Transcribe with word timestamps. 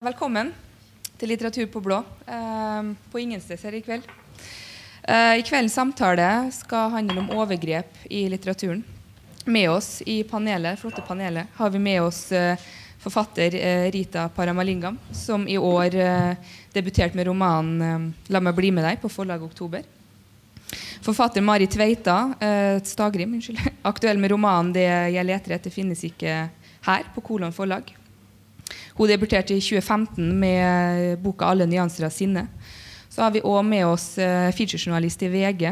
Velkommen 0.00 0.48
til 1.20 1.28
Litteratur 1.28 1.66
på 1.68 1.80
blå 1.84 1.98
eh, 2.24 2.86
på 3.12 3.20
Ingensteds 3.20 3.66
her 3.66 3.74
i 3.76 3.82
kveld. 3.84 4.06
Eh, 5.04 5.34
I 5.36 5.44
kveldens 5.44 5.76
samtale 5.76 6.28
skal 6.56 6.88
handle 6.94 7.20
om 7.20 7.28
overgrep 7.36 8.06
i 8.08 8.22
litteraturen. 8.32 8.80
Med 9.44 9.68
oss 9.68 9.90
i 10.08 10.22
panelet, 10.24 10.80
flotte 10.80 11.04
panelet 11.04 11.52
har 11.58 11.76
vi 11.76 11.84
med 11.84 12.00
oss 12.00 12.22
eh, 12.32 12.56
forfatter 13.04 13.58
eh, 13.60 13.90
Rita 13.92 14.24
Paramalingam, 14.32 14.96
som 15.12 15.44
i 15.44 15.60
år 15.60 16.00
eh, 16.00 16.50
debuterte 16.72 17.20
med 17.20 17.28
romanen 17.28 17.84
eh, 17.84 18.32
'La 18.32 18.40
meg 18.40 18.56
bli 18.56 18.72
med 18.72 18.88
deg' 18.88 19.04
på 19.04 19.12
forlaget 19.12 19.52
Oktober. 19.52 19.84
Forfatter 21.04 21.44
Mari 21.44 21.68
Tveita 21.68 22.18
Stagrim, 22.88 23.36
unnskyld, 23.36 23.60
aktuell 23.92 24.16
med 24.16 24.32
romanen 24.32 24.72
'Det 24.72 24.88
jeg 25.12 25.28
leter 25.28 25.60
etter, 25.60 25.70
finnes 25.70 26.08
ikke 26.08 26.46
her' 26.88 27.12
på 27.12 27.20
Kolon 27.20 27.52
forlag. 27.52 27.99
Hun 29.00 29.08
debuterte 29.08 29.54
i 29.56 29.60
2015 29.64 30.38
med 30.40 31.18
boka 31.24 31.46
'Alle 31.46 31.66
nyanser 31.66 32.04
av 32.04 32.12
sinne'. 32.12 32.46
Så 33.08 33.22
har 33.22 33.30
vi 33.30 33.40
òg 33.40 33.64
med 33.64 33.86
oss 33.86 34.18
uh, 34.18 34.52
featurejournalist 34.52 35.22
i 35.22 35.28
VG, 35.28 35.70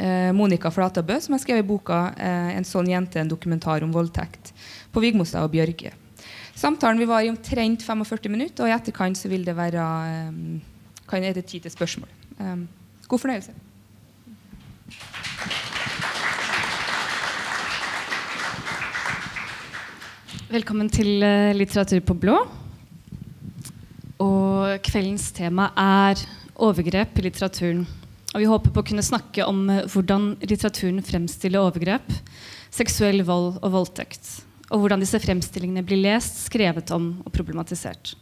uh, 0.00 0.32
Monica 0.32 0.70
Flatabø, 0.70 1.20
som 1.20 1.34
har 1.36 1.42
skrevet 1.42 1.66
boka 1.68 2.14
uh, 2.16 2.56
'En 2.56 2.64
sånn 2.64 2.88
jente', 2.88 3.20
en 3.20 3.28
dokumentar 3.28 3.84
om 3.84 3.92
voldtekt, 3.92 4.54
på 4.92 5.00
Vigmostad 5.00 5.44
og 5.44 5.52
Bjørge. 5.52 5.92
Samtalen 6.56 6.98
vi 6.98 7.04
var 7.04 7.20
i 7.20 7.28
omtrent 7.28 7.82
45 7.82 8.30
minutter, 8.30 8.64
og 8.64 8.70
i 8.70 8.72
etterkant 8.72 9.18
så 9.18 9.28
vil 9.28 9.44
det 9.44 9.56
være 9.56 10.32
kan 11.08 11.22
det 11.22 11.44
tid 11.44 11.60
til 11.60 11.70
spørsmål. 11.70 12.08
God 13.08 13.18
fornøyelse. 13.18 13.52
Velkommen 20.52 20.90
til 20.92 21.22
uh, 21.24 21.54
Litteratur 21.56 22.02
på 22.04 22.12
blå. 22.20 22.34
Og 24.20 24.82
kveldens 24.84 25.30
tema 25.32 25.70
er 25.80 26.20
overgrep 26.60 27.16
i 27.16 27.24
litteraturen. 27.24 27.86
Og 28.34 28.42
vi 28.42 28.48
håper 28.50 28.74
på 28.74 28.82
å 28.82 28.84
kunne 28.90 29.04
snakke 29.06 29.46
om 29.48 29.62
uh, 29.70 29.78
hvordan 29.88 30.34
litteraturen 30.44 30.98
fremstiller 31.08 31.62
overgrep, 31.62 32.04
seksuell 32.68 33.24
vold 33.24 33.62
og 33.62 33.72
voldtekt. 33.78 34.42
Og 34.68 34.82
hvordan 34.82 35.00
disse 35.00 35.22
fremstillingene 35.24 35.86
blir 35.88 36.02
lest, 36.02 36.42
skrevet 36.50 36.92
om 36.92 37.08
og 37.24 37.32
problematisert. 37.32 38.12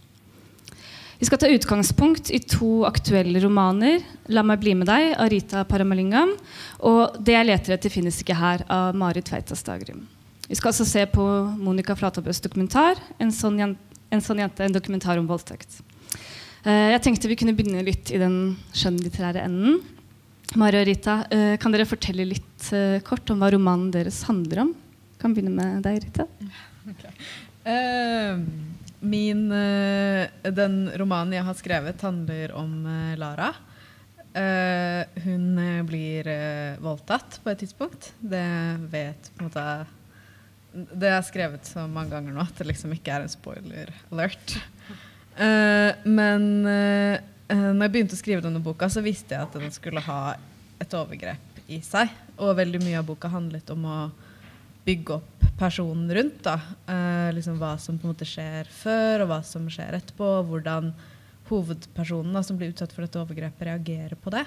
Vi 1.19 1.27
skal 1.27 1.43
ta 1.43 1.51
utgangspunkt 1.51 2.31
i 2.31 2.39
to 2.47 2.85
aktuelle 2.87 3.43
romaner. 3.43 4.07
'La 4.31 4.47
meg 4.47 4.63
bli 4.63 4.79
med 4.79 4.87
deg' 4.87 5.19
av 5.19 5.35
Rita 5.35 5.67
Paramalingam 5.67 6.39
og 6.79 7.19
'Det 7.19 7.35
jeg 7.41 7.51
leter 7.51 7.75
etter, 7.75 7.91
finnes 7.91 8.23
ikke 8.23 8.39
her' 8.39 8.69
av 8.71 8.95
Marit 8.95 9.27
Tveita 9.27 9.59
Stagrim. 9.59 10.07
Vi 10.51 10.57
skal 10.59 10.73
altså 10.73 10.85
se 10.89 11.05
på 11.07 11.25
Monica 11.63 11.95
Flatabøs 11.95 12.41
dokumentar, 12.43 12.99
en 13.23 13.31
sånn, 13.31 13.77
sånn 14.19 14.41
jente, 14.43 14.65
en 14.67 14.75
dokumentar 14.75 15.21
om 15.21 15.29
voldtekt. 15.31 15.77
Uh, 16.65 16.91
jeg 16.91 17.03
tenkte 17.05 17.29
vi 17.31 17.37
kunne 17.39 17.55
begynne 17.55 17.85
litt 17.87 18.11
i 18.11 18.19
den 18.19 18.57
skjønnlitterære 18.75 19.45
enden. 19.47 19.79
Mari 20.59 20.81
og 20.81 20.89
Rita, 20.89 21.21
uh, 21.31 21.55
kan 21.63 21.71
dere 21.71 21.87
fortelle 21.87 22.27
litt 22.27 22.67
uh, 22.75 22.99
kort 23.07 23.31
om 23.31 23.39
hva 23.39 23.53
romanen 23.55 23.93
deres 23.95 24.19
handler 24.27 24.65
om? 24.65 24.73
Kan 25.23 25.37
begynne 25.37 25.55
med 25.55 25.87
deg, 25.87 26.01
Rita. 26.09 26.27
Okay. 26.91 27.15
min, 29.15 29.47
den 30.59 30.77
romanen 30.99 31.39
jeg 31.39 31.47
har 31.47 31.59
skrevet, 31.61 32.03
handler 32.03 32.57
om 32.59 32.75
Lara. 33.21 33.53
hun 35.23 35.47
blir 35.87 36.27
voldtatt 36.83 37.39
på 37.45 37.53
et 37.53 37.63
tidspunkt. 37.63 38.13
Det 38.19 38.47
vet 38.91 39.31
på 39.37 39.45
en 39.45 39.51
måte 39.53 39.67
det 40.73 41.11
er 41.11 41.27
skrevet 41.27 41.67
så 41.67 41.87
mange 41.91 42.15
ganger 42.15 42.35
nå 42.35 42.45
at 42.45 42.61
det 42.61 42.69
liksom 42.69 42.93
ikke 42.95 43.15
er 43.15 43.27
en 43.27 43.33
spoiler 43.33 43.93
alert. 44.13 44.57
Uh, 45.35 45.91
men 46.19 46.49
uh, 46.67 47.17
når 47.51 47.85
jeg 47.85 47.95
begynte 47.97 48.19
å 48.19 48.21
skrive 48.21 48.45
denne 48.45 48.63
boka, 48.63 48.91
så 48.93 49.03
visste 49.05 49.35
jeg 49.35 49.49
at 49.49 49.59
den 49.59 49.75
skulle 49.75 50.03
ha 50.07 50.23
et 50.81 50.97
overgrep 50.97 51.63
i 51.71 51.81
seg. 51.85 52.13
Og 52.39 52.57
veldig 52.59 52.83
mye 52.85 53.01
av 53.01 53.09
boka 53.09 53.31
handlet 53.33 53.71
om 53.75 53.87
å 53.89 54.01
bygge 54.87 55.19
opp 55.19 55.47
personen 55.61 56.09
rundt. 56.17 56.43
da. 56.47 56.57
Uh, 56.89 57.31
liksom 57.37 57.59
Hva 57.61 57.75
som 57.83 57.99
på 57.99 58.07
en 58.07 58.15
måte 58.15 58.29
skjer 58.29 58.71
før, 58.71 59.25
og 59.25 59.33
hva 59.33 59.41
som 59.47 59.67
skjer 59.71 59.99
etterpå. 59.99 60.33
Hvordan 60.49 60.95
hovedpersonen 61.51 62.37
da, 62.37 62.45
som 62.47 62.59
blir 62.59 62.71
utsatt 62.73 62.95
for 62.95 63.05
dette 63.05 63.21
overgrepet, 63.21 63.67
reagerer 63.67 64.19
på 64.19 64.33
det. 64.35 64.47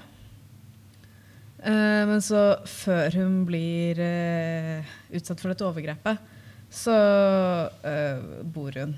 Uh, 1.64 2.04
men 2.10 2.20
så, 2.20 2.40
før 2.68 3.16
hun 3.22 3.44
blir 3.48 4.00
uh, 4.04 4.94
utsatt 5.16 5.40
for 5.40 5.54
dette 5.54 5.64
overgrepet, 5.64 6.32
så 6.74 6.96
uh, 7.70 8.24
bor 8.50 8.76
hun 8.82 8.96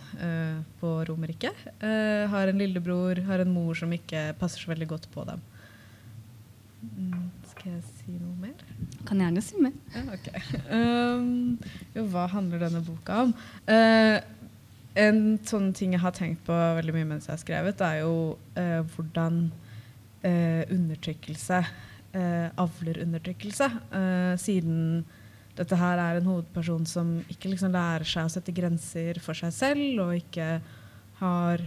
på 0.80 0.92
Romerike. 1.10 1.52
har 2.32 2.48
en 2.48 2.62
lillebror, 2.62 3.20
har 3.28 3.44
en 3.44 3.52
mor 3.52 3.76
som 3.76 3.92
ikke 3.92 4.30
passer 4.40 4.64
så 4.64 4.72
veldig 4.72 4.88
godt 4.94 5.10
på 5.12 5.26
dem. 5.28 5.42
Mm, 6.86 7.26
skal 7.52 7.74
jeg 7.74 7.84
si 8.00 8.16
noe 8.16 8.34
mer? 8.40 8.62
Kan 9.10 9.20
gjerne 9.20 9.44
si 9.44 9.60
mer. 9.60 9.76
Ja, 9.92 10.06
okay. 10.16 10.40
um, 10.72 11.58
jo, 11.98 12.06
hva 12.14 12.30
handler 12.32 12.64
denne 12.64 12.82
boka 12.86 13.26
om? 13.26 13.36
en 14.96 15.18
sånn 15.44 15.74
ting 15.76 15.92
jeg 15.92 16.00
har 16.00 16.14
tenkt 16.16 16.46
på 16.48 16.56
veldig 16.56 16.94
mye 16.96 17.10
mens 17.10 17.26
jeg 17.28 17.34
har 17.34 17.42
skrevet, 17.42 17.82
er 17.84 18.06
jo 18.06 18.38
hvordan 18.96 19.42
undertrykkelse 20.24 21.60
eh, 22.16 22.48
avlerundertrykkelse. 22.62 23.70
Eh, 24.00 24.34
siden 24.42 25.04
dette 25.56 25.78
her 25.80 26.02
er 26.02 26.20
en 26.20 26.30
hovedperson 26.30 26.88
som 26.90 27.14
ikke 27.32 27.52
liksom 27.52 27.74
lærer 27.76 28.08
seg 28.08 28.28
å 28.28 28.34
sette 28.34 28.56
grenser 28.56 29.22
for 29.24 29.38
seg 29.38 29.54
selv, 29.56 30.02
og 30.04 30.18
ikke 30.18 30.50
har 31.22 31.64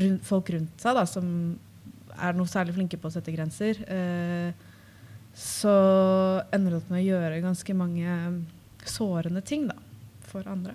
rundt, 0.00 0.24
folk 0.24 0.52
rundt 0.54 0.80
seg 0.80 0.96
da, 0.96 1.04
som 1.08 1.26
er 2.20 2.36
noe 2.36 2.50
særlig 2.50 2.76
flinke 2.76 3.00
på 3.00 3.10
å 3.10 3.14
sette 3.14 3.34
grenser. 3.34 3.80
Eh, 3.84 4.68
så 5.36 5.74
ender 6.52 6.74
det 6.74 6.80
opp 6.80 6.90
med 6.90 7.04
å 7.04 7.08
gjøre 7.12 7.42
ganske 7.44 7.76
mange 7.76 8.16
sårende 8.88 9.42
ting 9.46 9.68
da, 9.68 9.76
for 10.26 10.48
andre. 10.50 10.74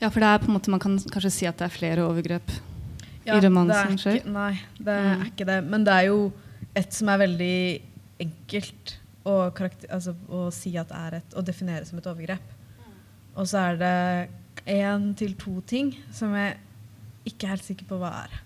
Ja, 0.00 0.10
for 0.10 0.20
det 0.20 0.28
er 0.28 0.42
på 0.42 0.50
en 0.50 0.56
måte, 0.58 0.72
man 0.72 0.82
kan 0.82 0.98
kanskje 0.98 1.32
si 1.32 1.46
at 1.48 1.60
det 1.60 1.68
er 1.68 1.72
flere 1.72 2.04
overgrep 2.04 2.50
ja, 3.24 3.36
i 3.36 3.40
romansen? 3.40 3.96
som? 4.00 4.34
Nei, 4.34 4.56
det 4.76 4.96
er 4.98 5.14
mm. 5.14 5.28
ikke 5.30 5.46
det. 5.48 5.60
Men 5.70 5.86
det 5.86 5.94
er 5.94 6.10
jo 6.10 6.18
et 6.74 6.94
som 6.94 7.10
er 7.12 7.22
veldig 7.22 7.56
enkelt 8.24 8.96
å, 9.24 9.34
altså, 9.48 10.14
å 10.28 10.46
si 10.54 10.74
at 10.78 10.92
er 10.94 11.20
et, 11.20 11.36
å 11.36 11.44
definere 11.44 11.86
som 11.88 12.00
et 12.00 12.08
overgrep. 12.10 12.54
Og 13.34 13.48
så 13.50 13.62
er 13.70 13.80
det 13.80 13.94
én 14.70 15.10
til 15.18 15.34
to 15.38 15.58
ting 15.66 15.92
som 16.14 16.34
jeg 16.36 16.58
ikke 17.28 17.46
er 17.46 17.54
helt 17.56 17.66
sikker 17.66 17.88
på 17.88 17.98
hva 18.00 18.12
er. 18.24 18.36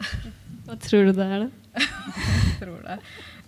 Hva 0.70 0.76
tror 0.78 1.08
du 1.08 1.16
det 1.16 1.24
er, 1.26 1.40
da? 1.42 1.82
jeg 1.82 2.52
tror 2.60 2.82
det. 2.84 2.96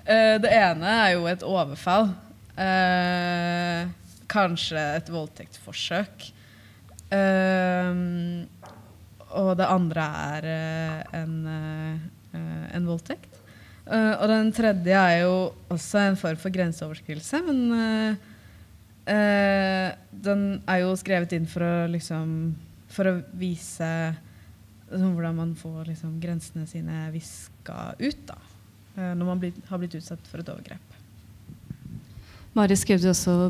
Uh, 0.02 0.36
det 0.42 0.50
ene 0.56 0.94
er 1.04 1.10
jo 1.14 1.28
et 1.30 1.44
overfall. 1.46 2.08
Uh, 2.56 3.86
kanskje 4.32 4.82
et 4.96 5.12
voldtektsforsøk. 5.12 6.26
Uh, 7.12 8.42
og 9.38 9.52
det 9.60 9.68
andre 9.70 10.08
er 10.34 10.48
en, 11.22 11.36
en 12.34 12.90
voldtekt. 12.90 13.31
Uh, 13.82 14.14
og 14.22 14.28
den 14.30 14.52
tredje 14.54 14.94
er 14.94 15.24
jo 15.24 15.38
også 15.72 16.04
en 16.06 16.18
form 16.18 16.38
for 16.38 16.54
grenseoverskridelse, 16.54 17.40
men 17.42 17.62
uh, 17.74 18.20
uh, 19.10 19.88
den 20.24 20.44
er 20.70 20.84
jo 20.84 20.92
skrevet 21.00 21.34
inn 21.34 21.48
for 21.50 21.66
å 21.66 21.72
liksom 21.90 22.28
For 22.92 23.08
å 23.08 23.14
vise 23.40 23.88
liksom, 24.90 25.14
hvordan 25.16 25.34
man 25.34 25.54
får 25.56 25.88
liksom, 25.88 26.18
grensene 26.20 26.66
sine 26.68 27.06
viska 27.10 27.94
ut 27.96 28.26
da, 28.28 28.36
når 29.16 29.24
man 29.24 29.40
blir, 29.40 29.54
har 29.70 29.80
blitt 29.80 29.96
utsatt 29.96 30.26
for 30.28 30.42
et 30.42 30.50
overgrep. 30.52 30.98
Mari, 32.52 32.76
skrev 32.76 33.00
du 33.00 33.08
også, 33.08 33.48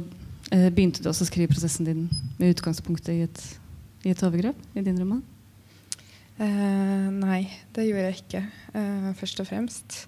begynte 0.70 1.02
du 1.02 1.08
også 1.10 1.26
å 1.26 1.30
skrive 1.32 1.50
prosessen 1.50 1.88
din 1.90 2.04
med 2.38 2.54
utgangspunkt 2.54 3.10
i 3.10 3.24
et, 3.24 3.42
i 4.06 4.14
et 4.14 4.22
overgrep 4.22 4.78
i 4.78 4.86
din 4.86 5.02
roman? 5.02 5.24
nei, 6.38 7.42
det 7.74 7.88
gjorde 7.88 8.06
jeg 8.06 8.22
ikke, 8.22 8.46
først 9.18 9.42
og 9.42 9.50
fremst. 9.50 10.02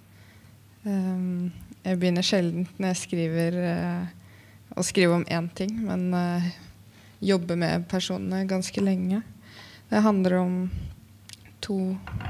Um, 0.84 1.48
jeg 1.80 1.96
begynner 1.96 2.24
sjelden 2.24 2.66
når 2.76 2.90
jeg 2.90 3.00
skriver 3.00 3.54
uh, 3.56 4.08
å 4.76 4.82
skrive 4.84 5.16
om 5.16 5.22
én 5.32 5.46
ting, 5.56 5.72
men 5.86 6.10
uh, 6.12 6.48
jobber 7.24 7.56
med 7.56 7.86
personene 7.88 8.42
ganske 8.48 8.84
lenge. 8.84 9.22
Det 9.88 10.02
handler 10.04 10.36
om 10.42 10.58
to 11.64 11.78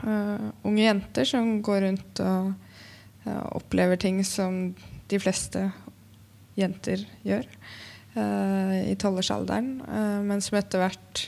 uh, 0.07 0.51
unge 0.63 0.85
jenter 0.85 1.27
som 1.27 1.57
går 1.67 1.83
rundt 1.89 2.23
og 2.23 2.53
opplever 3.57 3.97
ting 3.99 4.19
som 4.29 4.75
de 5.09 5.19
fleste 5.19 5.63
jenter 6.61 7.07
gjør 7.25 7.47
i 8.85 8.93
tolvårsalderen, 9.01 9.71
men 10.29 10.43
som 10.45 10.59
etter 10.59 10.83
hvert 10.83 11.23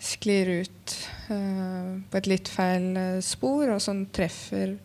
sklir 0.00 0.48
ut 0.64 0.94
på 1.28 2.18
et 2.22 2.30
litt 2.32 2.48
feil 2.48 3.20
spor, 3.20 3.74
og 3.76 3.84
som 3.84 4.00
treffer 4.16 4.78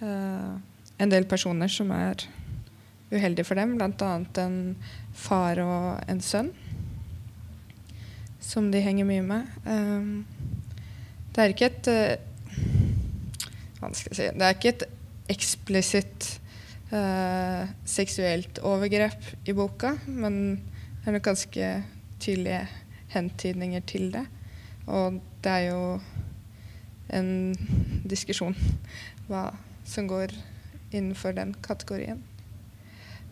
Uh, 0.00 0.56
en 1.00 1.12
del 1.12 1.26
personer 1.28 1.70
som 1.72 1.90
er 1.96 2.26
uheldige 3.10 3.46
for 3.48 3.58
dem, 3.58 3.76
bl.a. 3.78 4.10
en 4.44 4.58
far 5.16 5.58
og 5.64 6.10
en 6.10 6.20
sønn 6.22 6.52
som 8.40 8.70
de 8.72 8.80
henger 8.82 9.08
mye 9.08 9.24
med. 9.24 9.48
Um, 9.66 10.26
Det 11.30 11.42
er 11.42 11.52
ikke 11.52 11.68
et 11.70 11.88
eh, 11.92 12.16
Hva 13.78 13.92
skal 13.94 14.16
si 14.16 14.24
Det 14.34 14.46
er 14.46 14.56
ikke 14.56 14.72
et 14.74 14.86
eksplisitt 15.30 16.26
uh, 16.90 17.68
seksuelt 17.86 18.58
overgrep 18.66 19.28
i 19.46 19.54
boka, 19.54 19.92
men 20.10 20.56
det 20.56 21.06
er 21.06 21.14
nok 21.14 21.28
ganske 21.28 21.68
tydelige 22.18 22.64
hentydninger 23.14 23.84
til 23.86 24.10
det. 24.10 24.24
Og 24.90 25.20
det 25.44 25.52
er 25.52 25.68
jo 25.68 26.00
en 27.14 27.30
diskusjon 28.10 28.58
hva 29.28 29.52
som 29.86 30.10
går 30.10 30.34
innenfor 30.90 31.32
den 31.32 31.54
kategorien. 31.62 32.22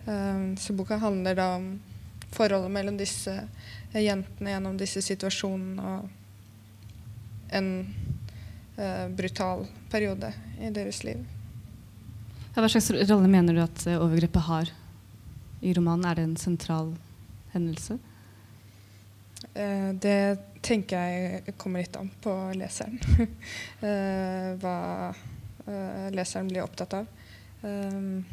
Um, 0.04 0.56
så 0.56 0.72
boka 0.72 0.96
handler 0.96 1.34
da 1.34 1.54
om 1.56 1.80
forholdet 2.32 2.70
mellom 2.70 2.96
disse 2.96 3.34
jentene 3.92 4.52
gjennom 4.52 4.76
disse 4.80 5.02
situasjonene 5.04 5.88
og 5.92 6.08
en 7.58 7.68
uh, 8.78 9.08
brutal 9.16 9.66
periode 9.90 10.32
i 10.60 10.70
deres 10.72 11.02
liv. 11.04 11.20
Ja, 12.54 12.62
hva 12.62 12.70
slags 12.72 12.90
rolle 12.90 13.28
mener 13.30 13.54
du 13.54 13.62
at 13.62 13.84
eh, 13.86 14.00
overgrepet 14.00 14.48
har 14.48 14.72
i 15.60 15.72
romanen? 15.76 16.08
Er 16.08 16.18
det 16.18 16.24
en 16.26 16.36
sentral 16.40 16.94
hendelse? 17.52 17.98
Uh, 19.54 19.92
det 19.92 20.18
tenker 20.64 21.04
jeg 21.04 21.56
kommer 21.60 21.84
litt 21.84 21.96
an 22.00 22.10
på 22.24 22.34
leseren. 22.58 22.98
uh, 23.84 24.56
hva 24.62 24.78
leseren 26.16 26.48
blir 26.48 26.64
opptatt 26.64 26.94
av. 26.96 27.08
Um, 27.62 28.24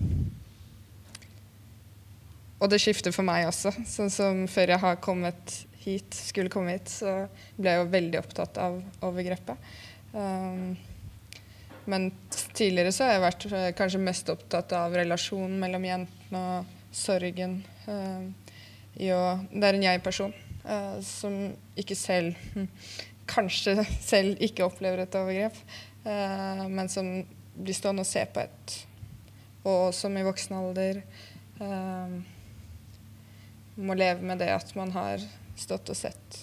og 2.62 2.72
det 2.72 2.80
skifter 2.82 3.14
for 3.16 3.28
meg 3.28 3.48
også. 3.50 3.74
Sånn 3.90 4.12
som 4.14 4.44
før 4.52 4.76
jeg 4.76 4.84
har 4.84 5.00
kommet 5.04 5.56
hit, 5.86 6.16
skulle 6.18 6.52
komme 6.54 6.78
hit, 6.78 6.90
så 6.90 7.26
ble 7.58 7.74
jeg 7.74 7.82
jo 7.82 7.94
veldig 7.94 8.22
opptatt 8.22 8.60
av 8.62 8.80
overgrepet. 9.06 9.72
Um, 10.16 10.76
men 11.86 12.10
tidligere 12.58 12.94
så 12.96 13.06
har 13.06 13.16
jeg 13.16 13.26
vært 13.26 13.46
uh, 13.52 13.68
kanskje 13.78 14.02
mest 14.02 14.32
opptatt 14.34 14.74
av 14.78 14.96
relasjonen 14.98 15.60
mellom 15.62 15.86
jentene 15.86 16.42
og 16.56 16.72
sorgen. 16.96 17.60
Uh, 17.86 18.32
å, 18.96 19.22
det 19.52 19.68
er 19.68 19.76
en 19.76 19.88
jeg-person 19.90 20.34
uh, 20.66 20.98
som 21.04 21.36
ikke 21.78 21.98
selv 22.00 22.38
hm, 22.54 22.70
Kanskje 23.26 23.82
selv 24.12 24.42
ikke 24.46 24.68
opplever 24.68 25.02
et 25.02 25.16
overgrep, 25.18 25.56
uh, 26.06 26.66
men 26.70 26.90
som 26.94 27.08
blir 27.56 27.76
stående 27.78 28.06
og 28.06 28.10
se 28.10 28.22
på 28.30 28.44
et 28.44 28.76
Og 29.66 29.94
som 29.98 30.14
i 30.18 30.26
voksen 30.26 30.58
alder 30.58 31.02
eh, 31.64 32.18
må 33.76 33.96
leve 33.98 34.26
med 34.26 34.40
det 34.44 34.52
at 34.54 34.76
man 34.78 34.94
har 34.96 35.24
stått 35.58 35.90
og 35.90 35.98
sett 35.98 36.40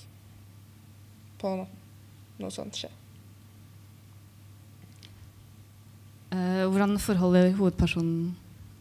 på 1.40 1.54
noe, 1.58 1.68
noe 2.42 2.54
sånt 2.54 2.78
skje. 2.80 2.90
Eh, 6.32 6.64
hvordan 6.66 6.96
forholder 7.02 7.52
hovedpersonen 7.58 8.32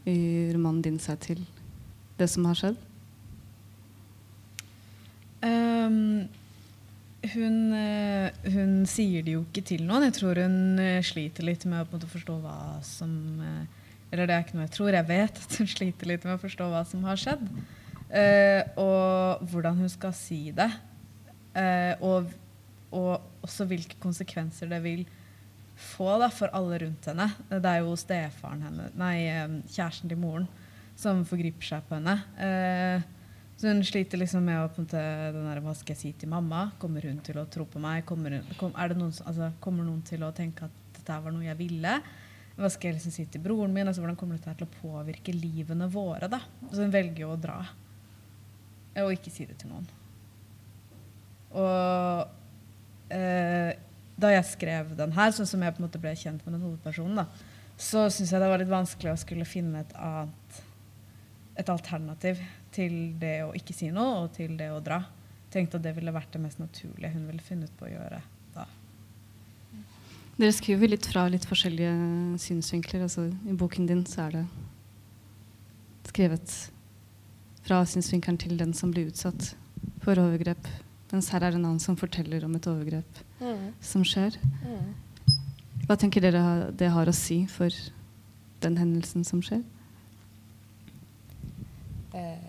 i 0.08 0.50
romanen 0.54 0.82
din 0.82 0.98
seg 1.02 1.20
til 1.22 1.42
det 2.18 2.28
som 2.30 2.46
har 2.48 2.58
skjedd? 2.58 2.78
Um, 5.42 6.28
hun, 7.34 7.56
uh, 7.74 8.30
hun, 8.54 8.74
sier 8.86 9.24
det 9.26 9.34
jo 9.34 9.42
ikke 9.42 9.64
til 9.72 9.84
noen. 9.86 10.06
Jeg 10.06 10.16
tror 10.20 10.38
hun 10.42 10.78
uh, 10.78 11.02
sliter 11.04 11.46
litt 11.46 11.66
med 11.70 11.86
å 11.86 12.10
forstå 12.14 12.36
hva 12.42 12.56
som 12.86 13.12
uh, 13.42 13.81
Eller 14.12 14.28
det 14.28 14.36
er 14.36 14.44
ikke 14.44 14.58
noe 14.58 14.66
jeg 14.66 14.74
tror, 14.76 14.92
jeg 14.92 15.08
vet 15.08 15.40
at 15.42 15.58
hun 15.58 15.70
sliter 15.72 16.10
litt 16.10 16.26
med 16.28 16.36
å 16.36 16.42
forstå 16.42 16.68
hva 16.68 16.84
som 16.88 17.04
har 17.08 17.20
skjedd. 17.20 17.46
og 18.82 19.44
hvordan 19.48 19.78
hun 19.80 19.88
skal 19.88 20.12
si 20.12 20.52
det. 20.52 20.68
Og, 22.04 22.28
og, 22.92 23.28
også 23.42 23.64
hvilke 23.70 23.96
konsekvenser 24.02 24.68
det 24.68 24.82
vil 24.84 25.06
få 25.80 26.18
da, 26.20 26.28
for 26.28 26.52
alle 26.54 26.82
rundt 26.84 27.08
henne. 27.08 27.30
Det 27.48 27.64
er 27.64 27.80
jo 27.80 27.96
stefaren 27.96 28.62
henne, 28.68 28.90
nei, 29.00 29.16
kjæresten 29.72 30.12
til 30.12 30.20
moren 30.20 30.46
som 30.98 31.24
forgriper 31.26 31.66
seg 31.66 31.88
på 31.88 31.98
henne. 31.98 32.16
Uh, 32.38 33.22
så 33.58 33.70
hun 33.70 33.82
sliter 33.86 34.18
liksom 34.18 34.44
med 34.46 34.58
å 34.58 34.66
måte, 34.66 35.00
den 35.34 35.46
der, 35.46 35.60
Hva 35.62 35.74
skal 35.78 35.94
jeg 35.94 36.00
si 36.00 36.12
til 36.18 36.30
mamma? 36.32 36.64
Kommer 36.82 37.04
hun 37.06 37.20
til 37.22 37.38
å 37.38 37.46
tro 37.52 37.66
på 37.68 37.82
meg? 37.82 38.02
Kommer, 38.08 38.38
hun, 38.38 38.54
kom, 38.58 38.72
noen, 38.74 39.12
altså, 39.22 39.52
kommer 39.62 39.86
noen 39.86 40.00
til 40.06 40.24
å 40.26 40.32
tenke 40.34 40.66
at 40.66 40.80
dette 40.96 41.18
var 41.22 41.34
noe 41.34 41.46
jeg 41.46 41.58
ville? 41.60 41.92
Hva 42.56 42.68
skal 42.72 42.90
jeg 42.90 42.98
liksom 42.98 43.14
si 43.14 43.24
til 43.32 43.42
broren 43.44 43.72
min? 43.72 43.88
Altså, 43.88 44.02
hvordan 44.04 44.18
kommer 44.20 44.38
dette 44.38 44.54
til 44.60 44.68
å 44.68 44.80
påvirke 44.80 45.34
livene 45.34 45.88
våre? 45.92 46.28
da? 46.30 46.42
Så 46.68 46.84
hun 46.84 46.92
velger 46.92 47.24
jo 47.24 47.32
å 47.34 47.40
dra. 47.40 47.60
Og 49.02 49.14
ikke 49.14 49.32
si 49.32 49.46
det 49.48 49.56
til 49.60 49.72
noen. 49.72 49.86
Og 51.56 53.14
eh, 53.14 53.72
da 54.20 54.34
jeg 54.34 54.50
skrev 54.50 54.92
den 54.98 55.14
her, 55.16 55.32
sånn 55.32 55.48
som 55.48 55.64
jeg 55.64 55.74
på 55.74 55.82
en 55.82 55.88
måte 55.88 56.00
ble 56.02 56.12
kjent 56.16 56.44
med 56.44 56.56
den 56.56 56.66
hovedpersonen, 56.66 57.22
da, 57.22 57.48
så 57.80 58.04
syns 58.12 58.34
jeg 58.34 58.42
det 58.42 58.52
var 58.52 58.60
litt 58.60 58.70
vanskelig 58.70 59.14
å 59.14 59.20
skulle 59.20 59.48
finne 59.48 59.82
et 59.82 59.96
annet 59.98 60.62
et 61.58 61.68
alternativ 61.68 62.40
til 62.72 63.12
det 63.20 63.42
å 63.44 63.50
ikke 63.56 63.74
si 63.76 63.90
noe 63.92 64.22
og 64.24 64.30
til 64.36 64.54
det 64.56 64.70
å 64.72 64.80
dra. 64.84 65.02
Tenkte 65.52 65.78
at 65.78 65.84
det 65.84 65.94
ville 65.98 66.14
vært 66.14 66.32
det 66.32 66.40
mest 66.40 66.62
naturlige 66.62 67.12
hun 67.12 67.26
ville 67.28 67.44
funnet 67.44 67.74
på 67.76 67.88
å 67.88 67.92
gjøre. 67.92 68.22
Dere 70.40 70.52
skriver 70.56 70.88
litt 70.88 71.06
fra 71.06 71.26
litt 71.28 71.44
forskjellige 71.48 71.92
synsvinkler. 72.40 73.04
Altså, 73.04 73.26
I 73.28 73.56
boken 73.56 73.88
din 73.88 74.04
så 74.08 74.26
er 74.26 74.38
det 74.38 74.44
skrevet 76.08 76.54
fra 77.62 77.82
synsvinkelen 77.88 78.38
til 78.40 78.56
den 78.60 78.72
som 78.76 78.92
blir 78.92 79.10
utsatt 79.12 79.52
for 80.02 80.18
overgrep. 80.18 80.66
Mens 81.12 81.28
her 81.32 81.44
er 81.44 81.52
det 81.52 81.60
en 81.60 81.68
annen 81.68 81.82
som 81.82 81.98
forteller 82.00 82.44
om 82.46 82.54
et 82.56 82.68
overgrep 82.68 83.20
mm. 83.42 83.66
som 83.84 84.04
skjer. 84.06 84.38
Mm. 84.64 84.94
Hva 85.84 85.98
tenker 86.00 86.24
dere 86.24 86.72
det 86.78 86.88
har 86.94 87.08
å 87.08 87.14
si 87.16 87.42
for 87.52 87.74
den 88.64 88.78
hendelsen 88.80 89.26
som 89.28 89.42
skjer? 89.44 89.60
Eh. 92.16 92.48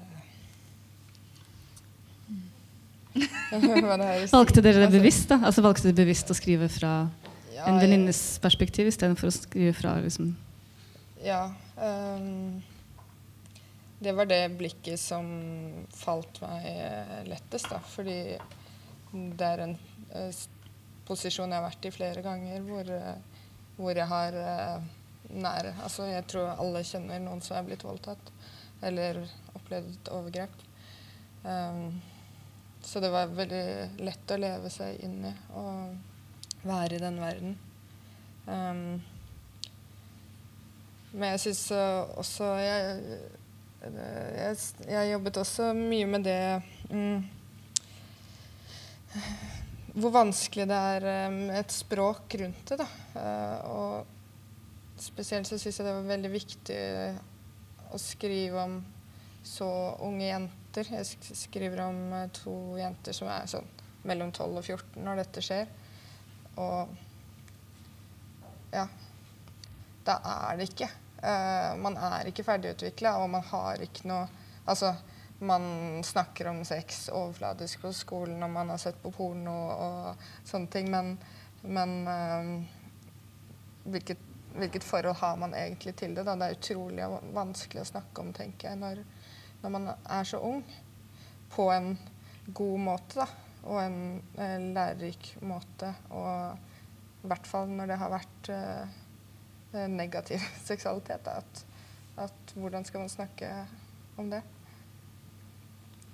valgte 4.34 4.64
dere 4.64 4.80
det 4.80 4.88
altså- 4.88 4.96
bevisst? 4.96 5.28
da? 5.30 5.42
Altså 5.44 5.66
Valgte 5.66 5.92
dere 5.92 6.00
bevisst 6.00 6.32
å 6.32 6.38
skrive 6.38 6.72
fra 6.72 6.94
ja, 7.64 7.72
en 7.72 7.80
venninnes 7.80 8.22
perspektiv 8.44 8.90
istedenfor 8.92 9.32
å 9.32 9.36
skrive 9.36 9.74
fra 9.78 9.96
liksom 10.04 10.36
Ja. 11.24 11.48
Um, 11.80 12.62
det 14.04 14.12
var 14.12 14.28
det 14.28 14.58
blikket 14.60 15.00
som 15.00 15.28
falt 15.96 16.42
meg 16.44 16.66
lettest, 17.30 17.70
da. 17.72 17.80
Fordi 17.80 18.36
det 19.14 19.48
er 19.48 19.64
en 19.64 19.78
uh, 20.12 20.42
posisjon 21.08 21.48
jeg 21.48 21.56
har 21.56 21.70
vært 21.70 21.88
i 21.88 21.94
flere 21.96 22.24
ganger 22.26 22.68
hvor, 22.68 22.90
uh, 22.92 23.48
hvor 23.78 23.96
jeg 23.96 24.10
har 24.12 24.36
uh, 24.36 24.92
nære 25.32 25.74
Altså, 25.86 26.10
jeg 26.12 26.28
tror 26.28 26.52
alle 26.58 26.84
kjenner 26.84 27.22
noen 27.24 27.42
som 27.46 27.58
er 27.58 27.68
blitt 27.68 27.86
voldtatt. 27.88 28.34
Eller 28.84 29.22
opplevd 29.56 29.94
et 29.96 30.12
overgrep. 30.12 30.66
Um, 31.44 32.02
så 32.84 33.00
det 33.00 33.12
var 33.14 33.32
veldig 33.32 34.04
lett 34.04 34.32
å 34.36 34.40
leve 34.40 34.72
seg 34.72 35.00
inn 35.08 35.22
i 35.30 35.32
og 35.56 35.94
være 36.68 36.98
i 36.98 37.02
den 37.02 37.20
verden. 37.22 37.58
Um, 38.48 39.02
men 41.14 41.30
jeg 41.36 41.44
syns 41.44 41.62
også 42.18 42.50
jeg, 42.60 43.04
jeg, 43.84 44.58
jeg, 44.90 45.12
jobbet 45.12 45.38
også 45.44 45.70
mye 45.78 46.08
med 46.10 46.26
det 46.28 46.40
um, 46.90 47.22
Hvor 49.94 50.10
vanskelig 50.16 50.66
det 50.68 50.80
er 50.98 51.30
med 51.32 51.60
et 51.60 51.72
språk 51.72 52.36
rundt 52.42 52.74
det. 52.74 52.80
Da. 52.82 52.90
Uh, 53.14 53.58
og 53.70 55.00
spesielt 55.04 55.48
så 55.48 55.60
syns 55.60 55.80
jeg 55.80 55.88
det 55.88 55.96
var 56.00 56.12
veldig 56.16 56.34
viktig 56.34 56.82
å 57.94 58.02
skrive 58.02 58.64
om 58.64 58.80
så 59.44 59.70
unge 60.00 60.26
jenter. 60.26 60.88
Jeg 60.90 61.38
skriver 61.38 61.86
om 61.86 61.98
eh, 62.16 62.30
to 62.34 62.56
jenter 62.80 63.16
som 63.16 63.30
er 63.30 63.50
sånn 63.52 63.68
mellom 64.08 64.32
12 64.36 64.60
og 64.60 64.64
14 64.64 65.04
når 65.04 65.24
dette 65.24 65.44
skjer. 65.44 65.70
Og 66.62 66.90
ja 68.74 68.88
Da 70.06 70.18
er 70.26 70.60
det 70.60 70.70
ikke. 70.72 70.90
Uh, 71.24 71.74
man 71.80 71.98
er 71.98 72.28
ikke 72.28 72.44
ferdigutvikla, 72.44 73.16
og 73.24 73.30
man 73.32 73.46
har 73.54 73.84
ikke 73.86 74.08
noe 74.12 74.28
Altså, 74.64 74.94
man 75.44 76.04
snakker 76.08 76.48
om 76.48 76.62
sex 76.64 77.10
overfladisk 77.12 77.82
på 77.84 77.90
skolen, 77.92 78.44
og 78.46 78.50
man 78.50 78.70
har 78.72 78.78
sett 78.80 79.02
på 79.04 79.12
porno 79.12 79.56
og 79.74 80.22
sånne 80.48 80.72
ting, 80.72 80.88
men, 80.92 81.18
men 81.68 81.98
uh, 82.08 82.54
hvilket 83.92 84.30
hvilket 84.54 84.84
forhold 84.84 85.16
har 85.16 85.36
man 85.36 85.54
egentlig 85.54 85.96
til 85.96 86.16
det? 86.16 86.26
Da? 86.26 86.36
Det 86.36 86.48
er 86.48 86.58
utrolig 86.58 87.08
vanskelig 87.34 87.82
å 87.82 87.90
snakke 87.90 88.22
om, 88.22 88.34
tenker 88.34 88.70
jeg, 88.70 88.80
når, 88.82 89.02
når 89.64 89.74
man 89.74 89.90
er 89.94 90.28
så 90.30 90.42
ung. 90.44 90.64
På 91.54 91.70
en 91.74 91.94
god 92.54 92.80
måte, 92.80 93.24
da. 93.24 93.28
Og 93.64 93.80
en 93.80 94.00
eh, 94.38 94.58
lærerik 94.76 95.36
måte. 95.42 95.94
Og 96.12 96.58
i 97.24 97.30
hvert 97.32 97.48
fall 97.48 97.70
når 97.72 97.94
det 97.94 98.00
har 98.02 98.12
vært 98.12 98.50
eh, 98.52 98.98
eh 99.74 99.88
negativ 99.92 100.44
seksualitet. 100.70 101.28
At, 101.28 101.64
at, 102.18 102.56
hvordan 102.56 102.86
skal 102.86 103.06
man 103.06 103.10
snakke 103.10 103.54
om 104.18 104.30
det? 104.34 104.44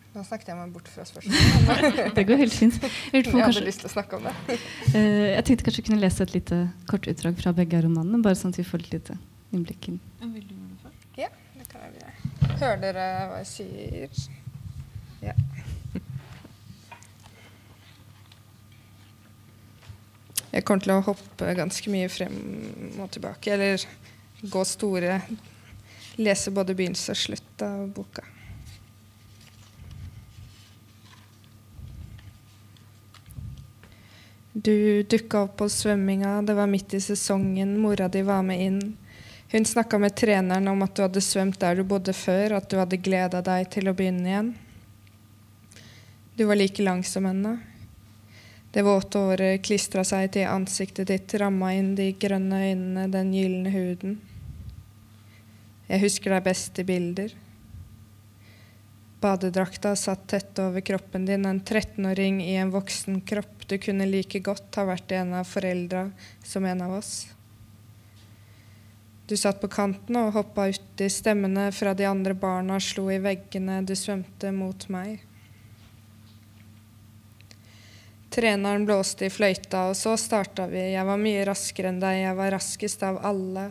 Nå 0.10 0.24
snakket 0.26 0.48
jeg 0.50 0.58
meg 0.58 0.72
bort 0.74 0.88
fra 0.90 1.04
spørsmålet. 1.06 2.00
Det 2.18 2.24
går 2.26 2.40
helt 2.42 2.54
fint. 2.54 2.78
Jeg, 3.14 3.28
jeg 3.28 3.44
hadde 3.44 3.62
lyst 3.62 3.84
til 3.84 3.90
å 3.90 3.94
snakke 3.94 4.18
om 4.18 4.26
det. 4.26 4.34
uh, 4.50 5.28
jeg 5.36 5.44
tenkte 5.46 5.68
kanskje 5.68 5.84
jeg 5.84 5.90
kunne 5.92 6.02
lese 6.02 6.26
et 6.26 6.34
lite 6.34 6.58
kort 6.90 7.06
utdrag 7.12 7.38
fra 7.38 7.54
begge 7.54 7.84
romanene, 7.86 8.22
bare 8.26 8.40
sånn 8.40 8.56
at 8.56 8.58
vi 8.58 8.66
får 8.66 8.88
et 8.88 8.96
lite 8.96 9.20
innblikk 9.54 9.92
inn. 9.92 10.00
Ja, 11.18 11.30
det 11.60 11.70
kan 11.70 11.86
jeg 11.86 12.00
gjøre. 12.00 12.56
Hører 12.56 12.82
dere 12.82 13.06
hva 13.30 13.44
jeg 13.44 13.52
sier? 13.52 14.26
Ja. 15.22 15.38
Jeg 20.50 20.66
kommer 20.66 20.84
til 20.84 20.96
å 20.96 21.04
hoppe 21.06 21.54
ganske 21.58 21.94
mye 21.94 22.10
frem 22.10 22.36
og 22.98 23.10
tilbake, 23.14 23.54
eller 23.54 23.86
gå 24.42 24.66
store 24.66 25.22
Lese 26.20 26.52
både 26.52 26.74
begynnelse 26.76 27.14
og 27.14 27.20
slutt 27.20 27.62
av 27.64 27.86
boka. 27.96 28.26
Du 34.52 35.04
dukka 35.08 35.46
opp 35.46 35.54
på 35.62 35.70
svømminga, 35.72 36.42
det 36.44 36.58
var 36.58 36.68
midt 36.68 36.98
i 36.98 37.00
sesongen, 37.00 37.78
mora 37.80 38.10
di 38.12 38.26
var 38.28 38.44
med 38.44 38.66
inn. 38.66 38.82
Hun 39.52 39.66
snakka 39.66 39.98
med 39.98 40.18
treneren 40.20 40.68
om 40.68 40.84
at 40.84 40.98
du 40.98 41.06
hadde 41.06 41.24
svømt 41.24 41.62
der 41.62 41.80
du 41.80 41.86
bodde 41.88 42.14
før, 42.14 42.58
at 42.58 42.68
du 42.68 42.76
hadde 42.82 43.00
gleda 43.00 43.40
deg 43.46 43.70
til 43.72 43.88
å 43.88 43.96
begynne 43.96 44.28
igjen. 44.28 44.52
Du 46.36 46.44
var 46.50 46.60
like 46.60 46.84
lang 46.84 47.06
som 47.08 47.30
henne. 47.30 47.56
Det 48.72 48.86
våte 48.86 49.18
håret 49.18 49.64
klistra 49.66 50.04
seg 50.06 50.30
til 50.36 50.46
ansiktet 50.46 51.10
ditt, 51.10 51.34
ramma 51.42 51.72
inn 51.74 51.96
de 51.98 52.12
grønne 52.14 52.60
øynene, 52.70 53.08
den 53.10 53.32
gylne 53.34 53.72
huden. 53.74 54.20
Jeg 55.90 56.04
husker 56.04 56.36
deg 56.36 56.46
best 56.46 56.78
i 56.78 56.86
bilder. 56.86 57.34
Badedrakta 59.20 59.96
satt 60.00 60.28
tett 60.32 60.60
over 60.62 60.86
kroppen 60.86 61.26
din, 61.26 61.48
en 61.50 61.60
13-åring 61.60 62.44
i 62.46 62.54
en 62.62 62.70
voksen 62.72 63.20
kropp. 63.28 63.66
Du 63.68 63.76
kunne 63.82 64.08
like 64.08 64.40
godt 64.46 64.78
ha 64.80 64.86
vært 64.88 65.12
en 65.18 65.34
av 65.42 65.50
foreldra 65.50 66.06
som 66.46 66.66
en 66.70 66.86
av 66.86 66.94
oss. 67.02 67.14
Du 69.30 69.36
satt 69.38 69.60
på 69.62 69.68
kanten 69.70 70.16
og 70.22 70.32
hoppa 70.38 70.70
uti. 70.70 71.10
Stemmene 71.12 71.68
fra 71.76 71.92
de 71.98 72.08
andre 72.10 72.34
barna 72.38 72.80
slo 72.82 73.10
i 73.14 73.20
veggene. 73.22 73.82
Du 73.86 73.94
svømte 73.98 74.54
mot 74.56 74.88
meg. 74.94 75.26
Treneren 78.40 78.86
blåste 78.86 79.26
i 79.28 79.30
fløyta, 79.30 79.90
og 79.90 79.98
så 80.00 80.14
starta 80.16 80.64
vi. 80.72 80.80
Jeg 80.94 81.04
var 81.04 81.18
mye 81.20 81.42
raskere 81.44 81.90
enn 81.92 81.98
deg. 82.00 82.22
Jeg 82.22 82.38
var 82.38 82.54
raskest 82.56 83.02
av 83.04 83.18
alle. 83.28 83.66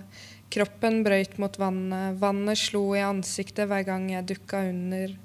Kroppen 0.52 0.98
brøyt 1.06 1.38
mot 1.40 1.56
vannet. 1.56 2.18
Vannet 2.20 2.60
slo 2.60 2.82
i 2.92 3.00
ansiktet 3.00 3.64
hver 3.70 3.87
gang 3.88 4.10
jeg 4.12 4.26
dukka 4.28 4.60
under. 4.68 5.16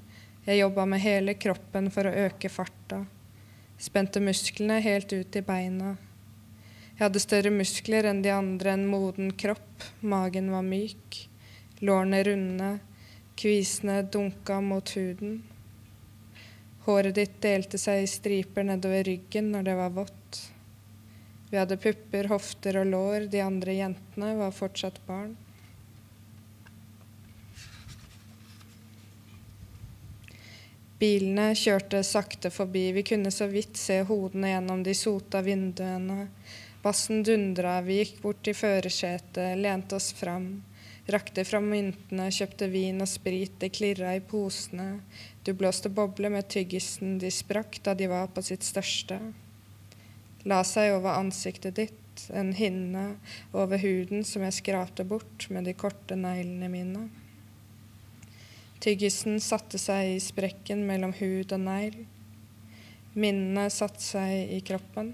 Jeg 0.47 0.61
jobba 0.61 0.87
med 0.87 1.03
hele 1.03 1.35
kroppen 1.35 1.91
for 1.91 2.07
å 2.07 2.15
øke 2.23 2.47
farta. 2.47 3.01
Spente 3.75 4.23
musklene 4.23 4.79
helt 4.79 5.11
ut 5.11 5.35
i 5.35 5.43
beina. 5.43 5.97
Jeg 6.93 7.01
hadde 7.09 7.27
større 7.27 7.51
muskler 7.51 8.07
enn 8.07 8.23
de 8.23 8.31
andre, 8.31 8.77
en 8.77 8.87
moden 8.87 9.35
kropp. 9.35 9.89
Magen 9.99 10.53
var 10.55 10.63
myk. 10.63 11.25
Lårene 11.83 12.23
runde. 12.29 12.75
Kvisene 13.35 14.05
dunka 14.07 14.63
mot 14.63 14.95
huden. 14.95 15.41
Håret 16.83 17.15
ditt 17.15 17.39
delte 17.43 17.79
seg 17.79 18.03
i 18.03 18.09
striper 18.11 18.65
nedover 18.67 19.05
ryggen 19.07 19.53
når 19.53 19.69
det 19.69 19.75
var 19.79 19.95
vått. 19.95 20.41
Vi 21.53 21.59
hadde 21.59 21.77
pupper, 21.77 22.27
hofter 22.31 22.81
og 22.81 22.89
lår. 22.89 23.29
De 23.31 23.39
andre 23.45 23.77
jentene 23.77 24.33
var 24.39 24.51
fortsatt 24.51 24.99
barn. 25.07 25.35
Bilene 31.03 31.49
kjørte 31.59 31.99
sakte 32.07 32.51
forbi, 32.53 32.91
vi 32.95 33.03
kunne 33.03 33.31
så 33.31 33.45
vidt 33.51 33.77
se 33.77 33.97
hodene 34.07 34.53
gjennom 34.53 34.83
de 34.85 34.93
sota 34.95 35.41
vinduene. 35.43 36.29
Bassen 36.83 37.23
dundra, 37.27 37.81
vi 37.83 37.97
gikk 38.01 38.21
bort 38.23 38.39
til 38.43 38.55
førersetet, 38.55 39.57
lente 39.59 39.97
oss 39.97 40.13
fram. 40.15 40.47
Rakte 41.11 41.43
fram 41.43 41.67
myntene, 41.67 42.29
kjøpte 42.31 42.69
vin 42.71 43.03
og 43.03 43.11
sprit, 43.11 43.57
det 43.59 43.73
klirra 43.75 44.13
i 44.15 44.21
posene. 44.23 45.03
Du 45.43 45.53
blåste 45.53 45.89
bobler 45.89 46.31
med 46.31 46.47
tyggisen, 46.47 47.17
de 47.19 47.31
sprakk 47.31 47.81
da 47.83 47.93
de 47.99 48.07
var 48.07 48.29
på 48.31 48.41
sitt 48.45 48.63
største. 48.63 49.17
La 50.47 50.61
seg 50.67 50.93
over 50.95 51.17
ansiktet 51.19 51.75
ditt, 51.75 52.23
en 52.31 52.53
hinne 52.55 53.17
over 53.51 53.81
huden 53.81 54.23
som 54.27 54.45
jeg 54.47 54.55
skrapte 54.59 55.03
bort 55.07 55.49
med 55.51 55.67
de 55.67 55.73
korte 55.75 56.15
neglene 56.15 56.69
mine. 56.71 57.03
Tyggisen 58.83 59.39
satte 59.43 59.79
seg 59.79 60.13
i 60.13 60.23
sprekken 60.23 60.85
mellom 60.87 61.11
hud 61.19 61.51
og 61.55 61.61
negl. 61.63 62.01
Minnene 63.15 63.67
satte 63.71 64.03
seg 64.03 64.55
i 64.55 64.63
kroppen. 64.63 65.13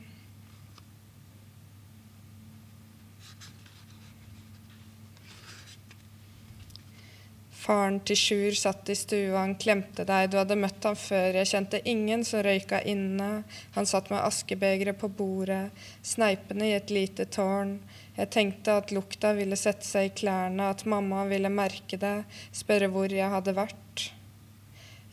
Faren 7.69 7.99
til 8.01 8.17
Sjur 8.17 8.55
satt 8.57 8.89
i 8.89 8.95
stua, 8.97 9.43
han 9.43 9.51
klemte 9.61 10.01
deg, 10.01 10.31
du 10.31 10.39
hadde 10.39 10.55
møtt 10.57 10.85
ham 10.89 10.95
før, 10.97 11.35
jeg 11.37 11.49
kjente 11.51 11.81
ingen 11.85 12.23
som 12.25 12.41
røyka 12.41 12.79
inne, 12.81 13.43
han 13.75 13.85
satt 13.85 14.09
med 14.09 14.23
askebegeret 14.23 14.97
på 14.97 15.05
bordet, 15.13 15.67
sneipende 16.01 16.65
i 16.65 16.73
et 16.73 16.89
lite 16.89 17.27
tårn, 17.29 17.75
jeg 18.17 18.31
tenkte 18.33 18.79
at 18.81 18.89
lukta 18.89 19.35
ville 19.37 19.59
sette 19.59 19.85
seg 19.85 20.09
i 20.09 20.15
klærne, 20.23 20.71
at 20.73 20.81
mamma 20.89 21.27
ville 21.29 21.53
merke 21.53 22.01
det, 22.01 22.23
spørre 22.57 22.89
hvor 22.89 23.13
jeg 23.13 23.29
hadde 23.35 23.53
vært. 23.61 24.09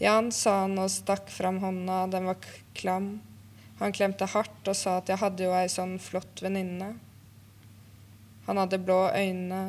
Jan 0.01 0.33
sa 0.33 0.63
han 0.63 0.81
og 0.81 0.89
stakk 0.97 1.29
fram 1.29 1.61
hånda, 1.61 2.07
den 2.17 2.33
var 2.33 2.49
klam. 2.81 3.19
Han 3.83 3.93
klemte 3.93 4.33
hardt 4.33 4.73
og 4.73 4.81
sa 4.81 4.97
at 5.03 5.13
jeg 5.13 5.21
hadde 5.21 5.45
jo 5.45 5.53
ei 5.61 5.69
sånn 5.69 5.99
flott 6.01 6.41
venninne. 6.41 6.95
Han 8.49 8.65
hadde 8.65 8.81
blå 8.81 9.03
øyne, 9.13 9.61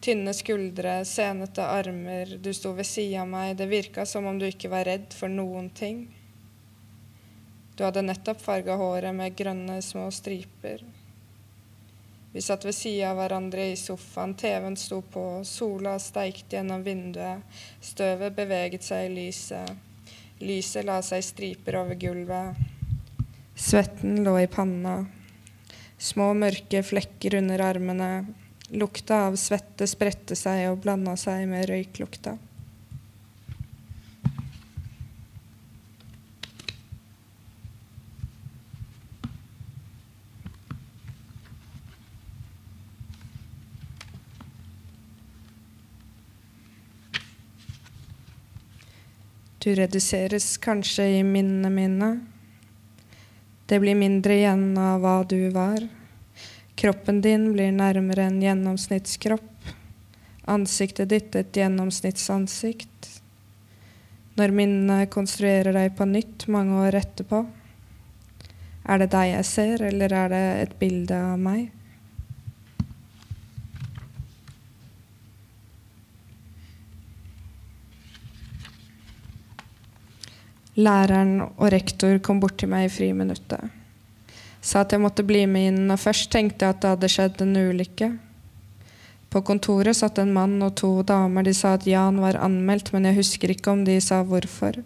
tynne 0.00 0.34
skuldre, 0.34 1.00
senete 1.04 1.64
armer, 1.66 2.36
du 2.38 2.52
sto 2.54 2.72
ved 2.76 2.86
sida 2.86 3.24
av 3.24 3.32
meg, 3.32 3.56
det 3.58 3.66
virka 3.70 4.06
som 4.06 4.26
om 4.30 4.38
du 4.38 4.46
ikke 4.48 4.70
var 4.72 4.86
redd 4.88 5.12
for 5.14 5.32
noen 5.32 5.70
ting. 5.74 6.06
Du 7.78 7.84
hadde 7.86 8.02
nettopp 8.02 8.40
farga 8.42 8.74
håret 8.78 9.14
med 9.14 9.36
grønne 9.38 9.80
små 9.82 10.08
striper. 10.14 10.82
Vi 12.32 12.42
satt 12.44 12.66
ved 12.66 12.74
sida 12.76 13.12
av 13.12 13.20
hverandre 13.20 13.70
i 13.70 13.76
sofaen, 13.78 14.34
TV-en 14.38 14.76
sto 14.76 15.00
på, 15.02 15.44
sola 15.48 15.96
steikte 16.02 16.58
gjennom 16.58 16.82
vinduet, 16.86 17.44
støvet 17.80 18.36
beveget 18.36 18.84
seg 18.86 19.08
i 19.08 19.14
lyset. 19.14 19.86
Lyset 20.38 20.86
la 20.86 21.00
seg 21.02 21.24
striper 21.26 21.80
over 21.80 21.98
gulvet. 21.98 22.58
Svetten 23.58 24.20
lå 24.22 24.36
i 24.38 24.50
panna. 24.50 25.00
Små, 25.98 26.28
mørke 26.38 26.84
flekker 26.86 27.40
under 27.40 27.64
armene. 27.66 28.10
Lukta 28.70 29.22
av 29.26 29.36
svette 29.40 29.86
spredte 29.88 30.36
seg 30.36 30.66
og 30.68 30.82
blanda 30.84 31.14
seg 31.16 31.46
med 31.48 31.64
røyklukta. 31.70 32.36
Du 49.58 49.74
reduseres 49.74 50.58
kanskje 50.60 51.04
i 51.18 51.22
minnene 51.24 51.70
mine. 51.72 52.06
Det 53.66 53.80
blir 53.80 53.96
mindre 53.96 54.36
igjen 54.38 54.70
av 54.80 55.00
hva 55.02 55.16
du 55.28 55.40
var. 55.56 55.88
Kroppen 56.78 57.20
din 57.20 57.52
blir 57.52 57.72
nærmere 57.74 58.28
en 58.28 58.36
gjennomsnittskropp. 58.38 59.70
Ansiktet 60.46 61.08
ditt 61.10 61.34
et 61.34 61.56
gjennomsnittsansikt. 61.58 63.08
Når 64.38 64.54
minnene 64.54 65.08
konstruerer 65.10 65.74
deg 65.74 65.96
på 65.98 66.06
nytt 66.06 66.46
mange 66.46 66.76
år 66.84 67.00
etterpå, 67.00 67.40
er 68.88 69.02
det 69.02 69.08
deg 69.10 69.32
jeg 69.32 69.48
ser, 69.48 69.82
eller 69.88 70.14
er 70.20 70.30
det 70.30 70.44
et 70.60 70.76
bilde 70.78 71.18
av 71.18 71.42
meg? 71.42 71.66
Læreren 80.78 81.40
og 81.42 81.66
rektor 81.74 82.22
kom 82.22 82.38
bort 82.38 82.60
til 82.62 82.70
meg 82.70 82.86
i 82.86 82.94
friminuttet. 83.00 83.77
Sa 84.68 84.82
at 84.84 84.92
jeg 84.92 85.00
måtte 85.00 85.24
bli 85.24 85.46
med 85.48 85.70
inn, 85.70 85.84
og 85.88 86.00
først 86.02 86.28
tenkte 86.34 86.66
jeg 86.66 86.76
at 86.76 86.82
det 86.82 86.90
hadde 86.92 87.12
skjedd 87.12 87.44
en 87.44 87.56
ulykke. 87.56 88.08
På 89.32 89.40
kontoret 89.44 89.96
satt 89.96 90.20
en 90.20 90.32
mann 90.32 90.56
og 90.64 90.74
to 90.80 90.90
damer. 91.08 91.44
De 91.44 91.54
sa 91.56 91.74
at 91.76 91.86
Jan 91.88 92.20
var 92.20 92.36
anmeldt, 92.40 92.92
men 92.92 93.08
jeg 93.08 93.20
husker 93.20 93.52
ikke 93.52 93.72
om 93.72 93.84
de 93.88 93.98
sa 94.04 94.20
hvorfor. 94.24 94.80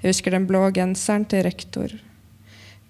Jeg 0.00 0.14
husker 0.14 0.32
den 0.32 0.48
blå 0.48 0.62
genseren 0.76 1.26
til 1.28 1.44
rektor. 1.44 1.92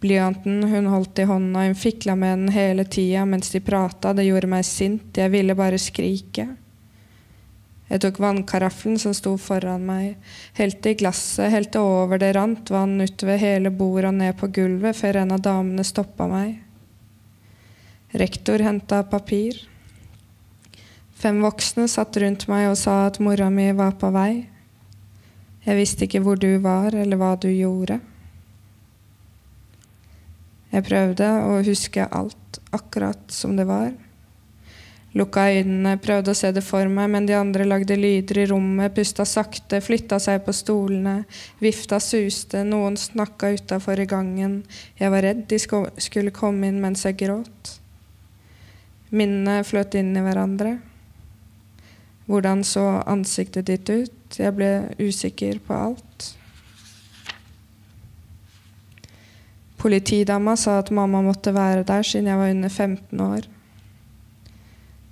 Blyanten 0.00 0.62
hun 0.70 0.88
holdt 0.88 1.20
i 1.20 1.26
hånda, 1.28 1.66
hun 1.66 1.76
fikla 1.76 2.14
med 2.16 2.38
den 2.38 2.52
hele 2.54 2.86
tida 2.88 3.26
mens 3.28 3.50
de 3.52 3.60
prata. 3.60 4.14
Det 4.16 4.24
gjorde 4.28 4.50
meg 4.50 4.64
sint. 4.66 5.10
Jeg 5.18 5.34
ville 5.34 5.58
bare 5.58 5.78
skrike. 5.78 6.46
Jeg 7.90 8.04
tok 8.04 8.20
vannkaraffelen 8.22 9.00
som 9.02 9.14
sto 9.16 9.32
foran 9.40 9.82
meg, 9.82 10.12
helte 10.54 10.92
i 10.92 10.98
glasset, 11.00 11.50
helte 11.50 11.80
over 11.82 12.20
det 12.22 12.30
rant 12.36 12.70
vann 12.70 13.00
utover 13.02 13.40
hele 13.40 13.72
bordet 13.74 14.12
og 14.12 14.18
ned 14.20 14.36
på 14.38 14.46
gulvet 14.54 14.94
før 14.94 15.24
en 15.24 15.34
av 15.34 15.42
damene 15.42 15.82
stoppa 15.86 16.28
meg. 16.30 16.60
Rektor 18.14 18.62
henta 18.62 19.02
papir. 19.10 19.58
Fem 21.18 21.42
voksne 21.42 21.88
satt 21.90 22.16
rundt 22.22 22.46
meg 22.50 22.68
og 22.70 22.78
sa 22.78 23.08
at 23.08 23.18
mora 23.22 23.50
mi 23.50 23.66
var 23.76 23.98
på 23.98 24.12
vei. 24.14 24.46
Jeg 25.66 25.76
visste 25.76 26.06
ikke 26.06 26.22
hvor 26.24 26.38
du 26.40 26.52
var, 26.62 26.94
eller 26.94 27.18
hva 27.20 27.34
du 27.42 27.50
gjorde. 27.50 27.98
Jeg 30.70 30.86
prøvde 30.86 31.26
å 31.42 31.58
huske 31.66 32.06
alt 32.06 32.62
akkurat 32.70 33.34
som 33.34 33.58
det 33.58 33.66
var. 33.66 33.90
Lukka 35.18 35.48
øynene, 35.50 35.96
prøvde 35.98 36.30
å 36.30 36.38
se 36.38 36.52
det 36.54 36.62
for 36.62 36.86
meg, 36.86 37.08
men 37.10 37.24
de 37.26 37.34
andre 37.34 37.64
lagde 37.66 37.96
lyder 37.98 38.44
i 38.44 38.46
rommet, 38.46 38.94
pusta 38.94 39.24
sakte, 39.26 39.80
flytta 39.82 40.20
seg 40.22 40.44
på 40.46 40.54
stolene, 40.54 41.24
vifta 41.58 41.98
suste, 41.98 42.62
noen 42.62 42.94
snakka 43.00 43.50
utafor 43.56 43.98
i 43.98 44.06
gangen. 44.06 44.60
Jeg 45.00 45.10
var 45.10 45.26
redd 45.26 45.48
de 45.50 45.58
skulle 45.58 46.34
komme 46.34 46.70
inn 46.70 46.78
mens 46.82 47.02
jeg 47.08 47.18
gråt. 47.24 47.74
Minnene 49.10 49.64
fløt 49.66 49.98
inn 49.98 50.14
i 50.14 50.22
hverandre. 50.22 50.76
Hvordan 52.30 52.62
så 52.62 53.00
ansiktet 53.10 53.66
ditt 53.66 53.90
ut? 53.90 54.38
Jeg 54.38 54.54
ble 54.54 54.92
usikker 55.02 55.58
på 55.66 55.74
alt. 55.74 56.34
Politidama 59.80 60.54
sa 60.60 60.78
at 60.78 60.92
mamma 60.94 61.24
måtte 61.24 61.50
være 61.56 61.82
der 61.88 62.06
siden 62.06 62.30
jeg 62.30 62.38
var 62.38 62.54
under 62.54 62.70
15 62.70 63.26
år. 63.26 63.56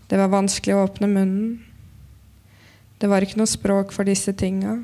Det 0.08 0.16
var 0.16 0.30
vanskelig 0.32 0.76
å 0.76 0.84
åpne 0.86 1.08
munnen. 1.10 1.58
Det 2.98 3.10
var 3.10 3.22
ikke 3.22 3.38
noe 3.38 3.50
språk 3.50 3.92
for 3.94 4.08
disse 4.08 4.32
tinga. 4.32 4.78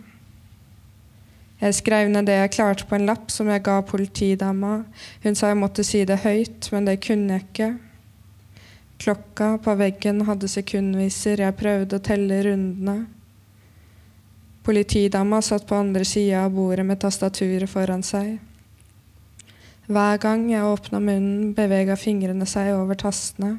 Jeg 1.65 1.79
skrev 1.79 2.11
ned 2.13 2.29
det 2.29 2.37
jeg 2.37 2.53
klarte 2.59 2.85
på 2.85 2.99
en 2.99 3.07
lapp 3.09 3.31
som 3.33 3.49
jeg 3.49 3.63
ga 3.65 3.79
politidama. 3.89 4.83
Hun 5.25 5.39
sa 5.39 5.49
jeg 5.49 5.61
måtte 5.63 5.85
si 5.87 6.05
det 6.05 6.21
høyt, 6.27 6.69
men 6.75 6.91
det 6.91 6.99
kunne 7.07 7.39
jeg 7.39 7.47
ikke. 7.47 7.71
Klokka 9.01 9.55
på 9.65 9.75
veggen 9.81 10.23
hadde 10.29 10.51
sekundviser, 10.51 11.41
jeg 11.41 11.59
prøvde 11.59 11.99
å 11.99 12.05
telle 12.05 12.43
rundene. 12.47 13.07
Politidama 14.65 15.41
satt 15.45 15.67
på 15.69 15.77
andre 15.77 16.07
sida 16.09 16.45
av 16.45 16.55
bordet 16.55 16.87
med 16.89 17.01
tastaturet 17.01 17.69
foran 17.69 18.05
seg. 18.05 18.39
Hver 19.89 20.21
gang 20.21 20.47
jeg 20.49 20.65
åpna 20.65 21.01
munnen, 21.01 21.53
bevega 21.57 21.97
fingrene 22.01 22.47
seg 22.49 22.73
over 22.77 22.97
tastene. 22.97 23.59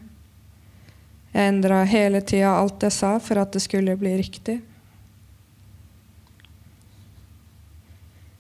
Jeg 1.36 1.52
endra 1.52 1.82
hele 1.84 2.22
tida 2.24 2.54
alt 2.56 2.84
jeg 2.86 2.96
sa 2.96 3.18
for 3.20 3.42
at 3.42 3.52
det 3.52 3.60
skulle 3.66 3.98
bli 4.00 4.14
riktig. 4.16 4.62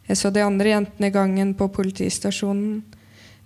Jeg 0.08 0.20
så 0.22 0.30
de 0.32 0.44
andre 0.46 0.70
jentene 0.72 1.10
i 1.10 1.12
gangen 1.12 1.52
på 1.60 1.68
politistasjonen. 1.75 2.84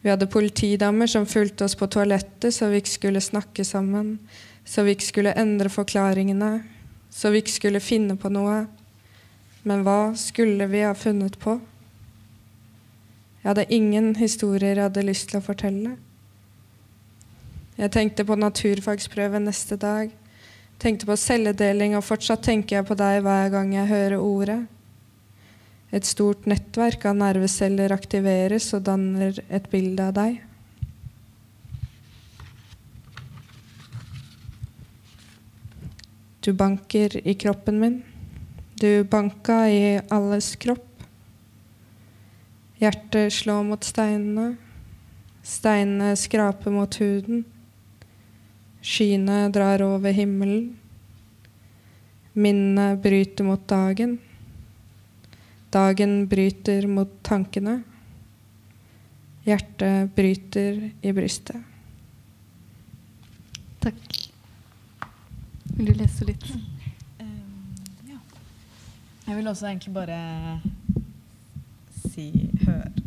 Vi 0.04 0.12
hadde 0.12 0.30
politidamer 0.30 1.10
som 1.10 1.26
fulgte 1.26 1.66
oss 1.66 1.74
på 1.80 1.88
toalettet 1.90 2.54
så 2.54 2.70
vi 2.70 2.84
ikke 2.84 2.94
skulle 2.94 3.24
snakke 3.26 3.66
sammen, 3.66 4.20
så 4.62 4.86
vi 4.86 4.94
ikke 4.94 5.08
skulle 5.08 5.34
endre 5.34 5.72
forklaringene, 5.74 6.52
så 7.10 7.32
vi 7.34 7.42
ikke 7.42 7.56
skulle 7.56 7.82
finne 7.82 8.20
på 8.22 8.30
noe. 8.30 8.68
Men 9.66 9.82
hva 9.88 10.14
skulle 10.14 10.70
vi 10.70 10.84
ha 10.86 10.94
funnet 10.94 11.40
på? 11.42 11.58
Jeg 13.42 13.50
hadde 13.50 13.66
ingen 13.74 14.14
historier 14.20 14.76
jeg 14.76 14.86
hadde 14.92 15.08
lyst 15.10 15.32
til 15.32 15.42
å 15.42 15.48
fortelle. 15.50 15.96
Jeg 17.80 17.94
tenkte 17.96 18.26
på 18.28 18.36
naturfagsprøve 18.36 19.40
neste 19.40 19.78
dag. 19.80 20.10
Tenkte 20.84 21.08
på 21.08 21.16
celledeling, 21.16 21.94
og 21.96 22.04
fortsatt 22.04 22.42
tenker 22.44 22.76
jeg 22.76 22.86
på 22.90 22.96
deg 23.00 23.22
hver 23.24 23.52
gang 23.54 23.70
jeg 23.72 23.88
hører 23.88 24.20
ordet. 24.20 24.58
Et 25.96 26.04
stort 26.04 26.44
nettverk 26.44 27.06
av 27.08 27.16
nerveceller 27.22 27.94
aktiveres 27.96 28.68
og 28.76 28.84
danner 28.90 29.40
et 29.48 29.70
bilde 29.72 30.08
av 30.10 30.18
deg. 30.18 30.42
Du 36.44 36.52
banker 36.52 37.16
i 37.24 37.36
kroppen 37.40 37.80
min. 37.80 37.96
Du 38.76 39.06
banka 39.08 39.62
i 39.72 40.02
alles 40.12 40.52
kropp. 40.60 40.84
Hjertet 42.84 43.32
slår 43.38 43.64
mot 43.72 43.88
steinene. 43.88 44.58
Steinene 45.48 46.12
skraper 46.20 46.76
mot 46.76 47.00
huden. 47.00 47.48
Skyene 48.82 49.50
drar 49.52 49.82
over 49.84 50.12
himmelen. 50.16 50.78
Minnene 52.34 52.96
bryter 53.02 53.44
mot 53.44 53.68
dagen. 53.68 54.20
Dagen 55.72 56.28
bryter 56.28 56.88
mot 56.88 57.12
tankene. 57.24 57.82
Hjertet 59.44 60.16
bryter 60.16 60.92
i 61.02 61.14
brystet. 61.14 61.58
Takk. 63.80 64.00
Vil 65.76 65.92
du 65.92 65.94
lese 65.96 66.28
litt? 66.28 66.48
Um, 67.20 67.76
ja. 68.10 68.18
Jeg 69.28 69.38
vil 69.38 69.48
også 69.48 69.70
egentlig 69.70 69.94
bare 69.96 70.20
si 72.10 72.32
hør, 72.66 72.99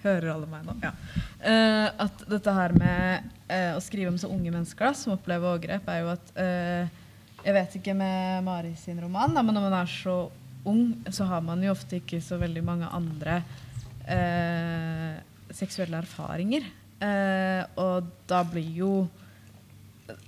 Hører 0.00 0.32
alle 0.32 0.48
meg 0.48 0.64
nå? 0.64 0.76
Ja. 0.80 0.92
Uh, 1.40 1.86
at 2.06 2.24
dette 2.30 2.54
her 2.56 2.74
med 2.76 3.30
uh, 3.50 3.76
å 3.76 3.82
skrive 3.84 4.12
om 4.12 4.18
så 4.20 4.30
unge 4.32 4.52
mennesker 4.52 4.88
da, 4.88 4.94
som 4.96 5.14
opplever 5.16 5.52
overgrep, 5.52 5.88
er 5.92 6.02
jo 6.02 6.12
at 6.14 6.34
uh, 6.36 6.98
Jeg 7.44 7.56
vet 7.56 7.76
ikke 7.80 7.96
med 7.96 8.44
Mari 8.44 8.74
sin 8.80 9.00
roman, 9.00 9.32
da, 9.36 9.44
men 9.44 9.56
når 9.56 9.66
man 9.68 9.78
er 9.80 9.92
så 9.92 10.16
ung, 10.68 10.90
så 11.08 11.24
har 11.28 11.40
man 11.44 11.62
jo 11.64 11.72
ofte 11.72 12.00
ikke 12.00 12.20
så 12.20 12.36
veldig 12.40 12.62
mange 12.66 12.88
andre 12.92 13.40
seksuelle 15.54 16.00
erfaringer. 16.02 16.64
og 17.78 18.08
da 18.28 18.40
blir 18.44 18.72
jo 18.74 18.90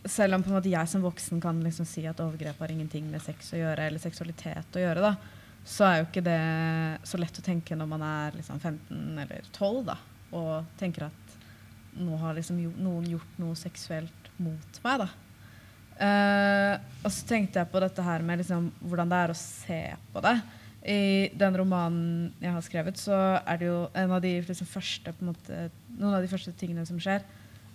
selv 0.05 0.39
om 0.39 0.63
jeg 0.65 0.89
som 0.89 1.03
voksen 1.03 1.41
kan 1.43 1.61
liksom 1.65 1.87
si 1.89 2.07
at 2.07 2.21
overgrep 2.21 2.61
har 2.63 2.73
ingenting 2.73 3.11
med 3.11 3.23
sex 3.25 3.53
å 3.53 3.61
gjøre, 3.61 3.89
eller 3.89 4.03
seksualitet 4.03 4.77
å 4.77 4.85
gjøre, 4.85 5.11
da, 5.11 5.42
så 5.65 5.87
er 5.87 5.99
jo 6.01 6.07
ikke 6.09 6.25
det 6.27 6.39
så 7.07 7.21
lett 7.21 7.39
å 7.39 7.45
tenke 7.45 7.77
når 7.79 7.91
man 7.91 8.03
er 8.07 8.39
liksom 8.39 8.59
15 8.59 9.21
eller 9.23 9.51
12 9.53 9.85
da, 9.87 9.99
og 10.35 10.73
tenker 10.81 11.07
at 11.07 11.37
nå 12.03 12.17
har 12.19 12.35
liksom 12.37 12.59
noen 12.81 13.07
gjort 13.11 13.39
noe 13.41 13.59
seksuelt 13.59 14.33
mot 14.43 14.81
meg. 14.85 15.05
da. 15.05 15.11
Uh, 16.03 16.75
og 17.05 17.13
så 17.13 17.27
tenkte 17.29 17.61
jeg 17.61 17.71
på 17.71 17.83
dette 17.83 18.03
her 18.03 18.25
med 18.27 18.41
liksom, 18.41 18.71
hvordan 18.81 19.13
det 19.13 19.21
er 19.21 19.33
å 19.35 19.39
se 19.39 19.83
på 20.15 20.25
det. 20.25 20.35
I 20.83 21.03
den 21.39 21.57
romanen 21.61 22.33
jeg 22.43 22.57
har 22.57 22.65
skrevet, 22.67 22.99
så 22.99 23.19
er 23.39 23.61
det 23.61 23.69
jo 23.69 23.85
en 23.95 24.17
av 24.17 24.23
de 24.25 24.33
liksom, 24.43 24.67
første 24.67 25.15
måte, 25.23 25.69
Noen 25.93 26.17
av 26.17 26.25
de 26.25 26.31
første 26.31 26.51
tingene 26.59 26.83
som 26.89 26.99
skjer, 26.99 27.23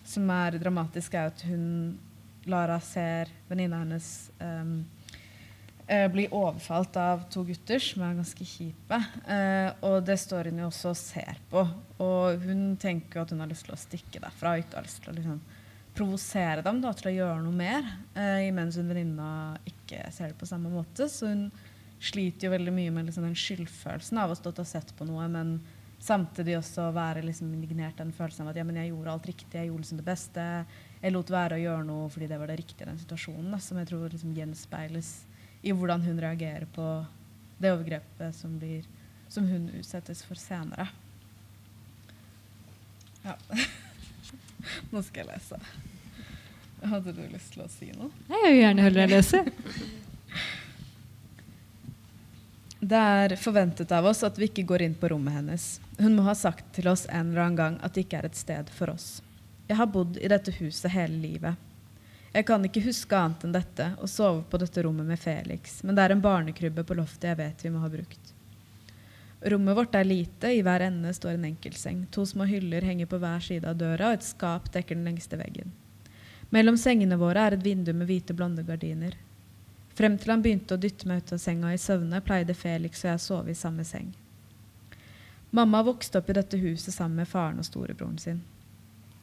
som 0.08 0.28
er 0.34 0.58
dramatisk, 0.60 1.14
er 1.14 1.30
at 1.30 1.44
hun 1.48 1.96
Lara 2.50 2.80
ser 2.84 3.30
venninna 3.48 3.84
hennes 3.84 4.08
um, 4.40 4.80
eh, 5.88 6.08
blir 6.12 6.34
overfalt 6.36 6.98
av 7.00 7.24
to 7.32 7.44
gutter 7.48 7.82
som 7.84 8.04
er 8.06 8.18
ganske 8.18 8.48
kjipe. 8.48 9.00
Eh, 9.28 9.70
og 9.88 10.02
det 10.08 10.18
står 10.22 10.52
hun 10.52 10.62
jo 10.64 10.72
også 10.72 10.92
og 10.92 11.00
ser 11.00 11.40
på. 11.52 11.64
Og 12.04 12.44
hun 12.44 12.76
tenker 12.82 13.24
at 13.24 13.32
hun 13.34 13.44
har 13.44 13.52
lyst 13.52 13.68
til 13.68 13.78
å 13.78 13.80
stikke 13.82 14.22
derfra 14.24 14.56
og 14.56 14.66
ikke 14.66 14.80
har 14.80 14.88
lyst 14.88 15.02
til 15.04 15.14
å 15.14 15.18
liksom, 15.18 15.40
provosere 15.98 16.66
dem 16.66 16.84
da, 16.84 16.92
til 16.98 17.12
å 17.12 17.16
gjøre 17.16 17.40
noe 17.46 17.58
mer. 17.64 17.90
Eh, 18.14 18.48
imens 18.50 18.78
hun 18.80 18.92
venninna 18.92 19.32
ikke 19.70 20.06
ser 20.14 20.34
det 20.34 20.40
på 20.40 20.50
samme 20.50 20.72
måte. 20.74 21.10
Så 21.12 21.32
hun 21.32 21.48
sliter 21.98 22.48
jo 22.48 22.54
veldig 22.54 22.76
mye 22.76 22.94
med 22.94 23.10
liksom, 23.10 23.26
den 23.26 23.40
skyldfølelsen 23.40 24.22
av 24.22 24.34
å 24.34 24.38
stå 24.38 24.54
og 24.54 24.70
sett 24.70 24.94
på 24.98 25.08
noe, 25.08 25.26
men 25.34 25.58
samtidig 26.04 26.60
også 26.60 26.92
være 26.94 27.24
liksom, 27.26 27.50
indignert 27.56 27.98
den 27.98 28.12
følelsen 28.14 28.46
av 28.46 28.52
at 28.52 28.60
ja, 28.60 28.66
men 28.68 28.78
jeg 28.78 28.92
gjorde 28.92 29.16
alt 29.16 29.32
riktig, 29.32 29.56
jeg 29.56 29.72
gjorde 29.72 29.86
liksom 29.86 30.02
det 30.02 30.06
beste. 30.06 30.44
Jeg 31.02 31.14
lot 31.14 31.32
være 31.34 31.58
å 31.58 31.64
gjøre 31.64 31.88
noe 31.88 32.12
fordi 32.14 32.30
det 32.30 32.38
var 32.38 32.52
det 32.52 32.60
riktige 32.60 32.86
i 32.86 32.92
den 32.92 33.02
situasjonen, 33.02 33.50
da, 33.56 33.60
som 33.64 33.80
jeg 33.82 33.90
tror 33.90 34.06
liksom, 34.14 34.36
gjenspeiles 34.38 35.12
i 35.62 35.74
hvordan 35.74 36.04
hun 36.06 36.22
reagerer 36.22 36.66
på 36.76 36.88
det 37.58 37.72
overgrepet 37.74 38.36
som, 38.36 38.58
blir, 38.60 38.86
som 39.28 39.48
hun 39.50 39.70
utsettes 39.80 40.24
for 40.26 40.40
senere. 40.40 40.88
Ja. 43.24 43.36
Nå 44.92 45.02
skal 45.04 45.24
jeg 45.24 45.32
lese. 45.34 45.62
Hadde 46.82 47.14
du 47.16 47.24
lyst 47.32 47.56
til 47.56 47.64
å 47.66 47.72
si 47.72 47.90
noe? 47.96 48.12
Jeg 48.30 48.52
vil 48.52 48.60
gjerne 48.62 48.86
høre 48.86 49.00
deg 49.00 49.16
lese. 49.16 49.42
Det 52.88 53.00
er 53.20 53.34
forventet 53.42 53.92
av 53.92 54.06
oss 54.06 54.22
at 54.24 54.38
vi 54.38 54.52
ikke 54.52 54.68
går 54.70 54.86
inn 54.86 54.98
på 55.00 55.10
rommet 55.10 55.40
hennes. 55.40 55.66
Hun 55.98 56.14
må 56.20 56.28
ha 56.28 56.36
sagt 56.38 56.70
til 56.78 56.88
oss 56.92 57.08
en 57.10 57.32
eller 57.32 57.48
annen 57.48 57.58
gang 57.58 57.80
at 57.82 57.96
det 57.96 58.06
ikke 58.06 58.22
er 58.22 58.30
et 58.30 58.38
sted 58.38 58.70
for 58.70 58.94
oss. 58.94 59.18
Jeg 59.68 59.80
har 59.80 59.90
bodd 59.92 60.20
i 60.22 60.30
dette 60.32 60.54
huset 60.62 60.94
hele 60.94 61.18
livet. 61.20 61.67
Jeg 62.38 62.46
kan 62.46 62.62
ikke 62.68 62.84
huske 62.86 63.18
annet 63.18 63.48
enn 63.48 63.54
dette 63.56 63.86
og 63.98 64.10
sove 64.14 64.44
på 64.46 64.60
dette 64.62 64.82
rommet 64.86 65.08
med 65.10 65.18
Felix, 65.18 65.80
men 65.82 65.98
det 65.98 66.04
er 66.04 66.14
en 66.14 66.22
barnekrybbe 66.22 66.84
på 66.86 66.98
loftet 67.00 67.32
jeg 67.32 67.38
vet 67.40 67.64
vi 67.66 67.72
må 67.74 67.80
ha 67.82 67.88
brukt. 67.90 68.34
Rommet 69.42 69.78
vårt 69.80 69.96
er 69.98 70.06
lite, 70.06 70.52
i 70.54 70.60
hver 70.62 70.84
ende 70.86 71.14
står 71.18 71.32
en 71.34 71.48
enkeltseng. 71.50 72.04
To 72.14 72.26
små 72.30 72.46
hyller 72.46 72.86
henger 72.86 73.10
på 73.10 73.18
hver 73.24 73.42
side 73.42 73.66
av 73.66 73.80
døra, 73.80 74.12
og 74.12 74.20
et 74.20 74.28
skap 74.28 74.68
dekker 74.74 74.94
den 74.94 75.08
lengste 75.10 75.40
veggen. 75.40 75.74
Mellom 76.54 76.78
sengene 76.78 77.18
våre 77.18 77.48
er 77.48 77.56
et 77.58 77.66
vindu 77.66 77.90
med 77.98 78.06
hvite, 78.06 78.36
blonde 78.38 78.62
gardiner. 78.68 79.16
Frem 79.98 80.20
til 80.22 80.36
han 80.36 80.44
begynte 80.46 80.78
å 80.78 80.82
dytte 80.82 81.10
meg 81.10 81.24
ut 81.24 81.34
av 81.34 81.42
senga 81.42 81.72
i 81.74 81.80
søvne, 81.82 82.22
pleide 82.22 82.54
Felix 82.54 83.02
og 83.02 83.10
jeg 83.10 83.18
å 83.18 83.24
sove 83.24 83.54
i 83.54 83.58
samme 83.58 83.86
seng. 83.86 84.12
Mamma 85.58 85.82
vokste 85.82 86.22
opp 86.22 86.30
i 86.30 86.38
dette 86.38 86.62
huset 86.62 86.94
sammen 86.94 87.24
med 87.24 87.32
faren 87.34 87.58
og 87.58 87.66
storebroren 87.66 88.22
sin. 88.22 88.44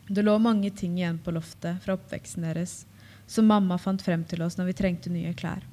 Det 0.08 0.26
lå 0.26 0.34
mange 0.42 0.72
ting 0.74 0.98
igjen 0.98 1.22
på 1.22 1.30
loftet 1.36 1.78
fra 1.84 1.94
oppveksten 1.94 2.42
deres, 2.42 2.74
som 3.26 3.46
mamma 3.46 3.78
fant 3.78 4.02
frem 4.02 4.24
til 4.28 4.42
oss 4.44 4.58
når 4.58 4.70
vi 4.70 4.76
trengte 4.80 5.12
nye 5.12 5.32
klær. 5.34 5.64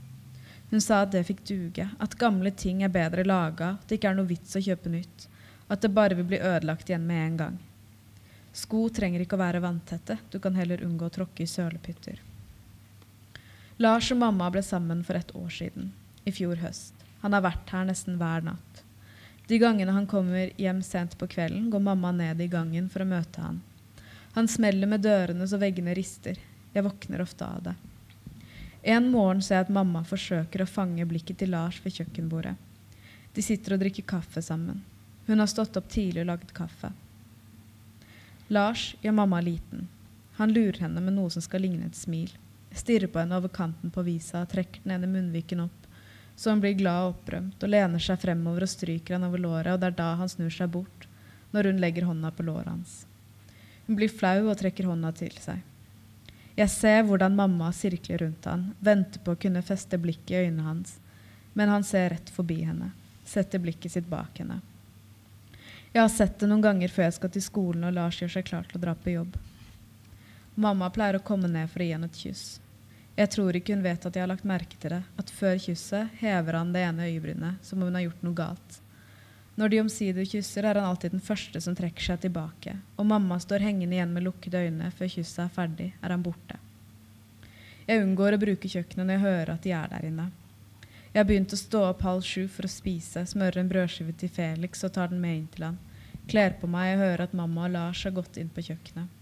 Hun 0.72 0.82
sa 0.82 1.02
at 1.04 1.12
det 1.12 1.26
fikk 1.28 1.44
duge, 1.48 1.90
at 2.00 2.16
gamle 2.20 2.52
ting 2.56 2.84
er 2.84 2.94
bedre 2.94 3.26
laga, 3.28 3.74
at 3.76 3.90
det 3.90 4.00
ikke 4.00 4.14
er 4.14 4.18
noe 4.18 4.30
vits 4.30 4.56
å 4.56 4.64
kjøpe 4.64 4.92
nytt, 4.94 5.28
at 5.68 5.84
det 5.84 5.92
bare 5.92 6.16
vil 6.16 6.30
bli 6.30 6.40
ødelagt 6.40 6.90
igjen 6.90 7.08
med 7.08 7.26
en 7.26 7.38
gang. 7.42 7.58
Sko 8.56 8.86
trenger 8.92 9.24
ikke 9.24 9.36
å 9.36 9.44
være 9.44 9.64
vanntette, 9.64 10.18
du 10.32 10.40
kan 10.44 10.56
heller 10.56 10.84
unngå 10.84 11.08
å 11.08 11.16
tråkke 11.18 11.44
i 11.44 11.50
sølepytter. 11.50 12.22
Lars 13.84 14.12
og 14.14 14.20
mamma 14.22 14.48
ble 14.54 14.64
sammen 14.64 15.04
for 15.04 15.20
et 15.20 15.32
år 15.36 15.52
siden, 15.56 15.92
i 16.24 16.32
fjor 16.36 16.60
høst. 16.64 16.96
Han 17.24 17.36
har 17.36 17.44
vært 17.46 17.72
her 17.74 17.88
nesten 17.88 18.20
hver 18.20 18.44
natt. 18.46 18.84
De 19.48 19.60
gangene 19.60 19.92
han 19.92 20.08
kommer 20.08 20.52
hjem 20.60 20.80
sent 20.86 21.18
på 21.20 21.28
kvelden, 21.28 21.70
går 21.72 21.84
mamma 21.84 22.12
ned 22.16 22.40
i 22.40 22.48
gangen 22.48 22.88
for 22.92 23.04
å 23.04 23.10
møte 23.10 23.44
han. 23.44 23.60
Han 24.38 24.48
smeller 24.48 24.88
med 24.88 25.04
dørene 25.04 25.48
så 25.48 25.60
veggene 25.60 25.96
rister. 25.98 26.38
Jeg 26.74 26.86
våkner 26.86 27.22
ofte 27.22 27.46
av 27.46 27.64
det. 27.64 27.76
En 28.82 29.12
morgen 29.12 29.42
ser 29.46 29.60
jeg 29.60 29.68
at 29.68 29.74
mamma 29.74 30.02
forsøker 30.08 30.64
å 30.64 30.70
fange 30.70 31.06
blikket 31.06 31.42
til 31.42 31.52
Lars 31.54 31.78
ved 31.84 31.94
kjøkkenbordet. 32.00 32.56
De 33.36 33.44
sitter 33.46 33.76
og 33.76 33.84
drikker 33.84 34.08
kaffe 34.08 34.42
sammen. 34.42 34.82
Hun 35.28 35.40
har 35.40 35.50
stått 35.52 35.78
opp 35.78 35.90
tidlig 35.92 36.24
og 36.24 36.32
laget 36.32 36.54
kaffe. 36.56 36.90
Lars 38.52 38.96
gjør 39.04 39.16
mamma 39.22 39.40
liten. 39.44 39.86
Han 40.40 40.52
lurer 40.52 40.82
henne 40.88 41.04
med 41.04 41.16
noe 41.16 41.30
som 41.32 41.44
skal 41.46 41.64
ligne 41.64 41.86
et 41.88 42.00
smil. 42.00 42.32
Stirrer 42.76 43.12
på 43.12 43.20
henne 43.22 43.38
over 43.38 43.52
kanten 43.54 43.92
på 43.94 44.04
visa, 44.08 44.42
trekker 44.50 44.84
den 44.84 44.96
ene 44.96 45.08
munnviken 45.12 45.64
opp, 45.68 45.88
så 46.36 46.52
hun 46.54 46.62
blir 46.64 46.78
glad 46.80 47.06
og 47.06 47.14
opprømt, 47.14 47.64
og 47.64 47.72
lener 47.72 48.02
seg 48.02 48.20
fremover 48.20 48.66
og 48.66 48.72
stryker 48.72 49.18
han 49.18 49.28
over 49.28 49.44
låret, 49.44 49.74
og 49.74 49.82
det 49.82 49.92
er 49.92 49.98
da 50.00 50.14
han 50.20 50.32
snur 50.32 50.52
seg 50.56 50.72
bort, 50.74 51.08
når 51.52 51.70
hun 51.70 51.82
legger 51.84 52.08
hånda 52.08 52.32
på 52.34 52.48
låret 52.48 52.72
hans. 52.72 53.02
Hun 53.88 54.00
blir 54.00 54.12
flau 54.12 54.48
og 54.48 54.56
trekker 54.60 54.88
hånda 54.88 55.12
til 55.20 55.36
seg. 55.44 55.60
Jeg 56.56 56.70
ser 56.70 57.06
hvordan 57.08 57.36
mamma 57.36 57.70
sirkler 57.76 58.26
rundt 58.26 58.48
han, 58.50 58.72
venter 58.80 59.24
på 59.24 59.36
å 59.36 59.40
kunne 59.40 59.64
feste 59.64 59.98
blikket 60.02 60.34
i 60.34 60.42
øynene 60.46 60.66
hans, 60.66 60.98
men 61.54 61.72
han 61.72 61.86
ser 61.88 62.12
rett 62.12 62.30
forbi 62.30 62.62
henne, 62.66 62.92
setter 63.26 63.62
blikket 63.64 63.96
sitt 63.96 64.10
bak 64.12 64.40
henne. 64.40 64.60
Jeg 65.92 66.02
har 66.02 66.12
sett 66.12 66.38
det 66.40 66.48
noen 66.48 66.64
ganger 66.64 66.92
før 66.92 67.08
jeg 67.08 67.18
skal 67.20 67.32
til 67.34 67.44
skolen 67.44 67.88
og 67.88 67.96
Lars 67.96 68.20
gjør 68.22 68.36
seg 68.36 68.48
klar 68.48 68.68
til 68.68 68.80
å 68.80 68.84
dra 68.84 68.96
på 68.96 69.16
jobb. 69.16 69.36
Mamma 70.56 70.92
pleier 70.92 71.20
å 71.20 71.24
komme 71.24 71.50
ned 71.52 71.72
for 71.72 71.84
å 71.84 71.88
gi 71.88 71.96
henne 71.96 72.12
et 72.12 72.20
kyss. 72.20 72.46
Jeg 73.16 73.32
tror 73.32 73.56
ikke 73.56 73.76
hun 73.76 73.84
vet 73.84 74.06
at 74.08 74.16
jeg 74.16 74.24
har 74.24 74.32
lagt 74.32 74.48
merke 74.48 74.80
til 74.80 74.96
det, 74.96 75.02
at 75.20 75.34
før 75.36 75.60
kysset 75.60 76.16
hever 76.22 76.58
han 76.60 76.72
det 76.76 76.84
ene 76.88 77.08
øyebrynet, 77.12 77.60
som 77.64 77.80
om 77.80 77.90
hun 77.90 78.00
har 78.00 78.08
gjort 78.08 78.24
noe 78.28 78.40
galt. 78.40 78.81
Når 79.62 79.70
de 79.70 79.80
omsider 79.84 80.26
kysser, 80.26 80.66
er 80.66 80.80
han 80.80 80.88
alltid 80.90 81.12
den 81.14 81.22
første 81.22 81.60
som 81.62 81.76
trekker 81.78 82.02
seg 82.02 82.24
tilbake, 82.24 82.72
og 82.98 83.06
mamma 83.06 83.36
står 83.38 83.62
hengende 83.62 83.94
igjen 83.94 84.10
med 84.10 84.26
lukkede 84.26 84.58
øyne 84.58 84.88
før 84.98 85.12
kysset 85.14 85.44
er 85.44 85.52
ferdig, 85.54 85.90
er 86.02 86.14
han 86.16 86.24
borte. 86.26 86.56
Jeg 87.86 88.02
unngår 88.02 88.34
å 88.34 88.40
bruke 88.42 88.72
kjøkkenet 88.72 89.06
når 89.06 89.14
jeg 89.14 89.24
hører 89.28 89.52
at 89.54 89.68
de 89.68 89.74
er 89.78 89.92
der 89.92 90.08
inne. 90.08 90.26
Jeg 91.12 91.20
har 91.20 91.28
begynt 91.30 91.54
å 91.54 91.60
stå 91.60 91.84
opp 91.92 92.02
halv 92.08 92.26
sju 92.26 92.48
for 92.50 92.66
å 92.66 92.72
spise, 92.74 93.22
smøre 93.30 93.62
en 93.62 93.70
brødskive 93.70 94.16
til 94.18 94.32
Felix 94.34 94.82
og 94.88 94.96
tar 94.96 95.12
den 95.12 95.22
med 95.22 95.38
inn 95.38 95.46
til 95.54 95.68
han. 95.68 95.78
Kler 96.32 96.56
på 96.58 96.70
meg 96.72 96.96
og 96.96 97.04
hører 97.04 97.26
at 97.28 97.38
mamma 97.38 97.68
og 97.68 97.76
Lars 97.76 98.02
har 98.08 98.16
gått 98.18 98.40
inn 98.42 98.50
på 98.50 98.64
kjøkkenet. 98.66 99.14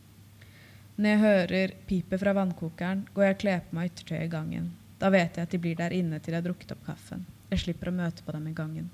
Når 0.95 1.09
jeg 1.09 1.23
hører 1.25 1.75
pipet 1.89 2.23
fra 2.23 2.35
vannkokeren, 2.37 3.03
går 3.11 3.27
jeg 3.27 3.35
og 3.35 3.43
kler 3.43 3.65
på 3.65 3.75
meg 3.75 3.91
yttertøyet 3.91 4.23
i 4.29 4.31
gangen. 4.37 4.71
Da 5.03 5.11
vet 5.11 5.35
jeg 5.35 5.49
at 5.49 5.51
de 5.51 5.61
blir 5.65 5.75
der 5.83 5.99
inne 5.99 6.23
til 6.23 6.31
jeg 6.31 6.39
har 6.39 6.47
drukket 6.47 6.77
opp 6.77 6.87
kaffen. 6.87 7.27
Jeg 7.51 7.65
slipper 7.65 7.91
å 7.91 7.97
møte 7.99 8.23
på 8.23 8.37
dem 8.37 8.47
i 8.47 8.55
gangen. 8.55 8.87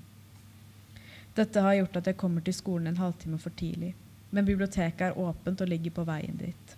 Dette 1.36 1.60
har 1.60 1.76
gjort 1.76 2.00
at 2.00 2.08
jeg 2.10 2.16
kommer 2.16 2.44
til 2.44 2.56
skolen 2.56 2.88
en 2.90 3.00
halvtime 3.00 3.38
for 3.38 3.52
tidlig. 3.58 3.92
Men 4.30 4.46
biblioteket 4.48 5.10
er 5.10 5.18
åpent 5.18 5.60
og 5.60 5.68
ligger 5.68 5.92
på 5.98 6.04
veien 6.08 6.36
dit. 6.40 6.76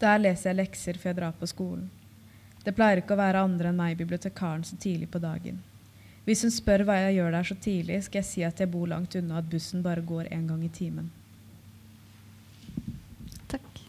Der 0.00 0.18
leser 0.20 0.50
jeg 0.50 0.60
lekser 0.60 0.98
før 0.98 1.10
jeg 1.10 1.18
drar 1.18 1.36
på 1.38 1.48
skolen. 1.50 1.88
Det 2.64 2.72
pleier 2.76 3.02
ikke 3.02 3.16
å 3.16 3.20
være 3.20 3.42
andre 3.44 3.70
enn 3.70 3.78
meg, 3.78 3.98
bibliotekaren, 3.98 4.64
så 4.64 4.78
tidlig 4.80 5.10
på 5.12 5.20
dagen. 5.22 5.58
Hvis 6.24 6.44
hun 6.46 6.52
spør 6.54 6.86
hva 6.88 6.96
jeg 6.96 7.18
gjør 7.18 7.34
der 7.34 7.48
så 7.48 7.56
tidlig, 7.60 7.98
skal 8.06 8.22
jeg 8.22 8.28
si 8.30 8.44
at 8.46 8.60
jeg 8.62 8.70
bor 8.72 8.88
langt 8.88 9.16
unna, 9.18 9.42
at 9.42 9.50
bussen 9.50 9.82
bare 9.84 10.04
går 10.04 10.30
én 10.32 10.46
gang 10.48 10.62
i 10.64 10.70
timen. 10.72 11.10
Takk. 13.52 13.82